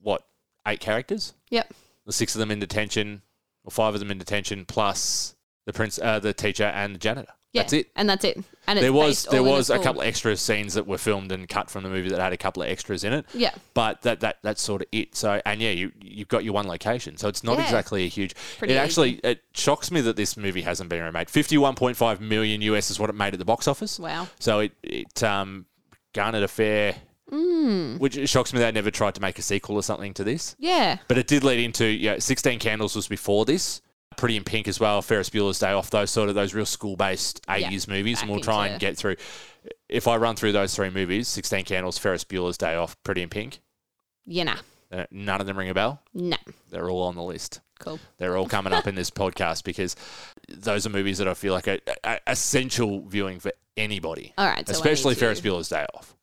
what 0.00 0.26
eight 0.66 0.80
characters. 0.80 1.34
Yep. 1.50 1.72
The 2.06 2.12
six 2.12 2.34
of 2.34 2.38
them 2.38 2.50
in 2.50 2.58
detention, 2.58 3.22
or 3.64 3.70
five 3.70 3.94
of 3.94 4.00
them 4.00 4.10
in 4.10 4.18
detention, 4.18 4.64
plus 4.64 5.34
the 5.66 5.72
prince, 5.72 5.98
uh, 6.02 6.18
the 6.18 6.32
teacher, 6.32 6.64
and 6.64 6.94
the 6.94 6.98
janitor. 6.98 7.32
Yeah, 7.52 7.62
That's 7.62 7.72
it. 7.74 7.90
And 7.96 8.08
that's 8.08 8.24
it. 8.24 8.42
And 8.66 8.78
it's 8.78 8.84
there 8.84 8.92
was 8.92 9.24
there 9.24 9.42
was 9.42 9.68
a 9.68 9.78
couple 9.78 10.00
of 10.00 10.06
extra 10.06 10.36
scenes 10.36 10.74
that 10.74 10.86
were 10.86 10.96
filmed 10.96 11.32
and 11.32 11.48
cut 11.48 11.68
from 11.70 11.82
the 11.82 11.90
movie 11.90 12.08
that 12.10 12.18
had 12.20 12.32
a 12.32 12.36
couple 12.36 12.62
of 12.62 12.68
extras 12.70 13.04
in 13.04 13.12
it. 13.12 13.26
Yeah. 13.34 13.52
But 13.74 14.02
that 14.02 14.20
that 14.20 14.38
that's 14.42 14.62
sort 14.62 14.82
of 14.82 14.88
it. 14.92 15.14
So 15.16 15.42
and 15.44 15.60
yeah, 15.60 15.70
you 15.70 15.92
you've 16.00 16.28
got 16.28 16.44
your 16.44 16.54
one 16.54 16.66
location, 16.66 17.16
so 17.18 17.28
it's 17.28 17.44
not 17.44 17.58
Yeah. 17.58 17.64
exactly 17.64 18.04
a 18.04 18.08
huge. 18.08 18.34
Pretty 18.58 18.72
it 18.74 18.76
actually 18.78 19.20
it 19.24 19.42
shocks 19.52 19.90
me 19.90 20.00
that 20.02 20.16
this 20.16 20.36
movie 20.36 20.62
hasn't 20.62 20.88
been 20.88 21.02
remade. 21.02 21.28
Fifty 21.28 21.58
one 21.58 21.74
point 21.74 21.96
five 21.96 22.20
million 22.20 22.62
US 22.62 22.90
is 22.90 22.98
what 22.98 23.10
it 23.10 23.14
made 23.16 23.34
at 23.34 23.38
the 23.38 23.44
box 23.44 23.68
office. 23.68 23.98
Wow. 23.98 24.28
So 24.38 24.60
it 24.60 24.72
it 24.82 25.22
um 25.22 25.66
garnered 26.14 26.42
a 26.44 26.48
fair. 26.48 26.94
Mm. 27.30 27.98
Which 27.98 28.28
shocks 28.28 28.52
me 28.52 28.58
that 28.60 28.66
they 28.66 28.72
never 28.72 28.90
tried 28.90 29.14
to 29.16 29.20
make 29.20 29.38
a 29.38 29.42
sequel 29.42 29.76
or 29.76 29.82
something 29.82 30.12
to 30.14 30.24
this. 30.24 30.54
Yeah. 30.58 30.98
But 31.08 31.18
it 31.18 31.26
did 31.26 31.44
lead 31.44 31.60
into 31.60 31.84
yeah, 31.86 32.18
Sixteen 32.18 32.58
Candles 32.58 32.94
was 32.94 33.08
before 33.08 33.44
this. 33.44 33.80
Pretty 34.16 34.36
in 34.36 34.44
Pink 34.44 34.68
as 34.68 34.78
well. 34.80 35.02
Ferris 35.02 35.30
Bueller's 35.30 35.58
Day 35.58 35.72
Off. 35.72 35.90
Those 35.90 36.10
sort 36.10 36.28
of 36.28 36.34
those 36.34 36.54
real 36.54 36.66
school 36.66 36.96
based 36.96 37.40
eighties 37.48 37.88
movies, 37.88 38.20
and 38.22 38.30
we'll 38.30 38.40
try 38.40 38.68
and 38.68 38.80
get 38.80 38.96
through. 38.96 39.16
If 39.88 40.08
I 40.08 40.16
run 40.16 40.36
through 40.36 40.52
those 40.52 40.74
three 40.74 40.90
movies, 40.90 41.28
Sixteen 41.28 41.64
Candles, 41.64 41.98
Ferris 41.98 42.24
Bueller's 42.24 42.58
Day 42.58 42.74
Off, 42.74 42.96
Pretty 43.04 43.22
in 43.22 43.28
Pink, 43.28 43.60
Yeah, 44.26 44.44
nah. 44.44 44.56
uh, 44.92 45.06
none 45.10 45.40
of 45.40 45.46
them 45.46 45.56
ring 45.58 45.68
a 45.68 45.74
bell. 45.74 46.00
No. 46.14 46.36
They're 46.70 46.88
all 46.90 47.02
on 47.04 47.14
the 47.14 47.22
list. 47.22 47.60
Cool. 47.78 47.98
They're 48.18 48.36
all 48.36 48.46
coming 48.48 48.72
up 48.72 48.86
in 48.86 48.94
this 48.94 49.10
podcast 49.22 49.64
because 49.64 49.96
those 50.48 50.86
are 50.86 50.90
movies 50.90 51.18
that 51.18 51.28
I 51.28 51.34
feel 51.34 51.52
like 51.52 51.66
are, 51.68 51.78
are 52.04 52.20
essential 52.26 53.02
viewing 53.06 53.40
for 53.40 53.52
anybody, 53.76 54.32
All 54.38 54.46
right. 54.46 54.66
So 54.66 54.72
especially 54.72 55.14
Ferris 55.14 55.40
Bueller's 55.40 55.68
Day 55.68 55.86
Off. 55.94 56.14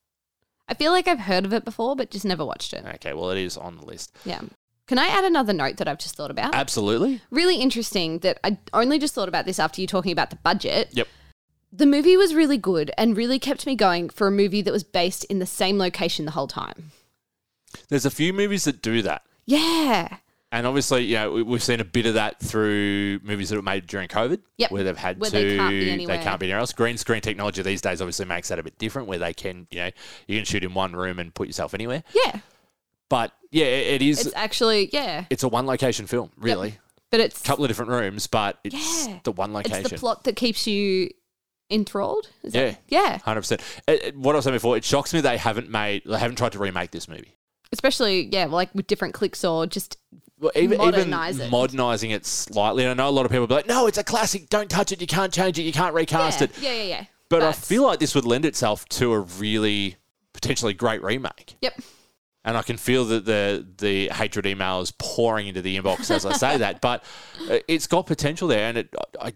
I 0.67 0.73
feel 0.75 0.91
like 0.91 1.08
I've 1.08 1.19
heard 1.19 1.45
of 1.45 1.54
it 1.54 1.65
before, 1.65 1.95
but 1.95 2.12
just 2.12 2.25
never 2.25 2.45
watched 2.45 2.73
it. 2.73 2.86
Okay, 2.95 3.13
well 3.13 3.32
it 3.32 3.39
is 3.39 3.58
on 3.58 3.78
the 3.78 3.86
list. 3.86 4.15
Yeah. 4.23 4.41
Can 4.89 4.97
I 4.97 5.06
add 5.08 5.23
another 5.23 5.54
note 5.54 5.78
that 5.78 5.88
I've 5.88 5.99
just 5.99 6.15
thought 6.15 6.32
about? 6.32 6.56
Absolutely. 6.56 7.21
really 7.30 7.58
interesting 7.58 8.17
that 8.19 8.39
I 8.43 8.58
only 8.73 8.97
just 8.97 9.13
thought 9.13 9.30
about 9.30 9.45
this 9.45 9.60
after 9.60 9.82
you 9.82 9.86
talking 9.86 10.12
about 10.12 10.32
the 10.32 10.36
budget. 10.38 10.89
Yep. 10.93 11.08
The 11.71 11.86
movie 11.86 12.17
was 12.17 12.34
really 12.34 12.58
good 12.58 12.89
and 12.97 13.15
really 13.15 13.38
kept 13.38 13.67
me 13.67 13.75
going 13.75 14.10
for 14.10 14.25
a 14.25 14.32
movie 14.32 14.63
that 14.63 14.71
was 14.71 14.84
based 14.84 15.25
in 15.25 15.38
the 15.38 15.45
same 15.45 15.78
location 15.78 16.25
the 16.25 16.32
whole 16.32 16.47
time. 16.47 16.91
There's 17.89 18.04
a 18.06 18.10
few 18.10 18.34
movies 18.34 18.63
that 18.63 18.82
do 18.82 19.04
that. 19.04 19.21
Yeah. 19.45 20.17
And 20.52 20.65
obviously, 20.65 21.04
you 21.04 21.13
know, 21.13 21.34
we- 21.34 21.43
we've 21.43 21.62
seen 21.63 21.80
a 21.80 21.86
bit 21.86 22.08
of 22.08 22.15
that 22.15 22.39
through 22.39 23.19
movies 23.21 23.49
that 23.49 23.58
were 23.58 23.62
made 23.62 23.86
during 23.86 24.08
COVID, 24.08 24.39
Yep. 24.58 24.71
where 24.71 24.84
they've 24.84 24.97
had 24.97 25.19
Where 25.19 25.30
to, 25.30 25.36
they 25.38 25.56
can't 25.56 25.69
be 25.69 25.91
anywhere. 25.91 26.17
they 26.17 26.23
can't 26.23 26.39
be 26.39 26.47
anywhere 26.47 26.62
else. 26.62 26.73
Green 26.73 26.97
screen 26.97 27.21
technology 27.21 27.62
these 27.62 27.82
days 27.82 28.02
obviously 28.02 28.25
makes 28.25 28.47
that 28.49 28.58
a 28.58 28.63
bit 28.63 28.80
different, 28.80 29.08
where 29.08 29.19
they 29.19 29.36
can, 29.36 29.67
you 29.69 29.82
know, 29.82 29.91
you 30.28 30.39
can 30.39 30.45
shoot 30.45 30.63
in 30.63 30.73
one 30.73 30.95
room 30.95 31.19
and 31.19 31.32
put 31.36 31.45
yourself 31.45 31.75
anywhere. 31.75 32.04
Yeah. 32.15 32.39
But 33.10 33.32
yeah, 33.52 33.66
it 33.66 34.02
it 34.02 34.02
is. 34.02 34.26
It's 34.26 34.36
actually, 34.36 34.90
yeah. 34.94 35.26
It's 35.30 35.44
a 35.44 35.48
one 35.48 35.66
location 35.66 36.08
film, 36.08 36.32
really. 36.38 36.78
But 37.12 37.20
it's 37.22 37.42
A 37.42 37.44
couple 37.44 37.66
of 37.66 37.70
different 37.70 37.92
rooms, 37.92 38.28
but 38.28 38.60
it's 38.64 39.08
Yeah. 39.08 39.20
the 39.24 39.32
one 39.32 39.52
location. 39.54 39.80
it's 39.82 39.90
the 39.90 39.98
plot 39.98 40.24
that 40.26 40.36
keeps 40.36 40.68
you 40.68 41.10
enthralled. 41.72 42.30
Is 42.44 42.54
Yeah. 42.54 42.70
That, 42.72 42.82
yeah. 42.88 43.18
Hundred 43.20 43.42
percent. 43.42 43.62
Uh, 43.88 43.92
uh, 43.92 44.12
what 44.16 44.36
I 44.36 44.38
was 44.38 44.46
saying 44.46 44.56
before, 44.56 44.78
it 44.78 44.84
shocks 44.84 45.14
me 45.14 45.22
they 45.22 45.38
haven't 45.38 45.70
made, 45.70 46.04
they 46.06 46.20
haven't 46.20 46.36
tried 46.38 46.52
to 46.54 46.60
remake 46.60 46.92
this 46.92 47.08
movie. 47.08 47.36
Especially, 47.72 48.28
yeah, 48.32 48.46
like 48.46 48.74
with 48.74 48.88
different 48.88 49.14
clicks 49.14 49.44
or 49.44 49.68
just 49.68 49.98
Well, 50.40 50.52
even, 50.56 50.82
even 50.82 51.14
it. 51.14 51.50
modernizing 51.52 52.12
it 52.12 52.26
slightly. 52.26 52.84
And 52.84 52.92
I 53.00 53.04
know 53.04 53.10
a 53.10 53.12
lot 53.12 53.26
of 53.26 53.32
people 53.32 53.46
be 53.48 53.54
like, 53.56 53.68
"No, 53.68 53.86
it's 53.88 53.98
a 53.98 54.04
classic. 54.04 54.50
Don't 54.50 54.70
touch 54.70 54.92
it. 54.92 55.02
You 55.02 55.08
can't 55.08 55.34
change 55.34 55.60
it. 55.60 55.64
You 55.64 55.74
can't 55.74 55.94
recast 55.94 56.40
yeah, 56.42 56.46
it." 56.46 56.52
yeah, 56.60 56.74
yeah, 56.74 56.84
yeah. 56.84 57.06
But 57.30 57.44
I 57.44 57.52
feel 57.52 57.84
like 57.84 58.00
this 58.00 58.16
would 58.16 58.26
lend 58.26 58.46
itself 58.46 58.88
to 58.90 59.14
a 59.14 59.20
really 59.20 59.98
potentially 60.34 60.74
great 60.74 61.04
remake. 61.04 61.56
Yep. 61.62 61.80
And 62.45 62.56
I 62.56 62.62
can 62.62 62.78
feel 62.78 63.06
that 63.06 63.25
the 63.25 63.65
the 63.78 64.08
hatred 64.10 64.45
email 64.45 64.80
is 64.80 64.91
pouring 64.97 65.47
into 65.47 65.62
the 65.62 65.78
inbox 65.78 66.10
as 66.10 66.25
I 66.25 66.34
say 66.34 66.58
that. 66.58 66.80
But 66.82 67.04
uh, 67.49 67.60
it's 67.67 67.86
got 67.86 68.08
potential 68.08 68.47
there, 68.47 68.69
and 68.69 68.78
it, 68.78 68.95
I 69.21 69.34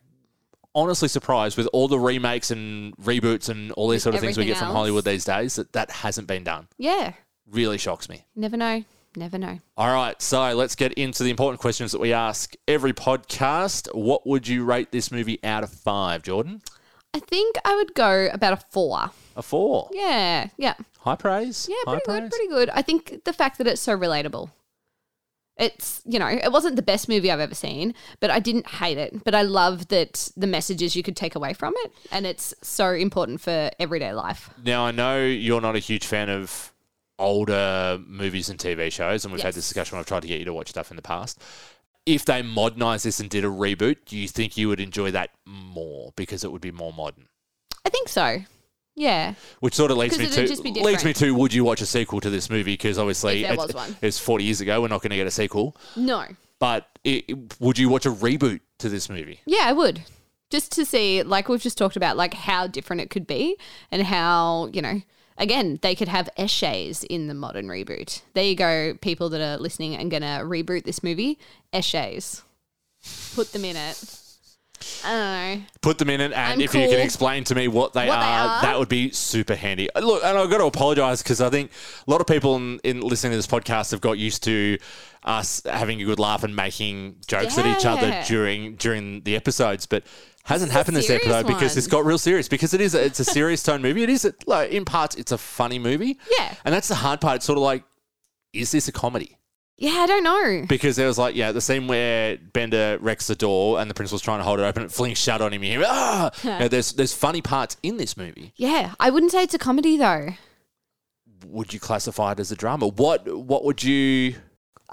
honestly 0.76 1.08
surprised 1.08 1.58
with 1.58 1.68
all 1.74 1.88
the 1.88 2.00
remakes 2.00 2.50
and 2.50 2.96
reboots 2.98 3.50
and 3.50 3.72
all 3.74 3.90
these 3.90 4.04
sort 4.04 4.16
of 4.16 4.22
things 4.22 4.38
we 4.38 4.46
get 4.46 4.52
everything 4.52 4.68
from 4.68 4.76
Hollywood 4.76 5.04
these 5.06 5.26
days 5.26 5.56
that 5.56 5.74
that 5.74 5.92
hasn't 5.92 6.28
been 6.28 6.44
done. 6.44 6.68
Yeah. 6.78 7.14
Really 7.50 7.78
shocks 7.78 8.10
me. 8.10 8.26
Never 8.36 8.58
know. 8.58 8.84
Never 9.16 9.38
know. 9.38 9.60
All 9.78 9.94
right, 9.94 10.20
so 10.20 10.54
let's 10.54 10.76
get 10.76 10.94
into 10.94 11.24
the 11.24 11.30
important 11.30 11.62
questions 11.62 11.92
that 11.92 12.02
we 12.02 12.14
ask 12.14 12.56
every 12.68 12.94
podcast. 12.94 13.94
What 13.94 14.26
would 14.26 14.48
you 14.48 14.64
rate 14.64 14.92
this 14.92 15.12
movie 15.12 15.40
out 15.44 15.64
of 15.64 15.70
five, 15.70 16.24
Jordan? 16.24 16.62
I 17.14 17.20
think 17.20 17.56
I 17.66 17.76
would 17.76 17.94
go 17.94 18.30
about 18.34 18.54
a 18.54 18.58
four. 18.72 19.12
A 19.36 19.42
four. 19.42 19.90
Yeah. 19.92 20.48
Yeah. 20.58 20.76
High 21.00 21.16
praise. 21.16 21.68
Yeah, 21.70 21.76
High 21.86 22.00
pretty 22.00 22.06
good, 22.06 22.20
praise? 22.20 22.30
pretty 22.30 22.48
good. 22.50 22.70
I 22.70 22.82
think 22.82 23.24
the 23.26 23.34
fact 23.34 23.58
that 23.60 23.68
it's 23.68 23.82
so 23.82 23.98
relatable. 23.98 24.50
It's, 25.56 26.02
you 26.06 26.18
know, 26.18 26.28
it 26.28 26.52
wasn't 26.52 26.78
the 26.78 26.82
best 26.82 27.08
movie 27.08 27.30
I've 27.30 27.40
ever 27.40 27.54
seen, 27.54 27.94
but 28.20 28.32
I 28.32 28.40
didn't 28.40 28.66
hate 28.68 28.98
it. 28.98 29.24
But 29.24 29.36
I 29.36 29.44
love 29.44 29.90
that 29.90 30.32
the 30.36 30.48
messages 30.48 30.96
you 30.96 31.04
could 31.04 31.16
take 31.16 31.36
away 31.36 31.54
from 31.54 31.76
it, 31.84 31.92
and 32.12 32.26
it's 32.26 32.56
so 32.64 32.92
important 32.94 33.40
for 33.40 33.70
everyday 33.80 34.14
life. 34.14 34.50
Now 34.64 34.86
I 34.86 34.92
know 34.92 35.24
you're 35.24 35.62
not 35.62 35.76
a 35.76 35.80
huge 35.80 36.08
fan 36.08 36.30
of 36.30 36.74
older 37.20 38.00
movies 38.08 38.50
and 38.50 38.58
TV 38.60 38.92
shows, 38.92 39.26
and 39.26 39.32
we've 39.32 39.44
had 39.44 39.50
Yes. 39.50 39.56
this 39.56 39.68
discussion. 39.68 39.96
when 39.96 40.00
I've 40.00 40.08
tried 40.08 40.24
to 40.24 40.28
get 40.28 40.40
you 40.40 40.46
to 40.46 40.54
watch 40.54 40.70
stuff 40.70 40.90
in 40.90 40.96
the 40.96 41.04
past. 41.04 41.40
If 42.06 42.26
they 42.26 42.42
modernized 42.42 43.06
this 43.06 43.20
and 43.20 43.30
did 43.30 43.46
a 43.46 43.48
reboot, 43.50 43.98
do 44.06 44.18
you 44.18 44.28
think 44.28 44.58
you 44.58 44.68
would 44.68 44.80
enjoy 44.80 45.12
that 45.12 45.30
more 45.46 46.12
because 46.16 46.44
it 46.44 46.52
would 46.52 46.62
be 46.62 46.72
more 46.72 46.92
modern? 46.94 47.28
I 47.86 47.90
think 47.90 48.10
so. 48.10 48.40
Yeah. 48.96 49.34
Which 49.60 49.74
sort 49.74 49.90
of 49.90 49.98
leads 49.98 50.18
me 50.20 50.28
to 50.28 50.82
leads 50.84 51.04
me 51.06 51.14
to 51.14 51.32
would 51.34 51.54
you 51.54 51.64
watch 51.64 51.82
a 51.82 51.86
sequel 51.86 52.20
to 52.22 52.30
this 52.30 52.50
movie? 52.50 52.74
Because 52.74 52.98
obviously 53.00 53.44
it- 53.46 53.76
it's 54.02 54.20
40 54.20 54.44
years 54.44 54.62
ago. 54.62 54.82
We're 54.82 54.88
not 54.90 55.02
going 55.02 55.10
to 55.12 55.16
get 55.16 55.28
a 55.28 55.32
sequel. 55.32 55.76
No. 55.96 56.26
But 56.60 56.88
it- 57.04 57.60
would 57.60 57.78
you 57.80 57.90
watch 57.90 58.06
a 58.06 58.12
reboot 58.12 58.60
to 58.80 58.90
this 58.90 59.10
movie? 59.10 59.40
Yeah, 59.46 59.64
I 59.64 59.74
would. 59.74 60.04
Just 60.52 60.72
to 60.74 60.86
see, 60.86 61.24
like 61.24 61.50
we've 61.50 61.62
just 61.62 61.78
talked 61.78 61.96
about, 61.96 62.18
like 62.18 62.34
how 62.36 62.68
different 62.68 63.02
it 63.02 63.10
could 63.10 63.26
be 63.26 63.58
and 63.92 64.04
how, 64.04 64.70
you 64.72 64.82
know, 64.82 65.02
again, 65.38 65.80
they 65.82 65.96
could 65.96 66.08
have 66.08 66.30
Eshays 66.38 67.04
in 67.04 67.28
the 67.28 67.34
modern 67.34 67.68
reboot. 67.68 68.22
There 68.34 68.44
you 68.44 68.56
go, 68.56 68.96
people 69.02 69.30
that 69.30 69.42
are 69.42 69.58
listening 69.58 69.96
and 69.96 70.10
going 70.12 70.22
to 70.22 70.44
reboot 70.44 70.84
this 70.84 71.04
movie. 71.04 71.38
Eshays. 71.74 72.42
Put 73.36 73.52
them 73.52 73.66
in 73.66 73.76
it. 73.76 74.20
I 75.06 75.12
don't 75.12 75.60
know. 75.60 75.66
Put 75.82 75.98
them 75.98 76.10
in 76.10 76.20
it, 76.20 76.34
and 76.34 76.36
I'm 76.36 76.62
if 76.62 76.74
you 76.74 76.88
can 76.90 77.00
explain 77.00 77.44
to 77.46 77.56
me 77.56 77.68
what 77.68 77.94
they, 77.94 78.08
What 78.08 78.20
they 78.20 78.26
are, 78.26 78.48
are. 78.48 78.62
that 78.64 78.80
would 78.80 78.90
be 78.90 79.12
super 79.12 79.56
handy. 79.56 79.90
Uh, 79.94 80.02
Look, 80.02 80.24
and 80.24 80.38
I've 80.38 80.50
got 80.50 80.58
to 80.58 80.66
apologise 80.66 81.24
because 81.24 81.40
I 81.42 81.50
think 81.50 81.72
a 82.06 82.12
lot 82.12 82.20
of 82.22 82.28
people 82.28 82.56
in, 82.58 82.80
in 82.84 83.00
listening 83.02 83.32
to 83.32 83.38
this 83.38 83.48
podcast 83.48 83.92
have 83.92 84.02
got 84.02 84.18
used 84.18 84.44
to 84.44 84.78
us 85.24 85.62
having 85.66 86.02
a 86.02 86.06
good 86.06 86.20
laugh 86.20 86.44
and 86.44 86.54
making 86.54 87.16
jokes 87.28 87.58
at 87.58 87.66
each 87.66 87.86
other 87.86 88.24
during 88.28 88.76
during 88.76 89.22
the 89.22 89.38
episodes, 89.38 89.86
but 89.86 90.04
hasn't 90.46 90.72
happened 90.72 90.98
this 90.98 91.10
episode 91.10 91.48
because 91.48 91.78
it's 91.78 91.88
got 91.88 92.06
real 92.06 92.18
serious 92.18 92.48
because 92.48 92.74
it 92.74 92.82
is 92.82 92.96
a, 92.96 93.04
it's 93.06 93.20
a 93.20 93.26
serious 93.26 93.64
tone 93.64 93.82
movie. 93.82 94.04
It 94.04 94.10
is 94.10 94.26
a, 94.26 94.34
like 94.46 94.72
in 94.72 94.86
parts 94.86 95.16
it's 95.16 95.32
a 95.32 95.38
funny 95.38 95.80
movie, 95.80 96.20
Yeah. 96.38 96.54
and 96.66 96.74
that's 96.74 96.88
the 96.90 96.96
hard 96.96 97.22
part. 97.22 97.38
It's 97.38 97.46
sort 97.46 97.58
of 97.58 97.64
like, 97.64 97.84
is 98.52 98.72
this 98.72 98.88
a 98.88 98.92
comedy? 98.92 99.38
Yeah, 99.78 99.92
I 100.02 100.06
don't 100.06 100.24
know. 100.24 100.66
Because 100.68 100.96
there 100.98 101.08
was 101.08 101.18
like, 101.18 101.36
yeah, 101.36 101.52
the 101.52 101.60
scene 101.60 101.88
where 101.88 102.38
Bender 102.38 102.98
wrecks 103.02 103.26
the 103.28 103.36
door 103.36 103.80
and 103.80 103.90
the 103.90 103.94
principal's 103.96 104.22
trying 104.22 104.40
to 104.40 104.44
hold 104.44 104.60
it 104.60 104.64
open, 104.64 104.84
it 104.84 104.92
flings 104.92 105.18
shut 105.18 105.42
on 105.42 105.52
him. 105.52 105.64
You 105.64 105.80
hear, 105.80 105.84
ah! 105.88 106.30
You 106.44 106.50
know, 106.52 106.68
there's 106.68 106.94
there's 106.94 107.14
funny 107.14 107.42
parts 107.42 107.76
in 107.82 107.98
this 107.98 108.16
movie. 108.16 108.54
Yeah, 108.56 108.94
I 109.00 109.10
wouldn't 109.10 109.32
say 109.32 109.44
it's 109.44 109.54
a 109.56 109.60
comedy 109.60 109.98
though. 109.98 110.30
Would 111.48 111.74
you 111.74 111.80
classify 111.80 112.34
it 112.34 112.40
as 112.40 112.52
a 112.52 112.56
drama? 112.56 112.88
What 112.88 113.28
what 113.28 113.66
would 113.66 113.84
you 113.84 114.36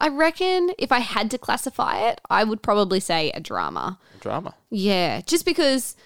I 0.00 0.08
reckon 0.08 0.70
if 0.78 0.90
I 0.90 1.00
had 1.00 1.30
to 1.32 1.38
classify 1.38 1.98
it, 2.08 2.20
I 2.30 2.42
would 2.44 2.62
probably 2.62 3.00
say 3.00 3.30
a 3.32 3.40
drama. 3.40 3.98
drama? 4.20 4.54
Yeah, 4.70 5.20
just 5.26 5.44
because 5.44 5.96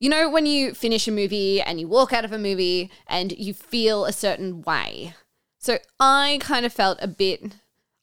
You 0.00 0.10
know, 0.10 0.28
when 0.28 0.44
you 0.44 0.74
finish 0.74 1.08
a 1.08 1.12
movie 1.12 1.60
and 1.62 1.80
you 1.80 1.88
walk 1.88 2.12
out 2.12 2.24
of 2.24 2.32
a 2.32 2.38
movie 2.38 2.90
and 3.06 3.32
you 3.32 3.54
feel 3.54 4.04
a 4.04 4.12
certain 4.12 4.60
way. 4.62 5.14
So 5.58 5.78
I 5.98 6.38
kind 6.42 6.66
of 6.66 6.72
felt 6.74 6.98
a 7.00 7.08
bit. 7.08 7.54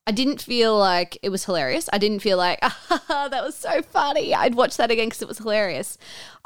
I 0.08 0.12
didn't 0.12 0.42
feel 0.42 0.76
like 0.78 1.20
it 1.22 1.30
was 1.30 1.46
hilarious. 1.46 1.88
I 1.94 2.00
didn't 2.00 2.22
feel 2.22 2.38
like, 2.38 2.58
ah, 2.64 3.28
that 3.30 3.44
was 3.44 3.56
so 3.56 3.84
funny. 3.84 4.34
I'd 4.34 4.56
watch 4.56 4.78
that 4.78 4.90
again 4.90 5.08
because 5.08 5.22
it 5.22 5.28
was 5.28 5.38
hilarious. 5.38 5.98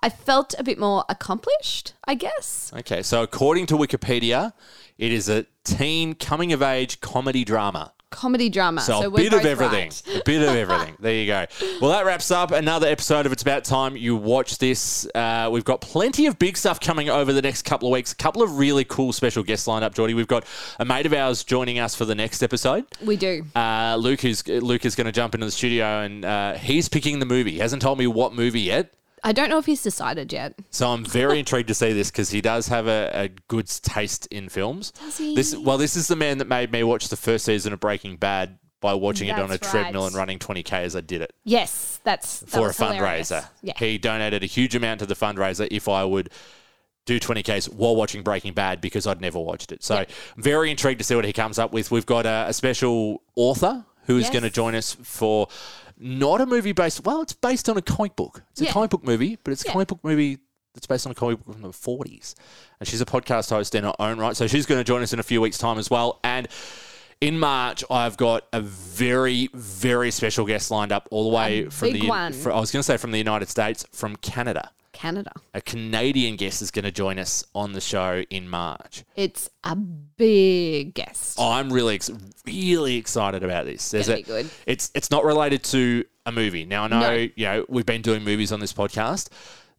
I 0.04 0.10
felt 0.10 0.54
a 0.60 0.64
bit 0.64 0.78
more 0.78 1.06
accomplished, 1.08 1.94
I 2.06 2.16
guess. 2.16 2.74
Okay, 2.76 3.02
so 3.02 3.24
according 3.24 3.68
to 3.68 3.76
Wikipedia, 3.78 4.52
it 4.98 5.14
is 5.14 5.30
a 5.30 5.46
teen 5.64 6.16
coming 6.16 6.52
of 6.52 6.62
age 6.62 7.00
comedy 7.00 7.46
drama. 7.46 7.94
Comedy 8.16 8.50
drama. 8.50 8.82
So, 8.82 9.04
a 9.04 9.10
we're 9.10 9.30
bit 9.30 9.34
of 9.34 9.46
everything. 9.46 9.90
right. 9.90 10.16
A 10.16 10.24
bit 10.24 10.42
of 10.42 10.56
everything. 10.56 10.96
There 11.00 11.14
you 11.14 11.28
go. 11.28 11.46
Well, 11.82 11.92
that 11.92 12.06
wraps 12.06 12.32
up 12.32 12.52
another 12.52 12.88
episode 12.88 13.26
of 13.26 13.32
It's 13.34 13.42
About 13.44 13.64
Time 13.66 13.98
You 13.98 14.16
Watch 14.16 14.58
This. 14.58 15.08
Uh, 15.14 15.50
we've 15.52 15.66
got 15.66 15.82
plenty 15.82 16.26
of 16.28 16.40
big 16.40 16.56
stuff 16.56 16.80
coming 16.80 17.10
over 17.10 17.34
the 17.34 17.42
next 17.42 17.64
couple 17.64 17.90
of 17.90 17.94
weeks. 17.94 18.14
A 18.14 18.16
couple 18.16 18.42
of 18.42 18.58
really 18.58 18.86
cool 18.86 19.12
special 19.14 19.44
guests 19.44 19.68
lined 19.68 19.84
up, 19.84 19.94
Jordie. 19.94 20.14
We've 20.14 20.28
got 20.28 20.46
a 20.80 20.86
mate 20.86 21.06
of 21.06 21.14
ours 21.14 21.44
joining 21.44 21.78
us 21.80 21.94
for 21.94 22.06
the 22.06 22.16
next 22.16 22.42
episode. 22.42 22.86
We 23.04 23.18
do. 23.18 23.46
Uh, 23.56 23.98
Luke 24.00 24.24
is 24.24 24.48
Luke 24.48 24.86
is 24.86 24.96
going 24.96 25.06
to 25.06 25.12
jump 25.12 25.34
into 25.34 25.46
the 25.46 25.52
studio 25.52 26.02
and 26.02 26.24
uh, 26.24 26.54
he's 26.54 26.88
picking 26.90 27.20
the 27.20 27.26
movie. 27.26 27.52
He 27.52 27.60
hasn't 27.60 27.82
told 27.82 28.00
me 28.00 28.08
what 28.08 28.34
movie 28.34 28.62
yet. 28.62 28.94
I 29.26 29.32
don't 29.32 29.50
know 29.50 29.58
if 29.58 29.66
he's 29.66 29.82
decided 29.82 30.32
yet. 30.32 30.54
So 30.70 30.90
I'm 30.90 31.04
very 31.04 31.40
intrigued 31.40 31.68
to 31.70 31.74
see 31.74 31.92
this 31.94 32.12
because 32.12 32.30
he 32.30 32.40
does 32.42 32.68
have 32.68 32.88
a, 32.88 33.10
a 33.14 33.30
good 33.48 33.68
taste 33.68 34.28
in 34.28 34.48
films. 34.50 34.92
Does 34.92 35.18
he? 35.18 35.36
This 35.36 35.56
well, 35.56 35.78
this 35.78 35.96
is 35.98 36.08
the 36.08 36.16
man 36.16 36.38
that 36.38 36.48
made 36.48 36.72
me 36.72 36.84
watch 36.84 37.10
the 37.10 37.18
first 37.18 37.44
season 37.46 37.74
of 37.74 37.80
Breaking 37.80 38.16
Bad 38.18 38.60
by 38.82 38.94
watching 38.94 39.28
it 39.30 39.40
on 39.40 39.46
a 39.46 39.48
That's 39.58 39.72
treadmill 39.72 40.06
and 40.06 40.16
running 40.16 40.38
20k 40.38 40.72
as 40.84 40.96
I 40.96 41.02
did 41.02 41.22
it 41.22 41.34
Yes, 41.44 42.00
that's 42.04 42.42
that 42.42 42.50
for 42.52 42.70
a 42.70 42.74
hilarious. 42.74 43.32
fundraiser. 43.32 43.48
Yeah. 43.64 43.74
He 43.78 43.98
donated 43.98 44.44
a 44.44 44.46
huge 44.46 44.76
amount 44.76 45.00
to 45.00 45.08
the 45.08 45.16
fundraiser 45.16 45.68
if 45.72 45.88
I 45.90 46.04
would 46.04 46.30
do 47.08 47.20
20Ks 47.20 47.74
while 47.74 47.96
watching 47.96 48.22
Breaking 48.22 48.54
Bad 48.54 48.82
because 48.82 49.08
I'd 49.08 49.22
never 49.22 49.40
watched 49.40 49.72
it. 49.72 49.84
So 49.84 49.96
I'm 49.98 50.06
very 50.38 50.70
intrigued 50.70 51.00
to 51.00 51.04
see 51.04 51.16
what 51.16 51.26
he 51.26 51.34
comes 51.34 51.58
up 51.58 51.74
with. 51.74 51.90
We've 51.90 52.06
got 52.06 52.26
a, 52.28 52.46
a 52.50 52.54
special 52.54 53.24
author 53.36 53.86
who 54.06 54.18
is 54.18 54.24
Yes. 54.26 54.34
going 54.34 54.44
to 54.44 54.50
join 54.52 54.76
us 54.76 54.96
for 55.02 55.48
not 55.98 56.42
a 56.42 56.46
movie 56.46 56.72
based, 56.72 57.06
well, 57.06 57.22
it's 57.22 57.34
based 57.34 57.70
on 57.70 57.78
a 57.78 57.82
comic 57.82 58.16
book. 58.16 58.44
It's 58.52 58.62
a 58.62 58.66
Yeah. 58.66 58.72
comic 58.72 58.90
book 58.92 59.04
movie, 59.04 59.38
but 59.44 59.52
it's 59.52 59.64
a 59.64 59.68
Yeah. 59.68 59.72
comic 59.74 59.88
book 59.88 60.00
movie 60.04 60.40
that's 60.74 60.88
based 60.88 61.06
on 61.06 61.12
a 61.12 61.16
comic 61.16 61.44
book 61.44 61.54
from 61.56 61.62
the 61.64 61.72
40s. 61.72 62.36
And 62.80 62.88
she's 62.88 63.00
a 63.02 63.06
podcast 63.06 63.50
host 63.50 63.76
in 63.76 63.84
her 63.86 63.94
own 64.00 64.18
right. 64.18 64.36
So 64.36 64.48
she's 64.48 64.66
going 64.66 64.80
to 64.80 64.84
join 64.84 65.02
us 65.02 65.14
in 65.14 65.20
a 65.20 65.24
few 65.24 65.40
weeks' 65.42 65.58
time 65.58 65.78
as 65.78 65.90
well. 65.90 66.20
And 66.24 66.48
in 67.22 67.40
March, 67.40 67.84
I've 67.90 68.18
got 68.18 68.44
a 68.52 68.60
very, 68.60 69.50
very 69.54 70.12
special 70.12 70.46
guest 70.46 70.70
lined 70.70 70.92
up 70.92 71.08
all 71.12 71.30
the 71.30 71.36
way 71.36 71.70
from 71.70 71.92
big 71.94 72.02
the. 72.02 72.08
one. 72.10 72.34
I 72.34 72.60
was 72.60 72.72
going 72.72 72.80
to 72.82 72.84
say 72.84 72.98
from 72.98 73.12
the 73.12 73.18
United 73.18 73.48
States, 73.50 73.86
from 73.94 74.18
Canada. 74.18 74.72
Canada. 74.96 75.32
A 75.54 75.62
Canadian 75.62 76.36
guest 76.38 76.62
is 76.62 76.72
going 76.72 76.86
to 76.86 76.92
join 76.92 77.20
us 77.20 77.44
on 77.54 77.74
the 77.74 77.82
show 77.82 78.24
in 78.30 78.50
March. 78.50 79.04
It's 79.16 79.50
a 79.64 79.76
big 79.76 80.94
guest. 80.94 81.40
I'm 81.40 81.72
really, 81.72 81.96
ex- 81.96 82.12
really 82.46 82.96
excited 82.98 83.44
about 83.44 83.66
this. 83.66 83.92
There's 83.92 84.10
a, 84.10 84.16
be 84.16 84.24
good. 84.24 84.50
It's 84.66 84.92
it's 84.96 85.12
not 85.12 85.24
related 85.26 85.64
to 85.66 86.04
a 86.26 86.32
movie. 86.32 86.66
Now 86.66 86.86
I 86.86 86.88
know 86.88 87.00
No. 87.02 87.12
you 87.14 87.46
know 87.46 87.66
we've 87.70 87.86
been 87.86 88.02
doing 88.02 88.24
movies 88.24 88.52
on 88.52 88.60
this 88.60 88.74
podcast. 88.74 89.30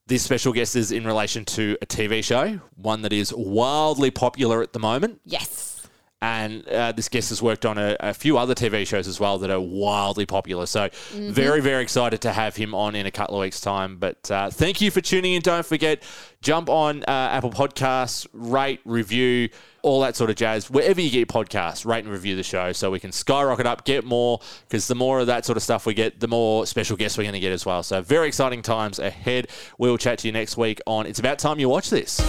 This 0.09 0.23
special 0.23 0.53
guest 0.53 0.77
is 0.77 0.93
in 0.93 1.05
relation 1.05 1.45
to 1.47 1.77
a 1.83 1.87
TV 1.87 2.23
show, 2.23 2.61
one 2.77 3.03
that 3.03 3.13
is 3.13 3.35
wildly 3.35 4.13
popular 4.13 4.63
at 4.63 4.73
the 4.73 4.79
moment. 4.79 5.21
Yes. 5.25 5.76
And 6.23 6.67
uh, 6.69 6.93
this 6.93 7.09
guest 7.11 7.29
has 7.29 7.43
worked 7.43 7.67
on 7.67 7.77
a, 7.77 7.95
a 8.01 8.15
few 8.15 8.39
other 8.39 8.55
TV 8.55 8.87
shows 8.87 9.07
as 9.07 9.21
well 9.21 9.37
that 9.39 9.51
are 9.51 9.61
wildly 9.61 10.25
popular. 10.27 10.65
So, 10.67 10.89
Mm-hmm. 10.89 11.31
very, 11.31 11.61
very 11.61 11.83
excited 11.83 12.21
to 12.23 12.33
have 12.33 12.57
him 12.57 12.75
on 12.75 12.95
in 12.95 13.07
a 13.07 13.11
couple 13.11 13.37
of 13.37 13.41
weeks' 13.43 13.61
time. 13.61 13.97
But 13.99 14.31
uh, 14.31 14.51
thank 14.51 14.81
you 14.81 14.91
for 14.91 15.01
tuning 15.01 15.35
in. 15.35 15.43
Don't 15.43 15.65
forget, 15.65 16.03
jump 16.43 16.69
on 16.69 17.03
uh, 17.05 17.11
Apple 17.11 17.51
Podcasts, 17.51 18.27
rate, 18.33 18.81
review, 18.85 19.49
all 19.83 20.01
that 20.01 20.17
sort 20.17 20.31
of 20.31 20.37
jazz. 20.37 20.71
Wherever 20.71 21.01
you 21.01 21.11
get 21.11 21.19
your 21.19 21.27
podcasts, 21.27 21.85
rate 21.87 22.05
and 22.05 22.13
review 22.13 22.35
the 22.35 22.43
show 22.43 22.73
so 22.73 22.91
we 22.91 22.99
can 22.99 23.13
skyrocket 23.13 23.67
up, 23.67 23.85
get 23.85 24.05
more, 24.05 24.41
because 24.69 24.89
the 24.89 24.95
more 24.95 25.21
of 25.21 25.27
that 25.29 25.45
sort 25.45 25.57
of 25.57 25.63
stuff 25.63 25.87
we 25.87 25.95
get, 25.95 26.19
the 26.21 26.29
more 26.29 26.67
special 26.67 26.97
guests 26.97 27.17
we're 27.19 27.25
going 27.25 27.35
to 27.35 27.41
get 27.41 27.53
as 27.53 27.65
well. 27.67 27.83
So, 27.83 28.01
very 28.03 28.27
exciting 28.29 28.63
times 28.63 28.99
ahead. 28.99 29.49
We'll 29.79 29.99
chat 29.99 30.19
to 30.21 30.29
you 30.29 30.33
next 30.33 30.57
week 30.57 30.81
on 30.87 31.07
It's 31.07 31.19
About 31.19 31.39
Time 31.39 31.59
You 31.61 31.69
Watch 31.69 31.91
This. 31.91 32.21